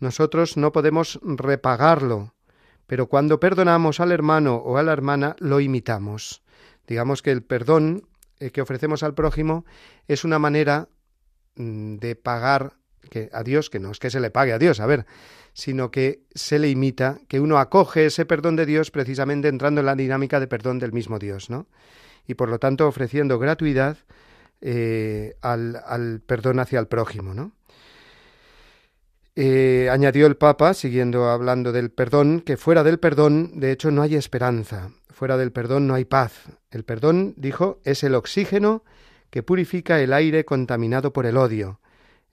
Nosotros 0.00 0.56
no 0.56 0.72
podemos 0.72 1.20
repagarlo, 1.22 2.34
pero 2.86 3.08
cuando 3.08 3.38
perdonamos 3.38 4.00
al 4.00 4.10
hermano 4.10 4.56
o 4.56 4.78
a 4.78 4.82
la 4.82 4.94
hermana 4.94 5.36
lo 5.38 5.60
imitamos. 5.60 6.42
Digamos 6.86 7.20
que 7.20 7.30
el 7.30 7.42
perdón 7.42 8.08
eh, 8.40 8.50
que 8.52 8.62
ofrecemos 8.62 9.02
al 9.02 9.12
prójimo 9.12 9.66
es 10.08 10.24
una 10.24 10.38
manera 10.38 10.88
mm, 11.56 11.96
de 11.96 12.16
pagar 12.16 12.72
a 13.32 13.42
Dios, 13.42 13.68
que 13.68 13.78
no 13.78 13.90
es 13.90 13.98
que 13.98 14.10
se 14.10 14.18
le 14.18 14.30
pague 14.30 14.54
a 14.54 14.58
Dios, 14.58 14.80
a 14.80 14.86
ver, 14.86 15.04
sino 15.52 15.90
que 15.90 16.24
se 16.34 16.58
le 16.58 16.70
imita, 16.70 17.20
que 17.28 17.38
uno 17.38 17.58
acoge 17.58 18.06
ese 18.06 18.24
perdón 18.24 18.56
de 18.56 18.64
Dios 18.64 18.90
precisamente 18.90 19.48
entrando 19.48 19.80
en 19.80 19.86
la 19.86 19.94
dinámica 19.94 20.40
de 20.40 20.48
perdón 20.48 20.78
del 20.78 20.92
mismo 20.92 21.18
Dios, 21.18 21.50
¿no? 21.50 21.68
Y 22.26 22.34
por 22.34 22.48
lo 22.48 22.58
tanto 22.58 22.88
ofreciendo 22.88 23.38
gratuidad 23.38 23.98
eh, 24.60 25.36
al, 25.40 25.82
al, 25.86 26.20
perdón 26.20 26.60
hacia 26.60 26.80
el 26.80 26.86
prójimo, 26.86 27.34
¿no? 27.34 27.52
Eh, 29.36 29.88
añadió 29.90 30.26
el 30.26 30.36
Papa, 30.36 30.74
siguiendo 30.74 31.28
hablando 31.28 31.72
del 31.72 31.90
perdón, 31.90 32.40
que 32.40 32.56
fuera 32.56 32.84
del 32.84 33.00
perdón, 33.00 33.58
de 33.58 33.72
hecho, 33.72 33.90
no 33.90 34.02
hay 34.02 34.14
esperanza. 34.14 34.90
Fuera 35.10 35.36
del 35.36 35.52
perdón 35.52 35.86
no 35.86 35.94
hay 35.94 36.04
paz. 36.04 36.32
El 36.70 36.84
perdón, 36.84 37.34
dijo, 37.36 37.80
es 37.84 38.04
el 38.04 38.14
oxígeno 38.14 38.84
que 39.30 39.42
purifica 39.42 40.00
el 40.00 40.12
aire 40.12 40.44
contaminado 40.44 41.12
por 41.12 41.26
el 41.26 41.36
odio. 41.36 41.80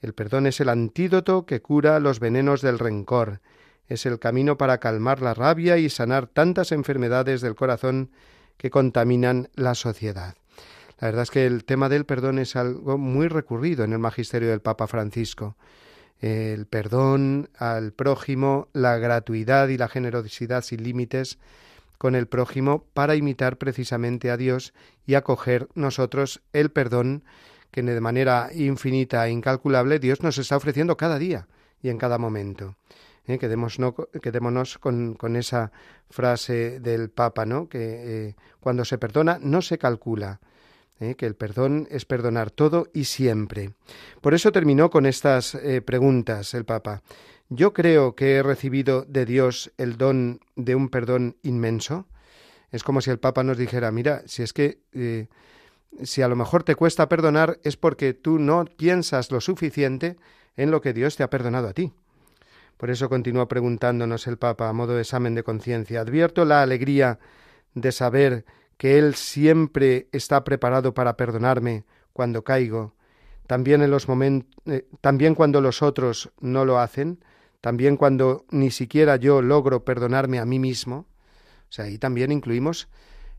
El 0.02 0.14
perdón 0.14 0.48
es 0.48 0.60
el 0.60 0.70
antídoto 0.70 1.46
que 1.46 1.62
cura 1.62 2.00
los 2.00 2.20
venenos 2.20 2.62
del 2.62 2.80
rencor. 2.80 3.42
Es 3.88 4.06
el 4.06 4.20
camino 4.20 4.58
para 4.58 4.80
calmar 4.80 5.22
la 5.22 5.34
rabia 5.34 5.78
y 5.78 5.90
sanar 5.90 6.28
tantas 6.28 6.72
enfermedades 6.72 7.42
del 7.42 7.56
corazón 7.56 8.12
que 8.58 8.70
contaminan 8.70 9.50
la 9.56 9.76
sociedad. 9.76 10.36
La 11.02 11.08
verdad 11.08 11.24
es 11.24 11.32
que 11.32 11.46
el 11.46 11.66
tema 11.66 11.90
del 11.90 12.06
perdón 12.06 12.40
es 12.40 12.56
algo 12.56 12.98
muy 12.98 13.28
recurrido 13.28 13.84
en 13.84 13.92
el 13.92 14.00
magisterio 14.00 14.50
del 14.50 14.62
Papa 14.62 14.88
Francisco 14.88 15.58
el 16.22 16.68
perdón 16.68 17.50
al 17.58 17.94
prójimo, 17.94 18.70
la 18.74 18.98
gratuidad 18.98 19.68
y 19.70 19.78
la 19.78 19.88
generosidad 19.88 20.64
sin 20.64 20.84
límites 20.84 21.40
con 21.98 22.16
el 22.16 22.28
prójimo 22.28 22.86
para 22.94 23.16
imitar 23.16 23.58
precisamente 23.58 24.30
a 24.30 24.38
Dios 24.38 24.74
y 25.06 25.16
acoger 25.16 25.68
nosotros 25.74 26.42
el 26.54 26.70
perdón 26.70 27.24
que 27.72 27.82
de 27.82 28.02
manera 28.02 28.50
infinita 28.54 29.28
e 29.28 29.32
incalculable 29.32 30.00
Dios 30.00 30.22
nos 30.22 30.38
está 30.38 30.58
ofreciendo 30.58 30.96
cada 30.96 31.18
día 31.18 31.48
y 31.82 31.90
en 31.90 31.98
cada 31.98 32.18
momento. 32.18 32.76
¿Eh? 33.26 33.40
Quedémonos, 33.40 34.78
con, 34.78 35.36
esa 35.36 35.72
frase 36.10 36.80
del 36.80 37.10
Papa, 37.10 37.46
¿no? 37.46 37.68
que 37.68 37.80
eh, 38.28 38.36
cuando 38.60 38.86
se 38.86 38.98
perdona 38.98 39.40
no 39.42 39.62
se 39.62 39.78
calcula, 39.78 40.40
¿eh? 41.02 41.16
que 41.16 41.26
el 41.26 41.36
perdón 41.36 41.88
es 41.92 42.06
perdonar 42.06 42.52
todo 42.52 42.88
y 42.94 43.06
siempre. 43.06 43.74
Por 44.22 44.34
eso 44.34 44.52
terminó 44.52 44.90
con 44.90 45.06
estas 45.06 45.56
eh, 45.56 45.82
preguntas 45.82 46.54
el 46.54 46.64
Papa. 46.64 47.02
Yo 47.50 47.74
creo 47.74 48.16
que 48.16 48.36
he 48.36 48.44
recibido 48.44 49.04
de 49.04 49.26
Dios 49.26 49.74
el 49.78 49.98
don 49.98 50.40
de 50.56 50.76
un 50.76 50.88
perdón 50.88 51.36
inmenso. 51.44 52.08
Es 52.72 52.84
como 52.84 53.02
si 53.02 53.10
el 53.10 53.20
Papa 53.20 53.44
nos 53.44 53.58
dijera, 53.58 53.92
mira, 53.92 54.24
si 54.26 54.44
es 54.44 54.54
que 54.54 54.80
eh, 54.94 55.28
si 56.04 56.22
a 56.22 56.30
lo 56.30 56.38
mejor 56.38 56.64
te 56.64 56.76
cuesta 56.76 57.10
perdonar 57.10 57.60
es 57.64 57.76
porque 57.76 58.14
tú 58.14 58.40
no 58.40 58.64
piensas 58.64 59.32
lo 59.32 59.42
suficiente 59.42 60.16
en 60.56 60.72
lo 60.72 60.80
que 60.80 60.94
Dios 60.94 61.18
te 61.18 61.24
ha 61.24 61.30
perdonado 61.30 61.68
a 61.68 61.74
ti. 61.74 61.92
Por 62.78 62.90
eso 62.90 63.10
continúa 63.10 63.48
preguntándonos 63.48 64.26
el 64.28 64.38
Papa 64.38 64.70
a 64.70 64.74
modo 64.74 64.96
de 64.96 65.02
examen 65.02 65.36
de 65.36 65.44
conciencia. 65.44 66.02
Advierto 66.02 66.46
la 66.46 66.62
alegría 66.62 67.20
de 67.76 67.92
saber 67.92 68.46
que 68.82 68.98
Él 68.98 69.14
siempre 69.14 70.08
está 70.12 70.44
preparado 70.44 70.96
para 70.96 71.16
perdonarme 71.16 71.86
cuando 72.14 72.44
caigo, 72.44 72.96
también 73.46 73.84
en 73.84 73.92
los 73.92 74.08
eh, 74.66 74.88
también 75.02 75.36
cuando 75.36 75.62
los 75.62 75.84
otros 75.84 76.32
no 76.40 76.66
lo 76.66 76.80
hacen, 76.80 77.24
también 77.62 77.96
cuando 77.96 78.44
ni 78.50 78.72
siquiera 78.72 79.18
yo 79.18 79.44
logro 79.44 79.86
perdonarme 79.86 80.40
a 80.40 80.46
mí 80.46 80.58
mismo. 80.58 81.06
O 81.70 81.72
sea, 81.72 81.86
ahí 81.86 82.00
también 82.00 82.32
incluimos 82.32 82.90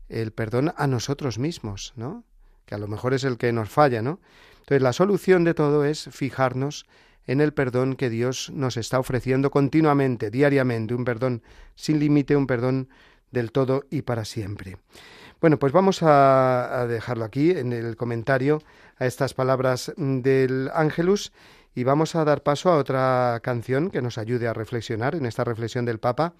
el 0.07 0.31
perdón 0.31 0.73
a 0.77 0.87
nosotros 0.87 1.37
mismos, 1.39 1.91
¿no? 1.97 2.23
Que 2.65 2.75
a 2.75 2.77
lo 2.77 2.87
mejor 2.87 3.13
es 3.13 3.25
el 3.25 3.37
que 3.37 3.51
nos 3.51 3.67
falla, 3.67 4.01
¿no? 4.01 4.21
Entonces, 4.59 4.81
la 4.81 4.93
solución 4.93 5.43
de 5.43 5.53
todo 5.53 5.83
es 5.83 6.07
fijarnos 6.09 6.85
en 7.27 7.41
el 7.41 7.53
perdón 7.53 7.97
que 7.97 8.09
Dios 8.09 8.49
nos 8.53 8.77
está 8.77 8.97
ofreciendo 8.97 9.51
continuamente, 9.51 10.31
diariamente, 10.31 10.93
un 10.93 11.03
perdón 11.03 11.43
sin 11.75 11.99
límite, 11.99 12.37
un 12.37 12.47
perdón 12.47 12.87
del 13.33 13.51
todo 13.51 13.83
y 13.89 14.03
para 14.03 14.23
siempre. 14.23 14.77
Bueno, 15.43 15.59
pues 15.59 15.73
vamos 15.73 15.99
a, 16.03 16.85
dejarlo 16.87 17.25
aquí 17.25 17.51
en 17.51 17.73
el 17.73 17.97
comentario 17.97 18.61
a 18.97 19.05
estas 19.05 19.33
palabras 19.33 19.91
del 19.97 20.71
Ángelus 20.73 21.33
y 21.75 21.83
vamos 21.83 22.15
a 22.15 22.23
dar 22.23 22.43
paso 22.43 22.71
a 22.71 22.77
otra 22.77 23.41
canción 23.43 23.91
que 23.91 24.01
nos 24.01 24.17
ayude 24.17 24.47
a 24.47 24.53
reflexionar 24.53 25.15
en 25.15 25.25
esta 25.25 25.43
reflexión 25.43 25.83
del 25.83 25.99
Papa. 25.99 26.33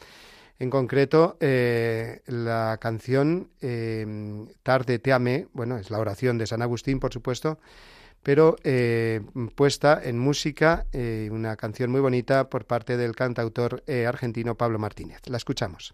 En 0.58 0.70
concreto, 0.70 1.36
eh, 1.42 2.22
la 2.28 2.78
canción 2.80 3.50
eh, 3.60 4.48
Tarde 4.64 5.00
te 5.00 5.12
amé, 5.12 5.48
bueno, 5.52 5.78
es 5.78 5.92
la 5.92 6.00
oración 6.00 6.38
de 6.38 6.48
San 6.48 6.62
Agustín, 6.62 7.02
por 7.02 7.12
supuesto, 7.12 7.60
pero 8.24 8.56
eh, 8.64 9.20
puesta 9.56 10.00
en 10.02 10.18
música, 10.18 10.86
una 11.30 11.58
canción 11.58 11.92
muy 11.92 12.00
bonita 12.00 12.50
por 12.50 12.64
parte 12.64 12.96
del 12.96 13.18
cantautor 13.18 13.84
argentino 14.08 14.56
Pablo 14.56 14.80
Martínez. 14.80 15.20
La 15.26 15.36
escuchamos. 15.36 15.94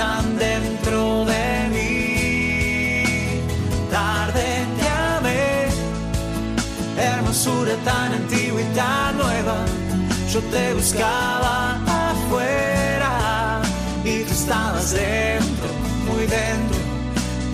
tan 0.00 0.26
dentro 0.38 1.26
de 1.26 1.46
mí 1.74 1.90
tarde 3.96 4.46
te 4.78 4.88
amé. 5.16 5.44
Hermosura 7.08 7.74
tan 7.84 8.08
antigua 8.20 8.60
y 8.62 8.68
tan 8.80 9.10
nueva, 9.18 9.56
yo 10.32 10.40
te 10.54 10.64
buscaba 10.78 11.54
afuera 12.08 13.14
y 14.04 14.14
tú 14.26 14.32
estabas 14.40 14.86
dentro, 14.92 15.68
muy 16.08 16.24
dentro, 16.38 16.78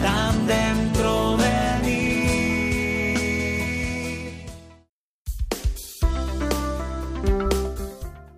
tan 0.07 0.35
dentro 0.55 1.37
de 1.45 1.57
mí. 1.85 2.03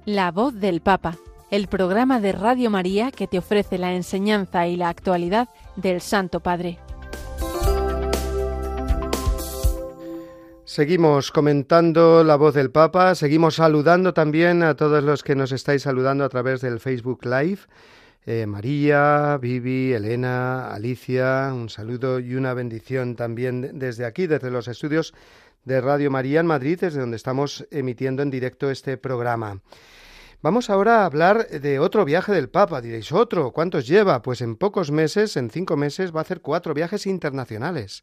La 0.07 0.31
voz 0.31 0.55
del 0.55 0.81
Papa, 0.81 1.19
el 1.51 1.69
programa 1.69 2.21
de 2.21 2.33
Radio 2.33 2.71
María 2.71 3.11
que 3.11 3.27
te 3.27 3.39
ofrece 3.39 3.79
la 3.79 3.95
enseñanza 3.95 4.67
y 4.67 4.77
la 4.77 4.89
actualidad 4.89 5.49
del 5.77 6.01
Santo 6.01 6.41
Padre. 6.41 6.79
Seguimos 10.65 11.33
comentando 11.33 12.23
la 12.23 12.37
voz 12.37 12.55
del 12.55 12.71
Papa, 12.71 13.15
seguimos 13.15 13.55
saludando 13.55 14.13
también 14.13 14.63
a 14.63 14.77
todos 14.77 15.03
los 15.03 15.23
que 15.23 15.35
nos 15.35 15.51
estáis 15.51 15.83
saludando 15.83 16.25
a 16.25 16.29
través 16.29 16.61
del 16.61 16.79
Facebook 16.79 17.25
Live. 17.25 17.61
Eh, 18.27 18.45
María, 18.45 19.39
Vivi, 19.41 19.95
Elena, 19.95 20.71
Alicia, 20.71 21.51
un 21.55 21.71
saludo 21.71 22.21
y 22.21 22.35
una 22.35 22.53
bendición 22.53 23.17
también 23.17 23.79
desde 23.79 24.05
aquí, 24.05 24.27
desde 24.27 24.51
los 24.51 24.69
estudios 24.69 25.15
de 25.65 25.81
Radio 25.81 26.11
María 26.11 26.41
en 26.41 26.47
Madrid, 26.47 26.79
desde 26.79 27.01
donde 27.01 27.17
estamos 27.17 27.67
emitiendo 27.71 28.23
en 28.23 28.31
directo 28.31 28.71
este 28.71 28.99
programa. 28.99 29.63
Vamos 30.41 30.71
ahora 30.71 31.03
a 31.03 31.05
hablar 31.05 31.49
de 31.49 31.81
otro 31.81 32.05
viaje 32.05 32.31
del 32.31 32.49
Papa. 32.49 32.81
Diréis, 32.81 33.11
¿otro? 33.11 33.51
¿Cuántos 33.51 33.89
lleva? 33.89 34.23
Pues 34.23 34.41
en 34.41 34.55
pocos 34.55 34.93
meses, 34.93 35.37
en 35.37 35.51
cinco 35.51 35.77
meses, 35.77 36.15
va 36.15 36.21
a 36.21 36.23
hacer 36.23 36.41
cuatro 36.43 36.75
viajes 36.75 37.09
internacionales. 37.09 38.03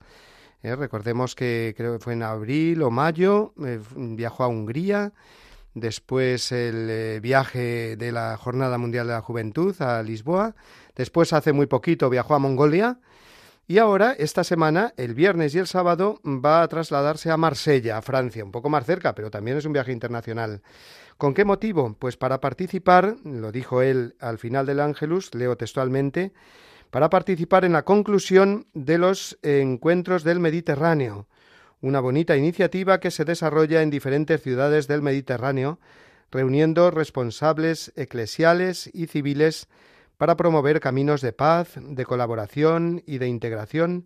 ¿eh? 0.61 0.75
recordemos 0.75 1.33
que 1.33 1.73
creo 1.77 1.93
que 1.93 2.03
fue 2.03 2.11
en 2.11 2.23
abril 2.23 2.81
o 2.81 2.91
mayo, 2.91 3.53
eh, 3.65 3.79
viajó 3.95 4.43
a 4.43 4.49
Hungría, 4.49 5.13
después 5.75 6.51
el 6.51 6.89
eh, 6.89 7.19
viaje 7.21 7.95
de 7.95 8.11
la 8.11 8.35
Jornada 8.35 8.77
Mundial 8.77 9.07
de 9.07 9.13
la 9.13 9.21
Juventud 9.21 9.73
a 9.81 10.03
Lisboa, 10.03 10.55
después 10.93 11.31
hace 11.31 11.53
muy 11.53 11.67
poquito 11.67 12.09
viajó 12.09 12.35
a 12.35 12.39
Mongolia 12.39 12.99
Y 13.67 13.77
ahora, 13.77 14.11
esta 14.11 14.43
semana, 14.43 14.93
el 14.97 15.15
viernes 15.15 15.55
y 15.55 15.59
el 15.59 15.67
sábado, 15.67 16.19
va 16.25 16.61
a 16.61 16.67
trasladarse 16.67 17.31
a 17.31 17.37
Marsella, 17.37 17.97
a 17.97 18.01
Francia, 18.01 18.43
un 18.43 18.51
poco 18.51 18.69
más 18.69 18.85
cerca, 18.85 19.15
pero 19.15 19.31
también 19.31 19.57
es 19.57 19.65
un 19.65 19.73
viaje 19.73 19.93
internacional. 19.93 20.61
¿Con 21.17 21.33
qué 21.33 21.45
motivo? 21.45 21.95
Pues 21.97 22.17
para 22.17 22.41
participar, 22.41 23.15
lo 23.23 23.53
dijo 23.53 23.81
él 23.81 24.15
al 24.19 24.37
final 24.37 24.65
del 24.65 24.81
Ángelus, 24.81 25.33
leo 25.33 25.55
textualmente, 25.55 26.33
para 26.91 27.09
participar 27.09 27.63
en 27.63 27.71
la 27.71 27.85
conclusión 27.85 28.67
de 28.73 28.97
los 28.97 29.37
encuentros 29.41 30.25
del 30.25 30.41
Mediterráneo, 30.41 31.27
una 31.79 32.01
bonita 32.01 32.35
iniciativa 32.35 32.99
que 32.99 33.11
se 33.11 33.23
desarrolla 33.23 33.81
en 33.81 33.91
diferentes 33.91 34.41
ciudades 34.41 34.87
del 34.87 35.01
Mediterráneo, 35.01 35.79
reuniendo 36.31 36.91
responsables 36.91 37.93
eclesiales 37.95 38.89
y 38.93 39.07
civiles 39.07 39.69
para 40.17 40.35
promover 40.35 40.81
caminos 40.81 41.21
de 41.21 41.31
paz, 41.31 41.75
de 41.77 42.05
colaboración 42.05 43.03
y 43.05 43.19
de 43.19 43.27
integración 43.27 44.05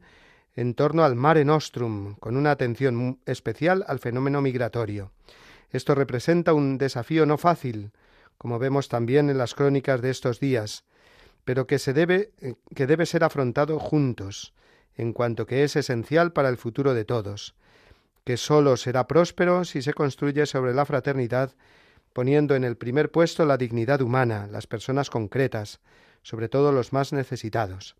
en 0.56 0.76
torno 0.76 1.04
al 1.04 1.16
Mare 1.16 1.44
Nostrum, 1.44 2.16
con 2.16 2.38
una 2.38 2.52
atención 2.52 3.20
especial 3.26 3.84
al 3.88 3.98
fenómeno 3.98 4.42
migratorio. 4.42 5.12
Esto 5.72 5.96
representa 5.96 6.54
un 6.54 6.78
desafío 6.78 7.26
no 7.26 7.38
fácil, 7.38 7.92
como 8.38 8.60
vemos 8.60 8.90
también 8.90 9.30
en 9.30 9.38
las 9.38 9.54
crónicas 9.54 10.02
de 10.02 10.10
estos 10.10 10.40
días, 10.40 10.84
pero 11.46 11.68
que 11.68 11.80
se 11.80 11.94
debe 11.94 12.32
eh, 12.42 12.56
que 12.76 12.88
debe 12.88 13.06
ser 13.06 13.24
afrontado 13.24 13.80
juntos, 13.80 14.54
en 14.96 15.14
cuanto 15.14 15.46
que 15.46 15.64
es 15.64 15.76
esencial 15.76 16.34
para 16.34 16.50
el 16.50 16.58
futuro 16.58 16.94
de 16.94 17.06
todos, 17.06 17.56
que 18.24 18.38
sólo 18.38 18.78
será 18.78 19.08
próspero 19.08 19.64
si 19.66 19.82
se 19.82 19.94
construye 19.94 20.46
sobre 20.46 20.74
la 20.74 20.86
fraternidad 20.86 21.54
poniendo 22.14 22.56
en 22.56 22.64
el 22.64 22.78
primer 22.78 23.12
puesto 23.12 23.46
la 23.46 23.58
dignidad 23.58 24.02
humana, 24.02 24.48
las 24.52 24.68
personas 24.68 25.10
concretas, 25.10 25.80
sobre 26.22 26.50
todo 26.50 26.72
los 26.72 26.92
más 26.92 27.14
necesitados. 27.14 27.96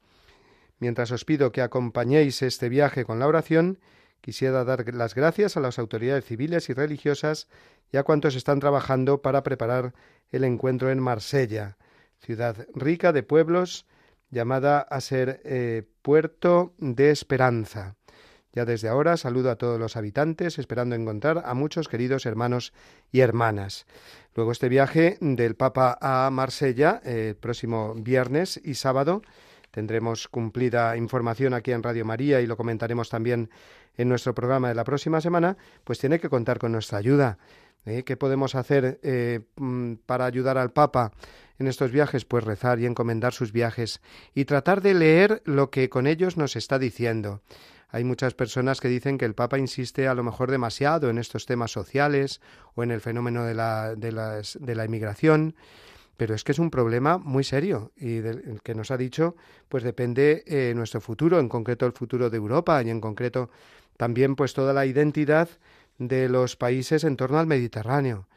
Mientras 0.80 1.12
os 1.12 1.26
pido 1.26 1.52
que 1.52 1.62
acompañéis 1.62 2.42
este 2.42 2.70
viaje 2.70 3.06
con 3.06 3.20
la 3.20 3.28
oración, 3.28 3.80
quisiera 4.22 4.64
dar 4.64 4.94
las 4.94 5.16
gracias 5.16 5.58
a 5.58 5.60
las 5.60 5.80
autoridades 5.80 6.26
civiles 6.26 6.70
y 6.70 6.74
religiosas 6.74 7.48
y 7.92 7.98
a 7.98 8.04
cuantos 8.04 8.36
están 8.36 8.60
trabajando 8.60 9.22
para 9.22 9.44
preparar 9.44 9.94
el 10.32 10.44
encuentro 10.44 10.92
en 10.92 11.00
Marsella, 11.00 11.78
ciudad 12.20 12.68
rica 12.74 13.14
de 13.14 13.24
pueblos, 13.24 13.86
llamada 14.30 14.80
a 14.82 15.02
ser 15.02 15.42
eh, 15.44 15.84
puerto 16.02 16.74
de 16.78 17.12
esperanza. 17.12 17.96
Ya 18.52 18.66
desde 18.66 18.90
ahora 18.90 19.16
saludo 19.16 19.52
a 19.52 19.58
todos 19.58 19.80
los 19.80 19.96
habitantes, 19.96 20.58
esperando 20.58 20.96
encontrar 20.96 21.44
a 21.46 21.54
muchos 21.54 21.88
queridos 21.88 22.26
hermanos 22.26 22.74
y 23.12 23.20
hermanas. 23.20 23.86
Luego 24.36 24.52
este 24.52 24.70
viaje 24.70 25.18
del 25.22 25.56
Papa 25.56 25.98
a 26.02 26.30
Marsella, 26.32 27.02
el 27.04 27.14
eh, 27.14 27.36
próximo 27.40 27.94
viernes 27.96 28.60
y 28.64 28.74
sábado, 28.74 29.22
tendremos 29.72 30.28
cumplida 30.28 30.96
información 30.98 31.54
aquí 31.54 31.72
en 31.72 31.84
Radio 31.84 32.06
María 32.06 32.42
y 32.42 32.48
lo 32.48 32.58
comentaremos 32.58 33.10
también 33.10 33.50
en 33.98 34.10
nuestro 34.10 34.34
programa 34.34 34.70
de 34.70 34.76
la 34.76 34.84
próxima 34.84 35.22
semana, 35.22 35.58
pues 35.84 36.00
tiene 36.00 36.20
que 36.20 36.30
contar 36.30 36.60
con 36.60 36.72
nuestra 36.72 36.98
ayuda. 36.98 37.38
¿eh? 37.86 38.04
¿Qué 38.04 38.18
podemos 38.18 38.56
hacer 38.56 39.00
eh, 39.04 39.42
mm, 39.58 39.96
para 40.06 40.26
ayudar 40.26 40.58
al 40.58 40.72
Papa 40.72 41.12
en 41.58 41.68
estos 41.68 41.92
viajes? 41.92 42.26
Pues 42.26 42.44
rezar 42.44 42.80
y 42.80 42.86
encomendar 42.86 43.34
sus 43.34 43.52
viajes 43.52 44.02
y 44.34 44.46
tratar 44.46 44.82
de 44.82 44.94
leer 44.94 45.42
lo 45.46 45.70
que 45.70 45.90
con 45.90 46.08
ellos 46.08 46.38
nos 46.38 46.56
está 46.56 46.80
diciendo. 46.80 47.42
Hay 47.92 48.04
muchas 48.04 48.36
personas 48.36 48.82
que 48.82 48.88
dicen 48.88 49.18
que 49.18 49.26
el 49.26 49.34
Papa 49.34 49.58
insiste 49.58 50.08
a 50.08 50.14
lo 50.14 50.24
mejor 50.24 50.52
demasiado 50.52 51.10
en 51.10 51.18
estos 51.18 51.46
temas 51.46 51.72
sociales 51.72 52.40
o 52.76 52.84
en 52.84 52.92
el 52.92 53.02
fenómeno 53.02 53.46
de 53.46 53.56
la, 53.56 53.96
de 53.96 54.12
de 54.60 54.76
la 54.76 54.86
inmigración, 54.86 55.56
pero 56.20 56.36
es 56.36 56.44
que 56.44 56.52
es 56.52 56.60
un 56.60 56.70
problema 56.70 57.18
muy 57.18 57.46
serio 57.46 57.94
y 57.96 58.18
del 58.18 58.60
que 58.62 58.76
nos 58.76 58.92
ha 58.92 58.98
dicho, 58.98 59.38
pues 59.70 59.84
depende 59.84 60.44
eh, 60.48 60.74
nuestro 60.76 61.00
futuro, 61.00 61.40
en 61.40 61.48
concreto 61.48 61.86
el 61.86 61.94
futuro 61.94 62.30
de 62.30 62.36
Europa 62.36 62.84
y 62.84 62.90
en 62.90 63.00
concreto 63.00 63.50
también 63.96 64.36
pues 64.36 64.54
toda 64.54 64.74
la 64.74 64.86
identidad 64.86 65.48
de 65.98 66.28
los 66.28 66.58
países 66.58 67.06
en 67.06 67.16
torno 67.16 67.40
al 67.40 67.48
Mediterráneo. 67.48 68.28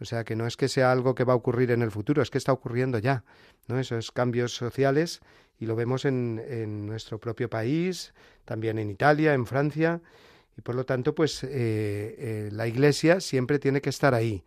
O 0.00 0.04
sea 0.04 0.22
que 0.22 0.36
no 0.36 0.46
es 0.46 0.56
que 0.56 0.68
sea 0.68 0.92
algo 0.92 1.16
que 1.16 1.24
va 1.24 1.32
a 1.32 1.36
ocurrir 1.36 1.72
en 1.72 1.82
el 1.82 1.90
futuro, 1.90 2.22
es 2.22 2.30
que 2.30 2.38
está 2.38 2.52
ocurriendo 2.52 3.00
ya. 3.00 3.24
¿no? 3.66 3.80
Esos 3.80 4.12
cambios 4.12 4.54
sociales 4.54 5.20
y 5.58 5.66
lo 5.66 5.74
vemos 5.74 6.04
en, 6.04 6.86
nuestro 6.86 7.18
propio 7.18 7.50
país, 7.50 8.14
también 8.44 8.78
en 8.78 8.88
Italia, 8.88 9.34
en 9.34 9.46
Francia, 9.46 10.00
y 10.56 10.60
por 10.60 10.76
lo 10.76 10.86
tanto, 10.86 11.12
pues 11.12 11.42
eh, 11.42 11.50
eh, 11.50 12.48
la 12.52 12.68
Iglesia 12.68 13.20
siempre 13.20 13.58
tiene 13.58 13.80
que 13.80 13.90
estar 13.90 14.14
ahí 14.14 14.44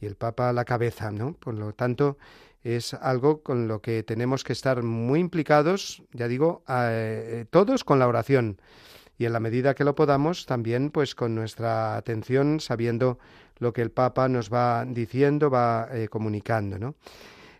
y 0.00 0.06
el 0.06 0.16
Papa 0.16 0.48
a 0.48 0.52
la 0.52 0.64
cabeza, 0.64 1.10
¿no? 1.10 1.34
Por 1.34 1.54
lo 1.54 1.72
tanto, 1.72 2.18
es 2.62 2.94
algo 2.94 3.42
con 3.42 3.68
lo 3.68 3.80
que 3.80 4.02
tenemos 4.02 4.44
que 4.44 4.52
estar 4.52 4.82
muy 4.82 5.20
implicados, 5.20 6.02
ya 6.12 6.28
digo, 6.28 6.62
eh, 6.68 7.44
todos 7.50 7.84
con 7.84 7.98
la 7.98 8.08
oración 8.08 8.60
y 9.16 9.26
en 9.26 9.32
la 9.32 9.40
medida 9.40 9.74
que 9.74 9.84
lo 9.84 9.94
podamos 9.94 10.46
también 10.46 10.90
pues 10.90 11.14
con 11.14 11.34
nuestra 11.34 11.96
atención 11.96 12.58
sabiendo 12.58 13.18
lo 13.58 13.72
que 13.72 13.82
el 13.82 13.90
Papa 13.90 14.28
nos 14.28 14.52
va 14.52 14.84
diciendo, 14.84 15.50
va 15.50 15.88
comunicando, 16.10 16.78
¿no? 16.78 16.96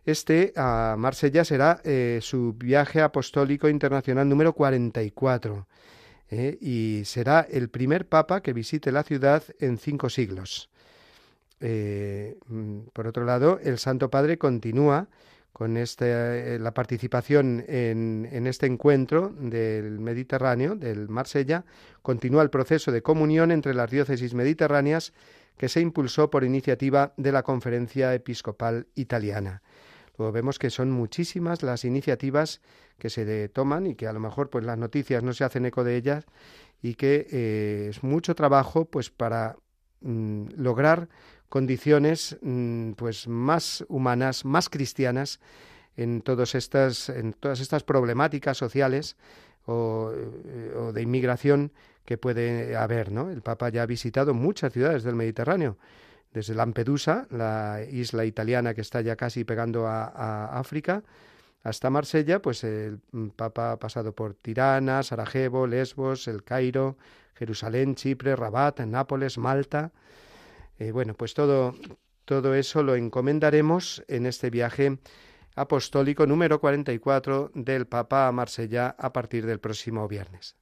Este 0.04 0.52
a 0.54 0.96
Marsella 0.98 1.44
será 1.44 1.80
eh, 1.82 2.18
su 2.20 2.52
viaje 2.52 3.00
apostólico 3.00 3.70
internacional 3.70 4.28
número 4.28 4.52
44 4.52 5.66
eh, 6.28 6.58
y 6.60 7.02
será 7.06 7.46
el 7.50 7.70
primer 7.70 8.06
papa 8.06 8.42
que 8.42 8.52
visite 8.52 8.92
la 8.92 9.02
ciudad 9.02 9.42
en 9.60 9.78
cinco 9.78 10.10
siglos. 10.10 10.68
Eh, 11.66 12.36
mm, 12.46 12.88
por 12.92 13.06
otro 13.06 13.24
lado, 13.24 13.58
el 13.62 13.78
Santo 13.78 14.10
Padre 14.10 14.36
continúa 14.36 15.08
con 15.54 15.78
este, 15.78 16.58
la 16.58 16.74
participación 16.74 17.64
en, 17.66 18.28
en, 18.30 18.46
este 18.46 18.66
encuentro 18.66 19.30
del 19.30 19.98
Mediterráneo, 19.98 20.74
del 20.74 21.08
Marsella, 21.08 21.64
continúa 22.02 22.42
el 22.42 22.50
proceso 22.50 22.92
de 22.92 23.00
comunión 23.00 23.50
entre 23.50 23.72
las 23.72 23.90
diócesis 23.90 24.34
mediterráneas 24.34 25.14
que 25.56 25.70
se 25.70 25.80
impulsó 25.80 26.28
por 26.28 26.44
iniciativa 26.44 27.14
de 27.16 27.32
la 27.32 27.42
Conferencia 27.42 28.12
Episcopal 28.12 28.88
Italiana. 28.94 29.62
Luego 30.18 30.32
vemos 30.32 30.58
que 30.58 30.68
son 30.68 30.90
muchísimas 30.90 31.62
las 31.62 31.86
iniciativas 31.86 32.60
que 32.98 33.08
se 33.08 33.48
toman 33.48 33.86
y 33.86 33.94
que 33.94 34.06
a 34.06 34.12
lo 34.12 34.20
mejor 34.20 34.50
pues 34.50 34.66
las 34.66 34.76
noticias 34.76 35.22
no 35.22 35.32
se 35.32 35.44
hacen 35.44 35.64
eco 35.64 35.82
de 35.82 35.96
ellas 35.96 36.26
y 36.82 36.94
que 36.94 37.26
eh, 37.30 37.86
es 37.88 38.02
mucho 38.02 38.34
trabajo 38.34 38.84
pues 38.84 39.08
para 39.08 39.56
mm, 40.02 40.48
lograr 40.56 41.08
condiciones 41.54 42.36
mm, 42.42 42.94
pues 42.94 43.28
más 43.28 43.84
humanas, 43.88 44.44
más 44.44 44.68
cristianas 44.68 45.38
en 45.96 46.20
todas 46.20 46.56
estas 46.56 47.08
en 47.08 47.32
todas 47.32 47.60
estas 47.60 47.84
problemáticas 47.84 48.58
sociales 48.58 49.16
o, 49.64 50.10
eh, 50.12 50.74
o 50.76 50.92
de 50.92 51.00
inmigración 51.00 51.70
que 52.04 52.18
puede 52.18 52.74
haber, 52.76 53.12
¿no? 53.12 53.30
El 53.30 53.40
Papa 53.40 53.68
ya 53.68 53.84
ha 53.84 53.86
visitado 53.86 54.34
muchas 54.34 54.72
ciudades 54.72 55.04
del 55.04 55.14
Mediterráneo 55.14 55.78
desde 56.32 56.56
Lampedusa, 56.56 57.28
la 57.30 57.82
isla 57.88 58.24
italiana 58.24 58.74
que 58.74 58.80
está 58.80 59.00
ya 59.00 59.14
casi 59.14 59.44
pegando 59.44 59.86
a, 59.86 60.58
África, 60.58 61.04
hasta 61.62 61.88
Marsella, 61.88 62.42
pues 62.42 62.64
el 62.64 62.98
Papa 63.36 63.70
ha 63.70 63.78
pasado 63.78 64.12
por 64.12 64.34
Tirana, 64.34 65.04
Sarajevo, 65.04 65.68
Lesbos, 65.68 66.26
El 66.26 66.42
Cairo, 66.42 66.96
Jerusalén, 67.36 67.94
Chipre, 67.94 68.34
Rabat, 68.34 68.80
Nápoles, 68.80 69.38
Malta. 69.38 69.92
Eh, 70.78 70.90
bueno, 70.90 71.14
pues 71.14 71.34
todo, 71.34 71.74
todo 72.24 72.54
eso 72.54 72.82
lo 72.82 72.96
encomendaremos 72.96 74.04
en 74.08 74.26
este 74.26 74.50
viaje 74.50 74.98
apostólico 75.56 76.26
número 76.26 76.60
44 76.60 77.52
del 77.54 77.86
Papa 77.86 78.26
a 78.26 78.32
Marsella 78.32 78.94
a 78.98 79.12
partir 79.12 79.46
del 79.46 79.60
próximo 79.60 80.08
viernes. 80.08 80.56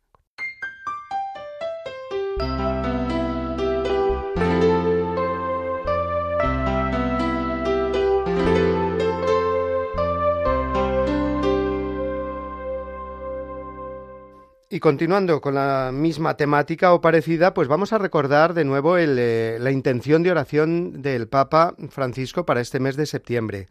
Y 14.72 14.80
continuando 14.80 15.42
con 15.42 15.54
la 15.54 15.90
misma 15.92 16.34
temática 16.38 16.94
o 16.94 17.02
parecida, 17.02 17.52
pues 17.52 17.68
vamos 17.68 17.92
a 17.92 17.98
recordar 17.98 18.54
de 18.54 18.64
nuevo 18.64 18.96
eh, 18.96 19.58
la 19.60 19.70
intención 19.70 20.22
de 20.22 20.30
oración 20.30 21.02
del 21.02 21.28
Papa 21.28 21.74
Francisco 21.90 22.46
para 22.46 22.62
este 22.62 22.80
mes 22.80 22.96
de 22.96 23.04
septiembre. 23.04 23.68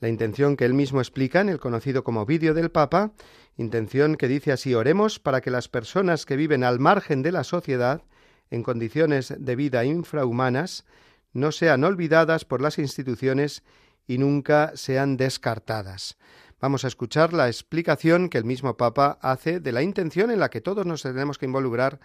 La 0.00 0.08
intención 0.08 0.56
que 0.56 0.64
él 0.64 0.74
mismo 0.74 0.98
explica 0.98 1.40
en 1.40 1.50
el 1.50 1.60
conocido 1.60 2.02
como 2.02 2.26
vídeo 2.26 2.52
del 2.52 2.72
Papa, 2.72 3.12
intención 3.58 4.16
que 4.16 4.26
dice 4.26 4.50
así, 4.50 4.74
oremos 4.74 5.20
para 5.20 5.40
que 5.40 5.52
las 5.52 5.68
personas 5.68 6.26
que 6.26 6.34
viven 6.34 6.64
al 6.64 6.80
margen 6.80 7.22
de 7.22 7.30
la 7.30 7.44
sociedad, 7.44 8.02
en 8.50 8.64
condiciones 8.64 9.32
de 9.38 9.54
vida 9.54 9.84
infrahumanas, 9.84 10.84
no 11.32 11.52
sean 11.52 11.84
olvidadas 11.84 12.44
por 12.44 12.60
las 12.60 12.80
instituciones 12.80 13.62
y 14.08 14.18
nunca 14.18 14.72
sean 14.74 15.16
descartadas. 15.16 16.18
Vamos 16.60 16.84
a 16.84 16.88
escuchar 16.88 17.32
la 17.32 17.46
explicación 17.46 18.28
que 18.28 18.36
el 18.36 18.44
mismo 18.44 18.76
Papa 18.76 19.18
hace 19.22 19.60
de 19.60 19.72
la 19.72 19.82
intención 19.82 20.30
en 20.30 20.40
la 20.40 20.50
que 20.50 20.60
todos 20.60 20.84
nos 20.84 21.02
tenemos 21.02 21.38
que 21.38 21.46
involucrar 21.46 22.00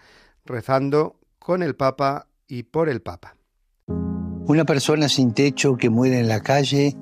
rezando 0.46 1.20
con 1.40 1.62
el 1.62 1.76
Papa 1.76 2.28
y 2.48 2.64
por 2.64 2.88
el 2.88 3.02
Papa. 3.02 3.36
Una 3.88 4.64
persona 4.64 5.10
sin 5.10 5.34
techo 5.34 5.76
que 5.76 5.90
muere 5.90 6.20
en 6.20 6.30
la 6.30 6.40
calle 6.40 6.96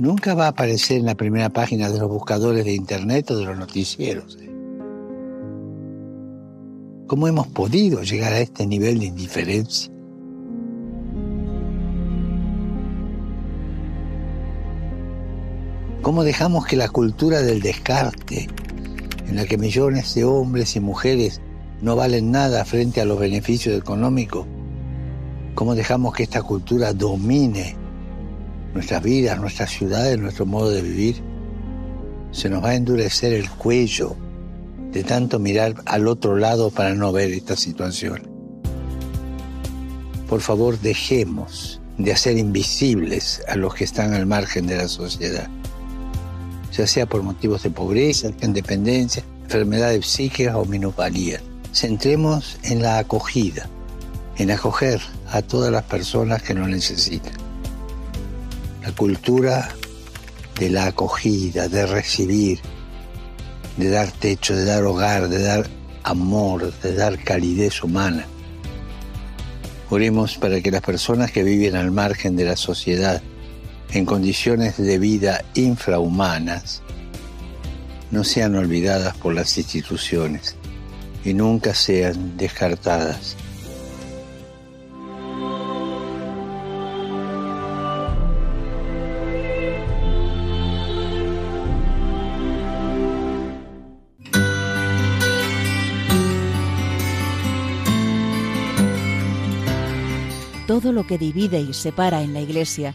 nunca 0.00 0.34
va 0.34 0.46
a 0.46 0.50
aparecer 0.50 0.98
en 0.98 1.06
la 1.06 1.16
primera 1.16 1.50
página 1.50 1.90
de 1.90 1.98
los 1.98 2.08
buscadores 2.08 2.64
de 2.64 2.74
Internet 2.74 3.30
o 3.32 3.36
de 3.36 3.44
los 3.44 3.58
noticieros. 3.58 4.38
¿Cómo 7.08 7.26
hemos 7.26 7.48
podido 7.48 8.02
llegar 8.02 8.32
a 8.32 8.40
este 8.40 8.66
nivel 8.66 9.00
de 9.00 9.06
indiferencia? 9.06 9.91
¿Cómo 16.02 16.24
dejamos 16.24 16.66
que 16.66 16.74
la 16.74 16.88
cultura 16.88 17.42
del 17.42 17.60
descarte, 17.60 18.48
en 19.28 19.36
la 19.36 19.46
que 19.46 19.56
millones 19.56 20.12
de 20.16 20.24
hombres 20.24 20.74
y 20.74 20.80
mujeres 20.80 21.40
no 21.80 21.94
valen 21.94 22.32
nada 22.32 22.64
frente 22.64 23.00
a 23.00 23.04
los 23.04 23.20
beneficios 23.20 23.78
económicos, 23.78 24.44
cómo 25.54 25.76
dejamos 25.76 26.12
que 26.14 26.24
esta 26.24 26.42
cultura 26.42 26.92
domine 26.92 27.76
nuestras 28.74 29.00
vidas, 29.00 29.38
nuestras 29.38 29.70
ciudades, 29.70 30.18
nuestro 30.18 30.44
modo 30.44 30.70
de 30.70 30.82
vivir? 30.82 31.22
Se 32.32 32.50
nos 32.50 32.64
va 32.64 32.70
a 32.70 32.74
endurecer 32.74 33.32
el 33.32 33.48
cuello 33.48 34.16
de 34.90 35.04
tanto 35.04 35.38
mirar 35.38 35.76
al 35.86 36.08
otro 36.08 36.36
lado 36.36 36.70
para 36.70 36.96
no 36.96 37.12
ver 37.12 37.30
esta 37.30 37.54
situación. 37.54 38.28
Por 40.28 40.40
favor, 40.40 40.80
dejemos 40.80 41.80
de 41.96 42.10
hacer 42.10 42.38
invisibles 42.38 43.40
a 43.46 43.54
los 43.54 43.72
que 43.76 43.84
están 43.84 44.14
al 44.14 44.26
margen 44.26 44.66
de 44.66 44.78
la 44.78 44.88
sociedad 44.88 45.48
ya 46.72 46.86
sea 46.86 47.06
por 47.06 47.22
motivos 47.22 47.62
de 47.62 47.70
pobreza, 47.70 48.30
independencia, 48.40 49.22
enfermedades 49.44 50.06
psíquicas 50.06 50.54
o 50.54 50.64
minusvalía. 50.64 51.40
Centremos 51.72 52.58
en 52.64 52.82
la 52.82 52.98
acogida, 52.98 53.68
en 54.36 54.50
acoger 54.50 55.00
a 55.30 55.42
todas 55.42 55.70
las 55.70 55.84
personas 55.84 56.42
que 56.42 56.54
lo 56.54 56.66
necesitan. 56.66 57.32
La 58.82 58.92
cultura 58.92 59.68
de 60.58 60.70
la 60.70 60.86
acogida, 60.86 61.68
de 61.68 61.86
recibir, 61.86 62.60
de 63.76 63.90
dar 63.90 64.10
techo, 64.10 64.56
de 64.56 64.64
dar 64.64 64.84
hogar, 64.84 65.28
de 65.28 65.42
dar 65.42 65.66
amor, 66.02 66.72
de 66.80 66.94
dar 66.94 67.18
calidez 67.18 67.82
humana. 67.82 68.26
Oremos 69.90 70.36
para 70.38 70.60
que 70.60 70.70
las 70.70 70.82
personas 70.82 71.30
que 71.30 71.42
viven 71.42 71.76
al 71.76 71.90
margen 71.90 72.36
de 72.36 72.44
la 72.44 72.56
sociedad 72.56 73.22
en 73.94 74.06
condiciones 74.06 74.78
de 74.78 74.98
vida 74.98 75.44
infrahumanas 75.54 76.82
no 78.10 78.24
sean 78.24 78.54
olvidadas 78.54 79.16
por 79.16 79.34
las 79.34 79.56
instituciones 79.58 80.56
y 81.24 81.34
nunca 81.34 81.74
sean 81.74 82.36
descartadas. 82.36 83.36
Todo 100.66 100.92
lo 100.92 101.06
que 101.06 101.18
divide 101.18 101.60
y 101.60 101.74
separa 101.74 102.22
en 102.22 102.32
la 102.32 102.40
Iglesia 102.40 102.94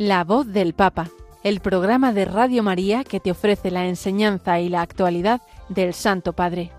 La 0.00 0.24
voz 0.24 0.46
del 0.46 0.72
Papa, 0.72 1.10
el 1.44 1.60
programa 1.60 2.14
de 2.14 2.24
Radio 2.24 2.62
María 2.62 3.04
que 3.04 3.20
te 3.20 3.30
ofrece 3.30 3.70
la 3.70 3.84
enseñanza 3.86 4.58
y 4.58 4.70
la 4.70 4.80
actualidad 4.80 5.42
del 5.68 5.92
Santo 5.92 6.32
Padre. 6.32 6.72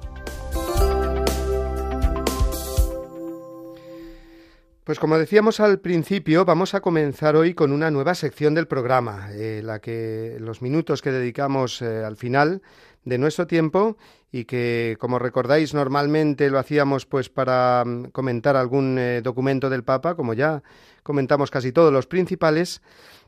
Pues 4.83 4.97
como 4.97 5.19
decíamos 5.19 5.59
al 5.59 5.79
principio, 5.79 6.45
vamos 6.45 6.73
a 6.73 6.81
comenzar 6.81 7.35
hoy 7.35 7.53
con 7.53 7.71
una 7.71 7.91
nueva 7.91 8.15
sección 8.15 8.55
del 8.55 8.65
programa, 8.65 9.29
eh, 9.33 9.61
la 9.63 9.77
que 9.77 10.37
los 10.39 10.63
minutos 10.63 11.03
que 11.03 11.11
dedicamos 11.11 11.83
eh, 11.83 12.03
al 12.03 12.17
final 12.17 12.63
de 13.03 13.17
nuestro 13.17 13.47
tiempo 13.47 13.97
y 14.31 14.45
que, 14.45 14.97
como 14.99 15.19
recordáis, 15.19 15.73
normalmente 15.73 16.49
lo 16.49 16.59
hacíamos 16.59 17.05
pues 17.05 17.29
para 17.29 17.83
mm, 17.85 18.05
comentar 18.11 18.55
algún 18.55 18.97
eh, 18.97 19.21
documento 19.21 19.69
del 19.69 19.83
Papa, 19.83 20.15
como 20.15 20.33
ya 20.33 20.63
comentamos 21.03 21.49
casi 21.51 21.71
todos 21.71 21.91
los 21.91 22.07
principales, 22.07 22.81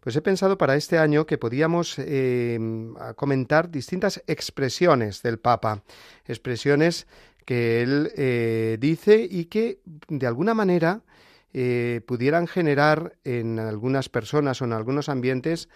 pues 0.03 0.17
he 0.17 0.21
pensado 0.21 0.57
para 0.57 0.76
este 0.76 0.97
año 0.97 1.26
que 1.26 1.38
podíamos 1.38 1.95
eh, 1.97 2.59
comentar 3.15 3.71
distintas 3.71 4.21
expresiones 4.28 5.21
del 5.21 5.39
Papa, 5.39 5.84
expresiones 6.26 7.07
que 7.45 7.82
él 7.82 8.11
eh, 8.17 8.78
dice 8.82 9.26
y 9.30 9.45
que 9.45 9.80
de 10.09 10.28
alguna 10.28 10.53
manera 10.53 11.03
eh, 11.53 12.01
pudieran 12.05 12.47
generar 12.47 13.15
en 13.24 13.59
algunas 13.59 14.09
personas 14.09 14.61
o 14.61 14.65
en 14.65 14.74
algunos 14.74 15.07
ambientes 15.07 15.69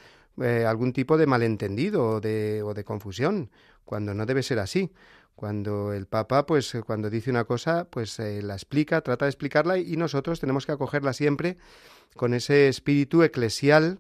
algún 0.67 0.93
tipo 0.93 1.17
de 1.17 1.25
malentendido 1.25 2.07
o 2.07 2.21
de, 2.21 2.61
o 2.61 2.75
de 2.75 2.83
confusión, 2.83 3.49
cuando 3.88 4.13
no 4.13 4.27
debe 4.27 4.43
ser 4.43 4.59
así 4.59 4.91
cuando 5.38 5.93
el 5.93 6.07
Papa, 6.07 6.47
pues 6.47 6.75
cuando 6.83 7.11
dice 7.11 7.29
una 7.29 7.43
cosa, 7.43 7.85
pues 7.91 8.17
la 8.17 8.55
explica, 8.55 9.01
trata 9.01 9.25
de 9.25 9.29
explicarla 9.29 9.77
y 9.77 9.95
nosotros 9.95 10.39
tenemos 10.39 10.65
que 10.65 10.71
acogerla 10.71 11.13
siempre 11.13 11.57
con 12.15 12.33
ese 12.33 12.67
espíritu 12.67 13.21
eclesial 13.21 13.99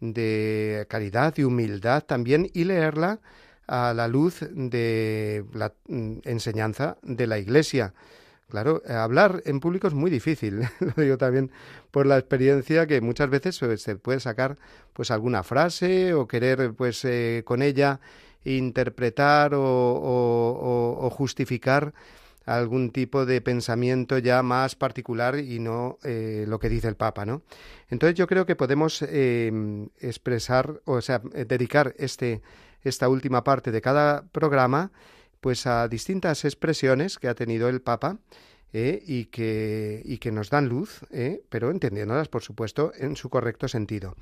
de 0.00 0.86
caridad 0.90 1.32
y 1.38 1.44
humildad 1.44 2.04
también 2.04 2.50
y 2.52 2.64
leerla 2.64 3.20
a 3.66 3.94
la 3.94 4.08
luz 4.08 4.40
de 4.50 5.46
la 5.54 5.72
mm, 5.88 6.18
enseñanza 6.24 6.98
de 7.02 7.26
la 7.28 7.38
Iglesia. 7.38 7.94
Claro, 8.50 8.82
hablar 8.86 9.42
en 9.46 9.60
público 9.60 9.88
es 9.88 9.94
muy 9.94 10.10
difícil, 10.10 10.60
lo 10.80 11.02
digo 11.02 11.16
también 11.16 11.50
por 11.90 12.04
la 12.04 12.18
experiencia 12.18 12.86
que 12.86 13.00
muchas 13.00 13.30
veces 13.30 13.58
pues, 13.58 13.80
se 13.80 13.96
puede 13.96 14.20
sacar 14.20 14.58
pues 14.92 15.10
alguna 15.10 15.42
frase 15.42 16.12
o 16.12 16.28
querer 16.28 16.74
pues 16.74 17.06
eh, 17.06 17.42
con 17.46 17.62
ella 17.62 18.00
interpretar 18.44 19.52
o, 19.54 21.10
justificar 21.12 21.94
algún 22.44 22.90
tipo 22.90 23.24
de 23.24 23.40
pensamiento 23.40 24.18
ya 24.18 24.42
más 24.42 24.74
particular 24.74 25.38
y 25.38 25.58
no 25.60 25.98
eh, 26.04 26.44
lo 26.46 26.58
que 26.58 26.68
dice 26.68 26.88
el 26.88 26.96
Papa, 26.96 27.24
¿no? 27.24 27.42
Entonces 27.88 28.16
yo 28.16 28.26
creo 28.26 28.44
que 28.44 28.54
podemos 28.54 29.00
em, 29.02 29.88
expresar, 29.98 30.80
o 30.84 31.00
sea, 31.00 31.22
eh, 31.32 31.46
dedicar 31.46 31.94
este, 31.98 32.42
esta 32.82 33.08
última 33.08 33.44
parte 33.44 33.70
de 33.72 33.80
cada 33.80 34.26
programa, 34.26 34.92
pues 35.40 35.66
a 35.66 35.88
distintas 35.88 36.44
expresiones 36.44 37.18
que 37.18 37.28
ha 37.28 37.34
tenido 37.34 37.68
el 37.68 37.80
Papa 37.80 38.18
eh, 38.74 39.02
y, 39.06 39.26
que, 39.26 40.02
y 40.04 40.18
que 40.18 40.30
nos 40.30 40.50
dan 40.50 40.68
luz, 40.68 41.00
pero 41.48 41.70
entendiéndolas, 41.70 42.28
por 42.28 42.42
supuesto, 42.42 42.92
en 42.98 43.16
su 43.16 43.30
correcto 43.30 43.68
sentido. 43.68 44.16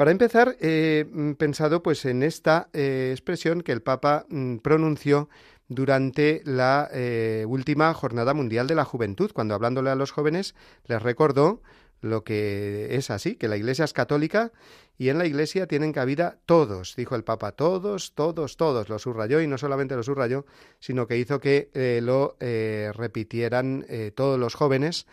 Para 0.00 0.12
empezar, 0.12 0.56
he 0.60 1.04
pensado 1.36 1.82
pues 1.82 2.06
en 2.06 2.22
esta 2.22 2.70
expresión 2.72 3.60
que 3.60 3.72
el 3.72 3.82
Papa 3.82 4.24
mm, 4.30 4.56
pronunció 4.60 5.28
durante 5.68 6.40
la 6.46 6.88
eh, 6.90 7.44
última 7.46 7.92
Jornada 7.92 8.32
Mundial 8.32 8.66
de 8.66 8.76
la 8.76 8.86
Juventud, 8.86 9.30
cuando 9.34 9.54
hablándole 9.54 9.90
a 9.90 9.96
los 9.96 10.10
jóvenes 10.10 10.54
les 10.86 11.02
recordó 11.02 11.60
lo 12.00 12.24
que 12.24 12.96
es 12.96 13.10
así, 13.10 13.36
que 13.36 13.46
la 13.46 13.58
Iglesia 13.58 13.84
es 13.84 13.92
católica 13.92 14.52
y 14.96 15.10
en 15.10 15.18
la 15.18 15.26
Iglesia 15.26 15.66
tienen 15.66 15.92
cabida 15.92 16.38
todos, 16.46 16.96
dijo 16.96 17.14
el 17.14 17.22
Papa, 17.22 17.52
todos, 17.52 18.14
todos, 18.14 18.56
todos, 18.56 18.88
lo 18.88 18.98
subrayó 18.98 19.42
y 19.42 19.46
no 19.46 19.58
solamente 19.58 19.96
lo 19.96 20.02
subrayó, 20.02 20.46
sino 20.78 21.06
que 21.06 21.18
hizo 21.18 21.40
que 21.40 21.68
eh, 21.74 22.00
lo 22.02 22.38
eh, 22.40 22.90
repitieran 22.94 23.84
todos 24.14 24.40
los 24.40 24.54
jóvenes 24.54 25.06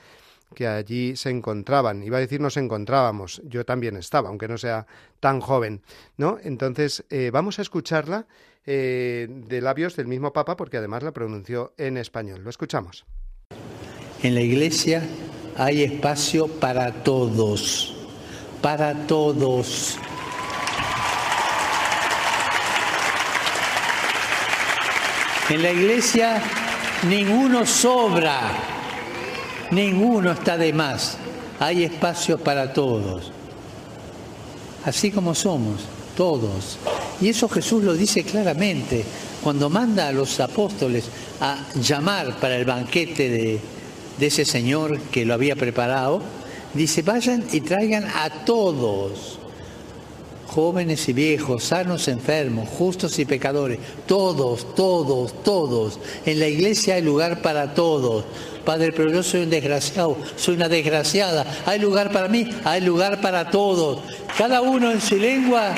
que 0.55 0.67
allí 0.67 1.15
se 1.15 1.29
encontraban. 1.29 2.03
Iba 2.03 2.17
a 2.17 2.21
decir 2.21 2.41
nos 2.41 2.57
encontrábamos, 2.57 3.41
yo 3.45 3.65
también 3.65 3.97
estaba, 3.97 4.29
aunque 4.29 4.47
no 4.47 4.57
sea 4.57 4.87
tan 5.19 5.41
joven, 5.41 5.81
¿no? 6.17 6.37
Entonces, 6.43 7.03
vamos 7.31 7.59
a 7.59 7.61
escucharla 7.61 8.27
eh, 8.69 9.27
de 9.29 9.61
labios 9.61 9.95
del 9.95 10.07
mismo 10.07 10.33
Papa, 10.33 10.57
porque 10.57 10.75
además 10.75 11.01
la 11.01 11.13
pronunció 11.13 11.73
en 11.77 11.95
español. 11.95 12.43
Lo 12.43 12.49
escuchamos. 12.49 13.05
En 14.21 14.35
la 14.35 14.41
Iglesia 14.41 15.07
hay 15.55 15.83
espacio 15.83 16.47
para 16.47 16.91
todos, 16.91 17.95
para 18.61 19.07
todos. 19.07 19.97
En 25.49 25.63
la 25.63 25.71
Iglesia 25.71 26.43
ninguno 27.07 27.65
sobra, 27.65 28.51
ninguno 29.72 30.32
está 30.32 30.57
de 30.57 30.74
más. 30.74 31.18
Hay 31.59 31.84
espacio 31.84 32.38
para 32.38 32.72
todos, 32.74 33.32
así 34.86 35.11
como 35.11 35.34
somos, 35.34 35.82
todos. 36.15 36.78
Y 37.20 37.30
eso 37.30 37.49
Jesús 37.49 37.84
lo 37.84 37.93
dice 37.93 38.24
claramente 38.24 39.03
cuando 39.43 39.70
manda 39.70 40.07
a 40.07 40.11
los 40.11 40.39
apóstoles 40.39 41.05
a 41.39 41.57
llamar 41.76 42.39
para 42.39 42.57
el 42.57 42.65
banquete 42.65 43.30
de, 43.30 43.59
ese 44.20 44.45
Señor 44.45 44.99
que 45.11 45.26
lo 45.26 45.34
había 45.34 45.55
preparado, 45.55 46.22
dice, 46.74 47.01
vayan 47.01 47.45
y 47.51 47.61
traigan 47.61 48.05
a 48.05 48.43
todos, 48.45 49.39
jóvenes 50.47 51.07
y 51.07 51.13
viejos, 51.13 51.65
sanos, 51.65 52.07
enfermos, 52.07 52.68
justos 52.68 53.20
y 53.20 53.26
pecadores, 53.26 53.80
todos, 54.07 54.76
todos, 54.76 55.43
todos. 55.43 55.99
En 56.26 56.39
la 56.39 56.47
iglesia 56.47 56.95
hay 56.95 57.03
lugar 57.03 57.41
para 57.41 57.74
todos. 57.74 58.26
Padre, 58.68 58.91
pero 58.91 59.09
yo 59.09 59.24
soy 59.24 59.43
un 59.43 59.49
desgraciado, 59.49 60.18
soy 60.36 60.55
una 60.55 60.68
desgraciada. 60.68 61.45
Hay 61.65 61.80
lugar 61.80 62.11
para 62.11 62.28
mí, 62.28 62.49
hay 62.65 62.82
lugar 62.82 63.22
para 63.22 63.49
todos. 63.49 64.01
Cada 64.38 64.59
uno 64.59 64.91
en 64.91 64.99
su 64.99 65.15
lengua 65.15 65.74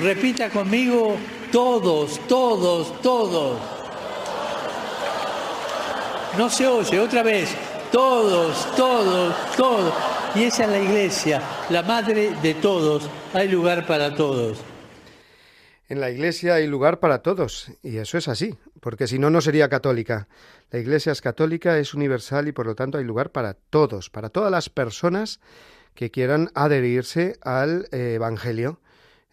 repita 0.00 0.48
conmigo, 0.48 1.16
todos, 1.50 2.20
todos, 2.28 3.02
todos. 3.02 3.58
No 6.38 6.48
se 6.48 6.68
oye, 6.68 7.00
otra 7.00 7.24
vez, 7.24 7.50
todos, 7.90 8.76
todos, 8.76 9.34
todos. 9.56 9.92
Y 10.36 10.44
esa 10.44 10.66
es 10.66 10.70
la 10.70 10.78
iglesia, 10.78 11.42
la 11.68 11.82
madre 11.82 12.30
de 12.40 12.54
todos. 12.54 13.10
Hay 13.34 13.48
lugar 13.48 13.88
para 13.88 14.14
todos. 14.14 14.58
En 15.90 15.98
la 15.98 16.08
Iglesia 16.08 16.54
hay 16.54 16.68
lugar 16.68 17.00
para 17.00 17.18
todos, 17.18 17.72
y 17.82 17.96
eso 17.96 18.16
es 18.16 18.28
así, 18.28 18.54
porque 18.80 19.06
si 19.06 19.18
no, 19.18 19.30
no 19.30 19.40
sería 19.40 19.68
católica. 19.68 20.26
La 20.70 20.78
Iglesia 20.78 21.12
es 21.12 21.20
católica, 21.20 21.78
es 21.78 21.94
universal 21.94 22.48
y 22.48 22.52
por 22.52 22.66
lo 22.66 22.74
tanto 22.74 22.98
hay 22.98 23.04
lugar 23.04 23.30
para 23.30 23.54
todos, 23.54 24.10
para 24.10 24.30
todas 24.30 24.50
las 24.50 24.70
personas 24.70 25.40
que 25.94 26.10
quieran 26.10 26.50
adherirse 26.54 27.38
al 27.42 27.86
eh, 27.92 28.14
Evangelio. 28.14 28.80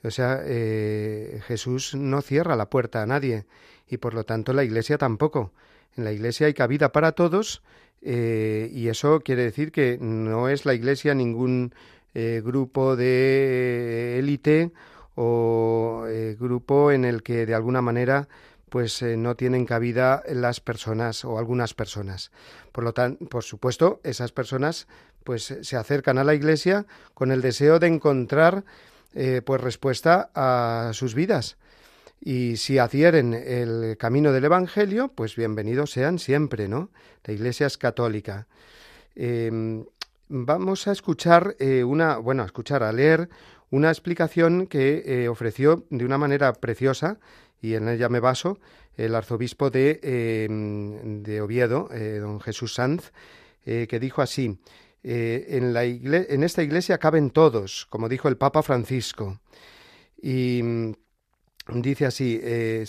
O 0.04 0.12
sea, 0.12 0.42
eh, 0.44 1.42
Jesús 1.48 1.96
no 1.96 2.22
cierra 2.22 2.56
la 2.56 2.70
puerta 2.70 3.02
a 3.02 3.06
nadie 3.06 3.46
y 3.88 3.98
por 3.98 4.14
lo 4.14 4.26
tanto 4.26 4.54
la 4.54 4.64
Iglesia 4.64 4.98
tampoco. 4.98 5.54
En 5.96 6.04
la 6.04 6.12
Iglesia 6.12 6.48
hay 6.48 6.54
cabida 6.54 6.92
para 6.92 7.14
todos 7.14 7.64
eh, 8.02 8.70
y 8.72 8.90
eso 8.90 9.22
quiere 9.22 9.44
decir 9.44 9.72
que 9.72 9.98
no 10.00 10.50
es 10.50 10.66
la 10.66 10.74
Iglesia 10.74 11.14
ningún 11.14 11.74
grupo 12.44 12.96
de 12.96 14.18
élite 14.18 14.72
o 15.14 16.06
grupo 16.40 16.92
en 16.92 17.06
el 17.06 17.22
que 17.22 17.46
de 17.46 17.54
alguna 17.54 17.84
manera 17.84 18.28
pues 18.70 19.02
no 19.02 19.36
tienen 19.36 19.66
cabida 19.66 20.24
las 20.28 20.60
personas 20.60 21.24
o 21.26 21.38
algunas 21.38 21.74
personas. 21.74 22.32
Por 22.72 22.84
lo 22.84 22.94
tanto, 22.94 23.26
por 23.28 23.44
supuesto, 23.44 24.02
esas 24.04 24.32
personas 24.32 24.88
pues 25.24 25.58
se 25.62 25.76
acercan 25.76 26.18
a 26.18 26.24
la 26.24 26.36
iglesia 26.36 26.86
con 27.14 27.32
el 27.32 27.42
deseo 27.42 27.80
de 27.80 27.88
encontrar 27.88 28.64
pues 29.46 29.62
respuesta 29.62 30.30
a 30.36 30.92
sus 30.94 31.16
vidas. 31.16 31.58
Y 32.20 32.58
si 32.58 32.78
adhieren 32.78 33.34
el 33.34 33.98
camino 33.98 34.32
del 34.32 34.46
Evangelio, 34.46 35.10
pues 35.14 35.36
bienvenidos 35.36 35.92
sean 35.92 36.20
siempre, 36.20 36.68
¿no? 36.68 36.90
La 37.24 37.34
Iglesia 37.34 37.68
es 37.68 37.78
católica. 37.78 38.48
Em, 39.16 39.86
vamos 40.28 40.88
a 40.88 40.92
escuchar 40.92 41.56
una, 41.86 42.18
bueno, 42.18 42.44
a 42.44 42.46
escuchar, 42.46 42.84
a 42.84 42.92
leer 42.92 43.30
una 43.70 43.90
explicación 43.90 44.68
que 44.68 45.28
ofreció 45.30 45.86
de 45.90 46.06
una 46.06 46.18
manera 46.18 46.54
preciosa, 46.54 47.20
y 47.62 47.74
en 47.76 47.90
ella 47.90 48.10
me 48.10 48.20
baso, 48.20 48.60
el 48.96 49.16
arzobispo 49.16 49.70
de, 49.70 50.00
em, 50.04 51.24
de 51.24 51.42
Oviedo, 51.42 51.90
don 52.20 52.40
Jesús 52.40 52.74
Sanz, 52.74 53.12
que 53.64 54.00
dijo 54.00 54.22
así, 54.22 54.58
en, 55.04 55.74
la 55.74 55.84
en 55.84 56.44
esta 56.44 56.64
iglesia 56.64 56.98
caben 56.98 57.30
todos, 57.30 57.86
como 57.90 58.10
dijo 58.10 58.28
el 58.28 58.38
Papa 58.38 58.64
Francisco. 58.64 59.40
Y 60.22 60.62
mm, 60.64 60.94
dice 61.76 62.06
así, 62.06 62.40
eh, 62.42 62.86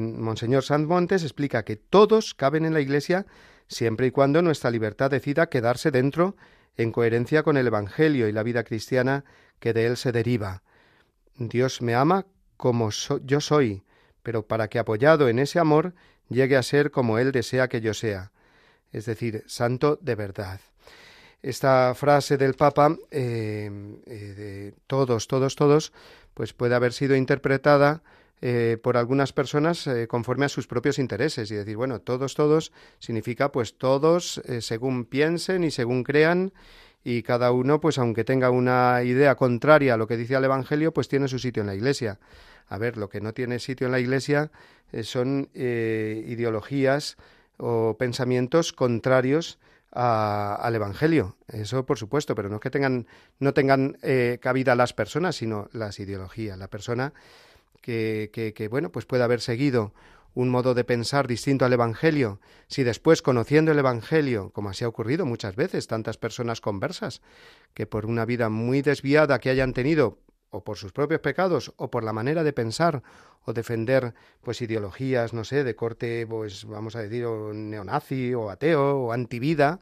Monseñor 0.00 0.62
San 0.62 0.86
Montes 0.86 1.22
explica 1.22 1.64
que 1.64 1.76
todos 1.76 2.34
caben 2.34 2.64
en 2.64 2.74
la 2.74 2.80
iglesia 2.80 3.26
siempre 3.66 4.08
y 4.08 4.10
cuando 4.10 4.42
nuestra 4.42 4.70
libertad 4.70 5.10
decida 5.10 5.48
quedarse 5.48 5.90
dentro 5.90 6.36
en 6.76 6.92
coherencia 6.92 7.42
con 7.42 7.56
el 7.56 7.66
Evangelio 7.66 8.28
y 8.28 8.32
la 8.32 8.42
vida 8.42 8.64
cristiana 8.64 9.24
que 9.58 9.72
de 9.72 9.86
él 9.86 9.96
se 9.96 10.12
deriva. 10.12 10.62
Dios 11.36 11.82
me 11.82 11.94
ama 11.94 12.26
como 12.56 12.90
yo 13.24 13.40
soy, 13.40 13.82
pero 14.30 14.46
para 14.46 14.68
que 14.68 14.78
apoyado 14.78 15.28
en 15.28 15.40
ese 15.40 15.58
amor 15.58 15.92
llegue 16.28 16.56
a 16.56 16.62
ser 16.62 16.92
como 16.92 17.18
Él 17.18 17.32
desea 17.32 17.66
que 17.66 17.80
yo 17.80 17.94
sea, 17.94 18.30
es 18.92 19.06
decir, 19.06 19.42
santo 19.48 19.98
de 20.00 20.14
verdad. 20.14 20.60
Esta 21.42 21.92
frase 21.96 22.36
del 22.36 22.54
Papa, 22.54 22.96
eh, 23.10 23.68
eh, 24.06 24.12
de 24.12 24.74
todos, 24.86 25.26
todos, 25.26 25.56
todos, 25.56 25.92
pues 26.32 26.52
puede 26.52 26.76
haber 26.76 26.92
sido 26.92 27.16
interpretada 27.16 28.04
eh, 28.40 28.78
por 28.80 28.96
algunas 28.96 29.32
personas 29.32 29.88
conforme 30.06 30.44
a 30.44 30.48
sus 30.48 30.68
propios 30.68 31.00
intereses 31.00 31.50
y 31.50 31.56
decir, 31.56 31.76
bueno, 31.76 32.00
todos, 32.00 32.36
todos 32.36 32.70
significa 33.00 33.50
pues 33.50 33.78
todos 33.78 34.40
según 34.60 35.06
piensen 35.06 35.64
y 35.64 35.72
según 35.72 36.04
crean 36.04 36.52
y 37.02 37.24
cada 37.24 37.50
uno, 37.50 37.80
pues 37.80 37.98
aunque 37.98 38.22
tenga 38.22 38.50
una 38.50 39.02
idea 39.02 39.34
contraria 39.34 39.94
a 39.94 39.96
lo 39.96 40.06
que 40.06 40.16
dice 40.16 40.36
el 40.36 40.44
Evangelio, 40.44 40.92
pues 40.92 41.08
tiene 41.08 41.26
su 41.26 41.40
sitio 41.40 41.62
en 41.62 41.66
la 41.66 41.74
Iglesia. 41.74 42.20
A 42.70 42.78
ver, 42.78 42.96
lo 42.96 43.10
que 43.10 43.20
no 43.20 43.34
tiene 43.34 43.58
sitio 43.58 43.86
en 43.86 43.92
la 43.92 44.00
Iglesia 44.00 44.50
son 45.02 45.50
ideologías 45.54 47.18
o 47.58 47.96
pensamientos 47.98 48.72
contrarios 48.72 49.58
al 49.92 50.74
Evangelio. 50.74 51.36
Eso 51.48 51.84
por 51.84 51.98
supuesto, 51.98 52.34
pero 52.34 52.48
no 52.48 52.60
que 52.60 52.70
tengan, 52.70 53.06
no 53.38 53.52
tengan 53.54 53.98
eh, 54.02 54.38
cabida 54.40 54.74
las 54.74 54.92
personas, 54.92 55.36
sino 55.36 55.68
las 55.72 55.98
ideologías. 55.98 56.58
La 56.58 56.68
persona 56.68 57.12
que, 57.80 58.30
que, 58.32 58.54
que, 58.54 58.68
bueno, 58.68 58.90
pues 58.90 59.04
puede 59.04 59.24
haber 59.24 59.40
seguido 59.40 59.92
un 60.32 60.48
modo 60.48 60.74
de 60.74 60.84
pensar 60.84 61.26
distinto 61.26 61.64
al 61.64 61.72
Evangelio, 61.72 62.40
si 62.68 62.84
después 62.84 63.20
conociendo 63.20 63.72
el 63.72 63.80
Evangelio, 63.80 64.50
como 64.50 64.68
así 64.68 64.84
ha 64.84 64.88
ocurrido 64.88 65.26
muchas 65.26 65.56
veces, 65.56 65.88
tantas 65.88 66.18
personas 66.18 66.60
conversas, 66.60 67.20
que 67.74 67.86
por 67.86 68.06
una 68.06 68.24
vida 68.24 68.48
muy 68.48 68.80
desviada 68.80 69.40
que 69.40 69.50
hayan 69.50 69.72
tenido, 69.72 70.18
o 70.50 70.62
por 70.62 70.76
sus 70.76 70.92
propios 70.92 71.20
pecados, 71.20 71.72
o 71.76 71.90
por 71.90 72.04
la 72.04 72.12
manera 72.12 72.42
de 72.42 72.52
pensar 72.52 73.02
o 73.44 73.52
defender 73.52 74.14
pues 74.42 74.60
ideologías, 74.60 75.32
no 75.32 75.44
sé, 75.44 75.64
de 75.64 75.76
corte, 75.76 76.26
pues 76.26 76.66
vamos 76.66 76.96
a 76.96 77.02
decir, 77.02 77.24
o 77.24 77.52
neonazi, 77.54 78.34
o 78.34 78.50
ateo, 78.50 78.98
o 78.98 79.12
antivida, 79.12 79.78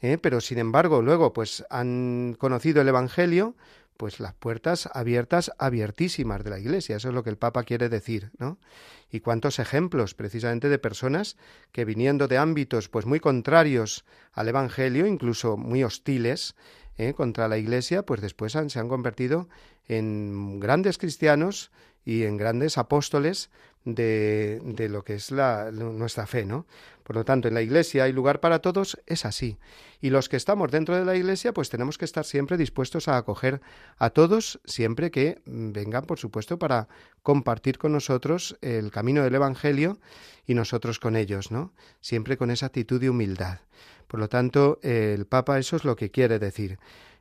¿eh? 0.00 0.18
pero 0.18 0.40
sin 0.40 0.58
embargo 0.58 1.02
luego 1.02 1.32
pues 1.32 1.64
han 1.70 2.36
conocido 2.38 2.80
el 2.80 2.88
Evangelio, 2.88 3.54
pues 3.96 4.20
las 4.20 4.32
puertas 4.32 4.88
abiertas, 4.94 5.50
abiertísimas 5.58 6.44
de 6.44 6.50
la 6.50 6.60
Iglesia. 6.60 6.96
Eso 6.96 7.08
es 7.08 7.14
lo 7.14 7.24
que 7.24 7.30
el 7.30 7.36
Papa 7.36 7.64
quiere 7.64 7.88
decir, 7.88 8.30
¿no? 8.38 8.58
Y 9.10 9.20
cuántos 9.20 9.58
ejemplos, 9.58 10.14
precisamente, 10.14 10.68
de 10.68 10.78
personas 10.78 11.36
que 11.72 11.84
viniendo 11.84 12.28
de 12.28 12.38
ámbitos, 12.38 12.88
pues 12.88 13.06
muy 13.06 13.18
contrarios 13.18 14.04
al 14.32 14.48
Evangelio, 14.48 15.04
incluso 15.06 15.56
muy 15.56 15.82
hostiles 15.82 16.54
¿eh? 16.98 17.14
contra 17.14 17.48
la 17.48 17.58
Iglesia, 17.58 18.02
pues 18.02 18.20
después 18.20 18.52
se 18.52 18.78
han 18.78 18.88
convertido 18.88 19.48
en 19.86 20.60
grandes 20.60 20.98
cristianos 20.98 21.70
y 22.04 22.24
en 22.24 22.36
grandes 22.36 22.78
apóstoles 22.78 23.50
de, 23.94 24.60
de 24.64 24.88
lo 24.88 25.02
que 25.02 25.14
es 25.14 25.30
la, 25.30 25.70
nuestra 25.70 26.26
fe, 26.26 26.44
¿no? 26.44 26.66
Por 27.08 27.16
lo 27.16 27.24
tanto, 27.24 27.48
en 27.48 27.54
la 27.54 27.62
Iglesia 27.62 28.04
hay 28.04 28.12
lugar 28.12 28.40
para 28.40 28.58
todos, 28.58 29.00
es 29.06 29.24
así. 29.24 29.56
Y 30.02 30.10
los 30.10 30.28
que 30.28 30.36
estamos 30.36 30.70
dentro 30.70 30.94
de 30.94 31.06
la 31.06 31.16
Iglesia, 31.16 31.54
pues 31.54 31.70
tenemos 31.70 31.96
que 31.96 32.04
estar 32.04 32.26
siempre 32.26 32.58
dispuestos 32.58 33.08
a 33.08 33.16
acoger 33.16 33.62
a 33.96 34.10
todos, 34.10 34.60
siempre 34.66 35.10
que 35.10 35.40
vengan, 35.46 36.04
por 36.04 36.18
supuesto, 36.18 36.58
para 36.58 36.86
compartir 37.22 37.78
con 37.78 37.92
nosotros 37.92 38.58
el 38.60 38.90
camino 38.90 39.22
del 39.22 39.34
Evangelio 39.34 39.98
y 40.46 40.52
nosotros 40.52 40.98
con 40.98 41.16
ellos, 41.16 41.50
¿no? 41.50 41.72
Siempre 42.02 42.36
con 42.36 42.50
esa 42.50 42.66
actitud 42.66 43.00
de 43.00 43.08
humildad. 43.08 43.60
Por 44.06 44.20
lo 44.20 44.28
tanto, 44.28 44.78
el 44.82 45.26
Papa 45.26 45.58
eso 45.58 45.76
es 45.76 45.84
lo 45.84 45.96
que 45.96 46.10
quiere 46.10 46.38
decir. 46.38 46.78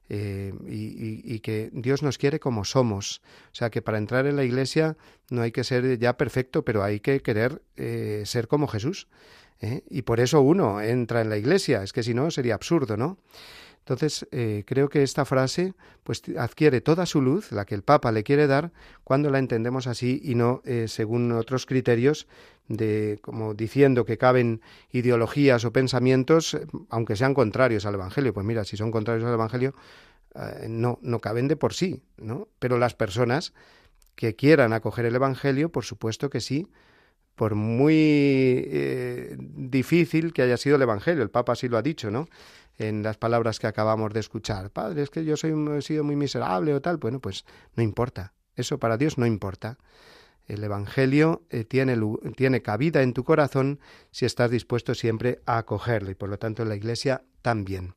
Eh, 0.09 0.53
y, 0.67 1.39
que 1.39 1.69
Dios 1.73 2.01
nos 2.01 2.17
quiere 2.17 2.39
como 2.39 2.63
somos. 2.65 3.21
O 3.51 3.55
sea 3.55 3.69
que 3.69 3.81
para 3.81 3.97
entrar 3.97 4.25
en 4.25 4.35
la 4.35 4.43
iglesia 4.43 4.97
no 5.29 5.41
hay 5.41 5.51
que 5.51 5.63
ser 5.63 5.99
ya 5.99 6.17
perfecto, 6.17 6.63
pero 6.63 6.83
hay 6.83 6.99
que 6.99 7.21
querer 7.21 7.61
eh, 7.75 8.23
ser 8.25 8.47
como 8.47 8.67
Jesús. 8.67 9.07
¿eh? 9.61 9.83
Y 9.89 10.03
por 10.03 10.19
eso 10.19 10.41
uno 10.41 10.81
entra 10.81 11.21
en 11.21 11.29
la 11.29 11.37
iglesia, 11.37 11.83
es 11.83 11.93
que 11.93 12.03
si 12.03 12.13
no 12.13 12.31
sería 12.31 12.55
absurdo, 12.55 12.97
¿no? 12.97 13.17
Entonces, 13.87 14.27
creo 14.65 14.89
que 14.89 15.01
esta 15.01 15.23
frase 15.23 15.73
pues 16.03 16.21
adquiere 16.37 16.81
toda 16.81 17.05
su 17.05 17.21
luz, 17.21 17.53
la 17.53 17.63
que 17.63 17.73
el 17.73 17.83
Papa 17.83 18.11
le 18.11 18.23
quiere 18.23 18.45
dar, 18.45 18.73
cuando 19.05 19.29
la 19.29 19.39
entendemos 19.39 19.87
así 19.87 20.19
y 20.25 20.35
no 20.35 20.61
según 20.87 21.31
otros 21.31 21.65
criterios 21.65 22.27
de 22.67 23.19
como 23.21 23.53
diciendo 23.53 24.05
que 24.05 24.17
caben 24.17 24.61
ideologías 24.91 25.63
o 25.65 25.71
pensamientos, 25.71 26.53
eh, 26.53 26.65
aunque 26.89 27.15
sean 27.15 27.33
contrarios 27.33 27.85
al 27.85 27.95
Evangelio. 27.95 28.33
Pues 28.33 28.45
mira, 28.45 28.63
si 28.65 28.77
son 28.77 28.91
contrarios 28.91 29.25
al 29.27 29.33
Evangelio, 29.33 29.73
eh, 30.35 30.67
no, 30.69 30.99
no 31.01 31.19
caben 31.19 31.47
de 31.47 31.55
por 31.55 31.73
sí, 31.73 32.01
¿no? 32.17 32.47
Pero 32.59 32.77
las 32.77 32.93
personas 32.93 33.53
que 34.15 34.35
quieran 34.35 34.73
acoger 34.73 35.05
el 35.05 35.15
Evangelio, 35.15 35.69
por 35.71 35.85
supuesto 35.85 36.29
que 36.29 36.41
sí, 36.41 36.67
por 37.35 37.53
muy 37.55 37.93
eh, 37.95 39.35
difícil 39.37 40.33
que 40.33 40.41
haya 40.41 40.57
sido 40.57 40.75
el 40.75 40.81
Evangelio. 40.81 41.23
El 41.23 41.29
Papa 41.29 41.55
sí 41.55 41.69
lo 41.69 41.77
ha 41.77 41.83
dicho, 41.83 42.09
¿no? 42.09 42.27
En 42.77 43.01
las 43.03 43.17
palabras 43.17 43.59
que 43.59 43.67
acabamos 43.67 44.13
de 44.13 44.19
escuchar. 44.19 44.69
Padre, 44.69 45.01
es 45.01 45.09
que 45.09 45.25
yo 45.25 45.35
soy, 45.35 45.53
he 45.77 45.81
sido 45.81 46.03
muy 46.03 46.15
miserable 46.15 46.73
o 46.73 46.81
tal. 46.81 46.97
Bueno, 46.97 47.19
pues 47.19 47.45
no 47.75 47.83
importa. 47.83 48.33
Eso 48.55 48.77
para 48.77 48.97
Dios 48.97 49.17
no 49.17 49.25
importa. 49.25 49.77
El 50.45 50.63
Evangelio 50.63 51.43
eh, 51.49 51.65
tiene, 51.65 51.97
tiene 52.35 52.61
cabida 52.61 53.01
en 53.01 53.13
tu 53.13 53.23
corazón 53.23 53.79
si 54.11 54.25
estás 54.25 54.49
dispuesto 54.49 54.95
siempre 54.95 55.41
a 55.45 55.57
acogerlo 55.57 56.09
y 56.11 56.15
por 56.15 56.29
lo 56.29 56.39
tanto 56.39 56.63
en 56.63 56.69
la 56.69 56.75
Iglesia 56.75 57.23
también. 57.41 57.95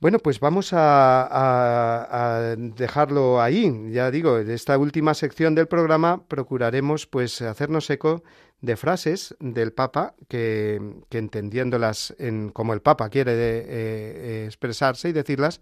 Bueno, 0.00 0.18
pues 0.18 0.40
vamos 0.40 0.70
a, 0.72 2.54
dejarlo 2.56 3.42
ahí. 3.42 3.90
Ya 3.92 4.10
digo, 4.10 4.38
en 4.38 4.50
esta 4.50 4.78
última 4.78 5.12
sección 5.12 5.54
del 5.54 5.68
programa 5.68 6.24
procuraremos 6.26 7.06
pues 7.06 7.42
hacernos 7.42 7.90
eco 7.90 8.22
de 8.60 8.76
frases 8.76 9.34
del 9.40 9.72
Papa 9.72 10.14
que, 10.28 10.80
entendiéndolas 11.10 12.14
en, 12.18 12.50
como 12.50 12.74
el 12.74 12.82
Papa 12.82 13.08
quiere 13.08 13.32
eh, 13.32 13.36
eh, 13.38 14.44
expresarse 14.46 15.08
y 15.08 15.12
decirlas, 15.12 15.60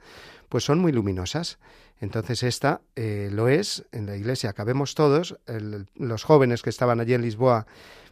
pues 0.48 0.64
son 0.64 0.78
muy 0.78 0.92
luminosas. 0.92 1.58
Entonces 2.00 2.42
esta 2.42 2.80
eh, 2.96 3.28
lo 3.32 3.48
es, 3.48 3.84
en 3.92 4.06
la 4.06 4.16
iglesia 4.16 4.52
cabemos 4.52 4.94
todos, 4.94 5.36
los 5.94 6.24
jóvenes 6.24 6.62
que 6.62 6.70
estaban 6.70 7.00
allí 7.00 7.14
en 7.14 7.22
Lisboa 7.22 7.66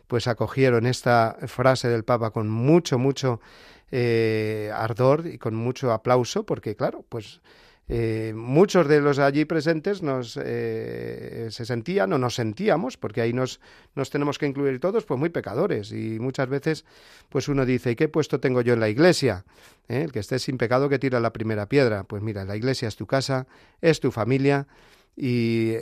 pues 0.09 0.29
acogieron 0.29 0.87
esta 0.87 1.37
frase 1.47 1.89
del 1.89 2.05
Papa 2.05 2.31
con 2.31 2.49
mucho, 2.49 2.99
mucho 2.99 3.41
ardor 4.73 5.27
y 5.27 5.39
con 5.39 5.55
mucho 5.55 5.93
aplauso, 5.93 6.45
porque 6.45 6.77
claro, 6.77 7.05
pues 7.09 7.41
eh, 7.89 8.33
muchos 8.35 8.89
de 8.89 9.01
los 9.01 9.19
allí 9.19 9.45
presentes 9.45 10.03
nos 10.03 10.39
eh, 10.43 11.49
se 11.51 11.65
sentían 11.65 12.13
o 12.13 12.19
nos 12.19 12.35
sentíamos, 12.35 12.97
porque 12.97 13.21
ahí 13.21 13.33
nos, 13.33 13.61
nos 13.95 14.11
tenemos 14.11 14.39
que 14.39 14.47
incluir 14.47 14.81
todos, 14.81 15.05
pues 15.05 15.21
muy 15.21 15.29
pecadores. 15.29 15.93
Y 15.93 16.19
muchas 16.19 16.49
veces, 16.49 16.85
pues 17.29 17.49
uno 17.49 17.65
dice, 17.65 17.93
¿y 17.93 17.97
qué 17.97 18.09
puesto 18.09 18.41
tengo 18.41 18.61
yo 18.61 18.75
en 18.75 18.81
la 18.81 18.89
iglesia? 18.89 19.45
El 19.89 20.11
que 20.11 20.19
esté 20.19 20.39
sin 20.39 20.59
pecado 20.59 20.89
que 20.89 20.99
tira 20.99 21.21
la 21.21 21.33
primera 21.33 21.69
piedra. 21.69 22.05
Pues 22.05 22.23
mira, 22.23 22.45
la 22.45 22.57
iglesia 22.57 22.89
es 22.89 22.97
tu 22.97 23.07
casa, 23.07 23.47
es 23.81 24.01
tu 24.01 24.11
familia, 24.11 24.67
y 25.17 25.73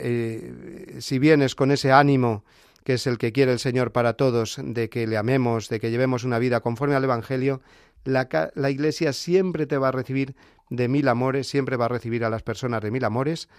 si 0.99 1.19
vienes 1.19 1.55
con 1.55 1.71
ese 1.71 1.91
ánimo 1.91 2.45
que 2.85 2.93
es 2.93 3.07
el 3.07 3.17
que 3.17 3.33
quiere 3.33 3.51
el 3.51 3.59
Señor 3.59 3.91
para 3.91 4.13
todos, 4.13 4.57
de 4.61 4.89
que 4.89 5.07
le 5.07 5.17
amemos, 5.17 5.69
de 5.69 5.79
que 5.79 5.89
llevemos 5.89 6.23
una 6.23 6.37
vida 6.37 6.61
conforme 6.61 6.93
al 6.93 7.03
Evangelio, 7.03 7.61
la, 8.05 8.69
Iglesia 8.69 9.13
siempre 9.13 9.65
te 9.65 9.77
va 9.77 9.89
a 9.89 9.91
recibir 9.91 10.35
de 10.69 10.87
mil 10.87 11.07
amores, 11.07 11.47
siempre 11.47 11.75
va 11.75 11.85
a 11.85 11.89
recibir 11.89 12.23
a 12.23 12.29
las 12.29 12.43
personas 12.43 12.81
de 12.81 12.91
mil 12.91 13.03
amores 13.03 13.49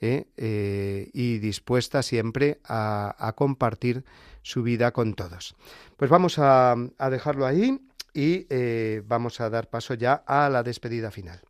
¿eh? 0.00 0.26
Eh, 0.36 1.10
y 1.12 1.38
dispuesta 1.38 2.02
siempre 2.02 2.60
a, 2.64 3.32
compartir 3.36 4.04
su 4.42 4.62
vida 4.62 4.92
con 4.92 5.14
todos. 5.14 5.54
Pues 5.96 6.10
vamos 6.10 6.38
a, 6.38 6.74
dejarlo 7.10 7.46
ahí 7.46 7.80
y 8.12 8.46
eh, 8.50 9.02
vamos 9.06 9.40
a 9.40 9.50
dar 9.50 9.68
paso 9.68 9.94
ya 9.94 10.24
a 10.26 10.48
la 10.48 10.62
despedida 10.62 11.10
final. 11.10 11.40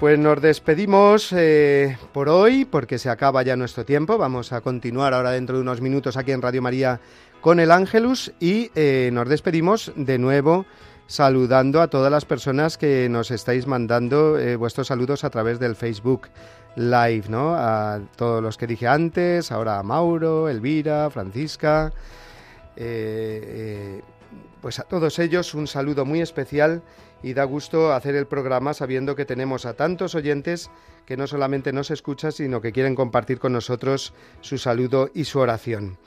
Pues 0.00 0.16
nos 0.16 0.40
despedimos 0.40 1.32
eh, 1.32 1.98
por 2.12 2.28
hoy 2.28 2.64
porque 2.64 2.98
se 2.98 3.10
acaba 3.10 3.42
ya 3.42 3.56
nuestro 3.56 3.84
tiempo. 3.84 4.16
Vamos 4.16 4.52
a 4.52 4.60
continuar 4.60 5.12
ahora 5.12 5.32
dentro 5.32 5.56
de 5.56 5.62
unos 5.62 5.80
minutos 5.80 6.16
aquí 6.16 6.30
en 6.30 6.40
Radio 6.40 6.62
María 6.62 7.00
con 7.40 7.58
el 7.58 7.72
Ángelus 7.72 8.32
y 8.38 8.70
eh, 8.76 9.10
nos 9.12 9.28
despedimos 9.28 9.90
de 9.96 10.18
nuevo 10.18 10.66
saludando 11.08 11.80
a 11.80 11.88
todas 11.88 12.12
las 12.12 12.24
personas 12.24 12.78
que 12.78 13.08
nos 13.08 13.32
estáis 13.32 13.66
mandando 13.66 14.38
eh, 14.38 14.54
vuestros 14.54 14.86
saludos 14.86 15.24
a 15.24 15.30
través 15.30 15.58
del 15.58 15.74
Facebook 15.74 16.28
Live, 16.76 17.24
¿no? 17.28 17.56
A 17.56 17.98
todos 18.14 18.40
los 18.40 18.56
que 18.56 18.68
dije 18.68 18.86
antes, 18.86 19.50
ahora 19.50 19.80
a 19.80 19.82
Mauro, 19.82 20.48
Elvira, 20.48 21.10
Francisca, 21.10 21.92
pues 24.60 24.78
a 24.78 24.84
todos 24.84 25.18
ellos 25.18 25.54
un 25.54 25.66
saludo 25.66 26.04
muy 26.04 26.20
especial 26.20 26.82
y 27.22 27.34
da 27.34 27.44
gusto 27.44 27.92
hacer 27.92 28.14
el 28.14 28.26
programa 28.26 28.74
sabiendo 28.74 29.16
que 29.16 29.24
tenemos 29.24 29.66
a 29.66 29.74
tantos 29.74 30.14
oyentes 30.14 30.70
que 31.06 31.16
no 31.16 31.26
solamente 31.26 31.72
nos 31.72 31.90
escuchan, 31.90 32.32
sino 32.32 32.60
que 32.60 32.72
quieren 32.72 32.94
compartir 32.94 33.38
con 33.38 33.52
nosotros 33.52 34.12
su 34.40 34.58
saludo 34.58 35.10
y 35.14 35.24
su 35.24 35.38
oración. 35.38 35.98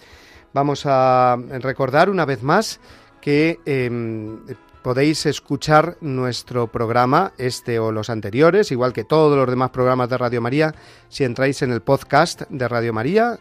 Vamos 0.54 0.84
a 0.86 1.38
recordar 1.60 2.10
una 2.10 2.26
vez 2.26 2.44
más 2.44 2.80
que 3.22 3.60
em, 3.66 4.40
podéis 4.82 5.26
escuchar 5.26 5.98
nuestro 6.02 6.68
programa, 6.68 7.34
este 7.38 7.80
o 7.80 7.92
los 7.92 8.10
anteriores, 8.10 8.72
igual 8.72 8.94
que 8.94 9.04
todos 9.04 9.38
los 9.38 9.50
demás 9.50 9.70
programas 9.70 10.10
de 10.10 10.18
Radio 10.18 10.42
María, 10.42 10.76
si 11.08 11.24
entráis 11.24 11.62
en 11.62 11.72
el 11.72 11.82
podcast 11.82 12.42
de 12.50 12.68
Radio 12.68 12.94
María. 12.94 13.40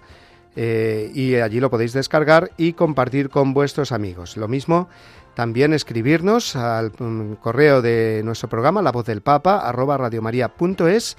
Eh, 0.57 1.13
y 1.15 1.37
allí 1.37 1.61
lo 1.61 1.71
podéis 1.71 1.93
descargar 1.93 2.51
y 2.57 2.73
compartir 2.73 3.31
con 3.31 3.55
vuestros 3.55 3.93
amigos. 3.93 4.37
Lo 4.37 4.49
mismo 4.49 4.89
también 5.41 5.73
escribirnos 5.73 6.55
al 6.55 6.93
mm, 6.99 7.37
correo 7.37 7.81
de 7.81 8.21
nuestro 8.27 8.51
programa, 8.51 8.83
la 8.83 8.93
voz 8.93 9.07
del 9.07 9.23
Papa, 9.23 9.57
arroba 9.67 9.97
radiomaria.es 9.97 11.17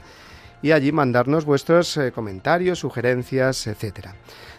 y 0.62 0.74
allí 0.74 0.92
mandarnos 0.92 1.44
vuestros 1.44 1.98
eh, 1.98 2.12
comentarios, 2.12 2.78
sugerencias, 2.78 3.66
etcétera. 3.66 4.14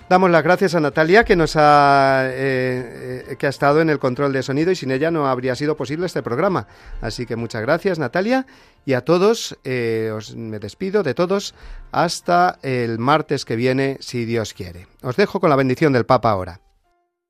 Damos 0.09 0.33
las 0.33 0.43
gracias 0.43 0.75
a 0.75 0.81
Natalia 0.81 1.23
que 1.23 1.37
nos 1.37 1.55
ha 1.55 2.25
eh, 2.25 3.25
eh, 3.31 3.37
que 3.37 3.47
ha 3.47 3.51
estado 3.51 3.81
en 3.81 3.89
el 3.89 4.01
control 4.01 4.33
de 4.33 4.43
sonido 4.43 4.73
y 4.73 4.75
sin 4.75 4.91
ella 4.91 5.13
no 5.13 5.29
habría 5.29 5.55
sido 5.55 5.77
posible 5.77 6.07
este 6.07 6.25
programa. 6.25 6.67
Así 7.01 7.25
que 7.25 7.37
muchas 7.37 7.63
gracias 7.63 8.01
Natalia 8.01 8.47
y 8.85 8.95
a 8.95 9.03
todos 9.03 9.57
os 10.13 10.35
me 10.35 10.59
despido 10.59 11.05
de 11.05 11.15
todos 11.15 11.55
hasta 11.93 12.59
el 12.63 12.99
martes 12.99 13.45
que 13.45 13.55
viene 13.55 13.97
si 14.01 14.25
Dios 14.25 14.55
quiere. 14.55 14.89
Os 15.03 15.15
dejo 15.15 15.39
con 15.39 15.51
la 15.51 15.57
bendición 15.57 15.93
del 15.93 16.05
Papa 16.05 16.33
ahora. 16.33 16.61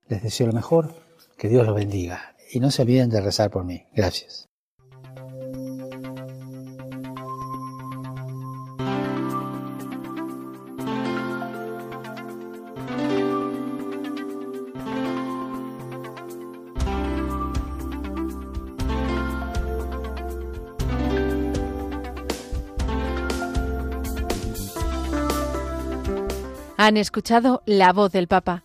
Les 0.08 0.22
deseo 0.22 0.46
lo 0.46 0.54
mejor 0.54 1.01
que 1.36 1.48
Dios 1.48 1.66
los 1.66 1.74
bendiga. 1.74 2.34
Y 2.52 2.60
no 2.60 2.70
se 2.70 2.82
olviden 2.82 3.10
de 3.10 3.20
rezar 3.20 3.50
por 3.50 3.64
mí. 3.64 3.86
Gracias. 3.94 4.48
Han 26.76 26.96
escuchado 26.96 27.62
la 27.64 27.92
voz 27.92 28.10
del 28.10 28.26
Papa 28.26 28.64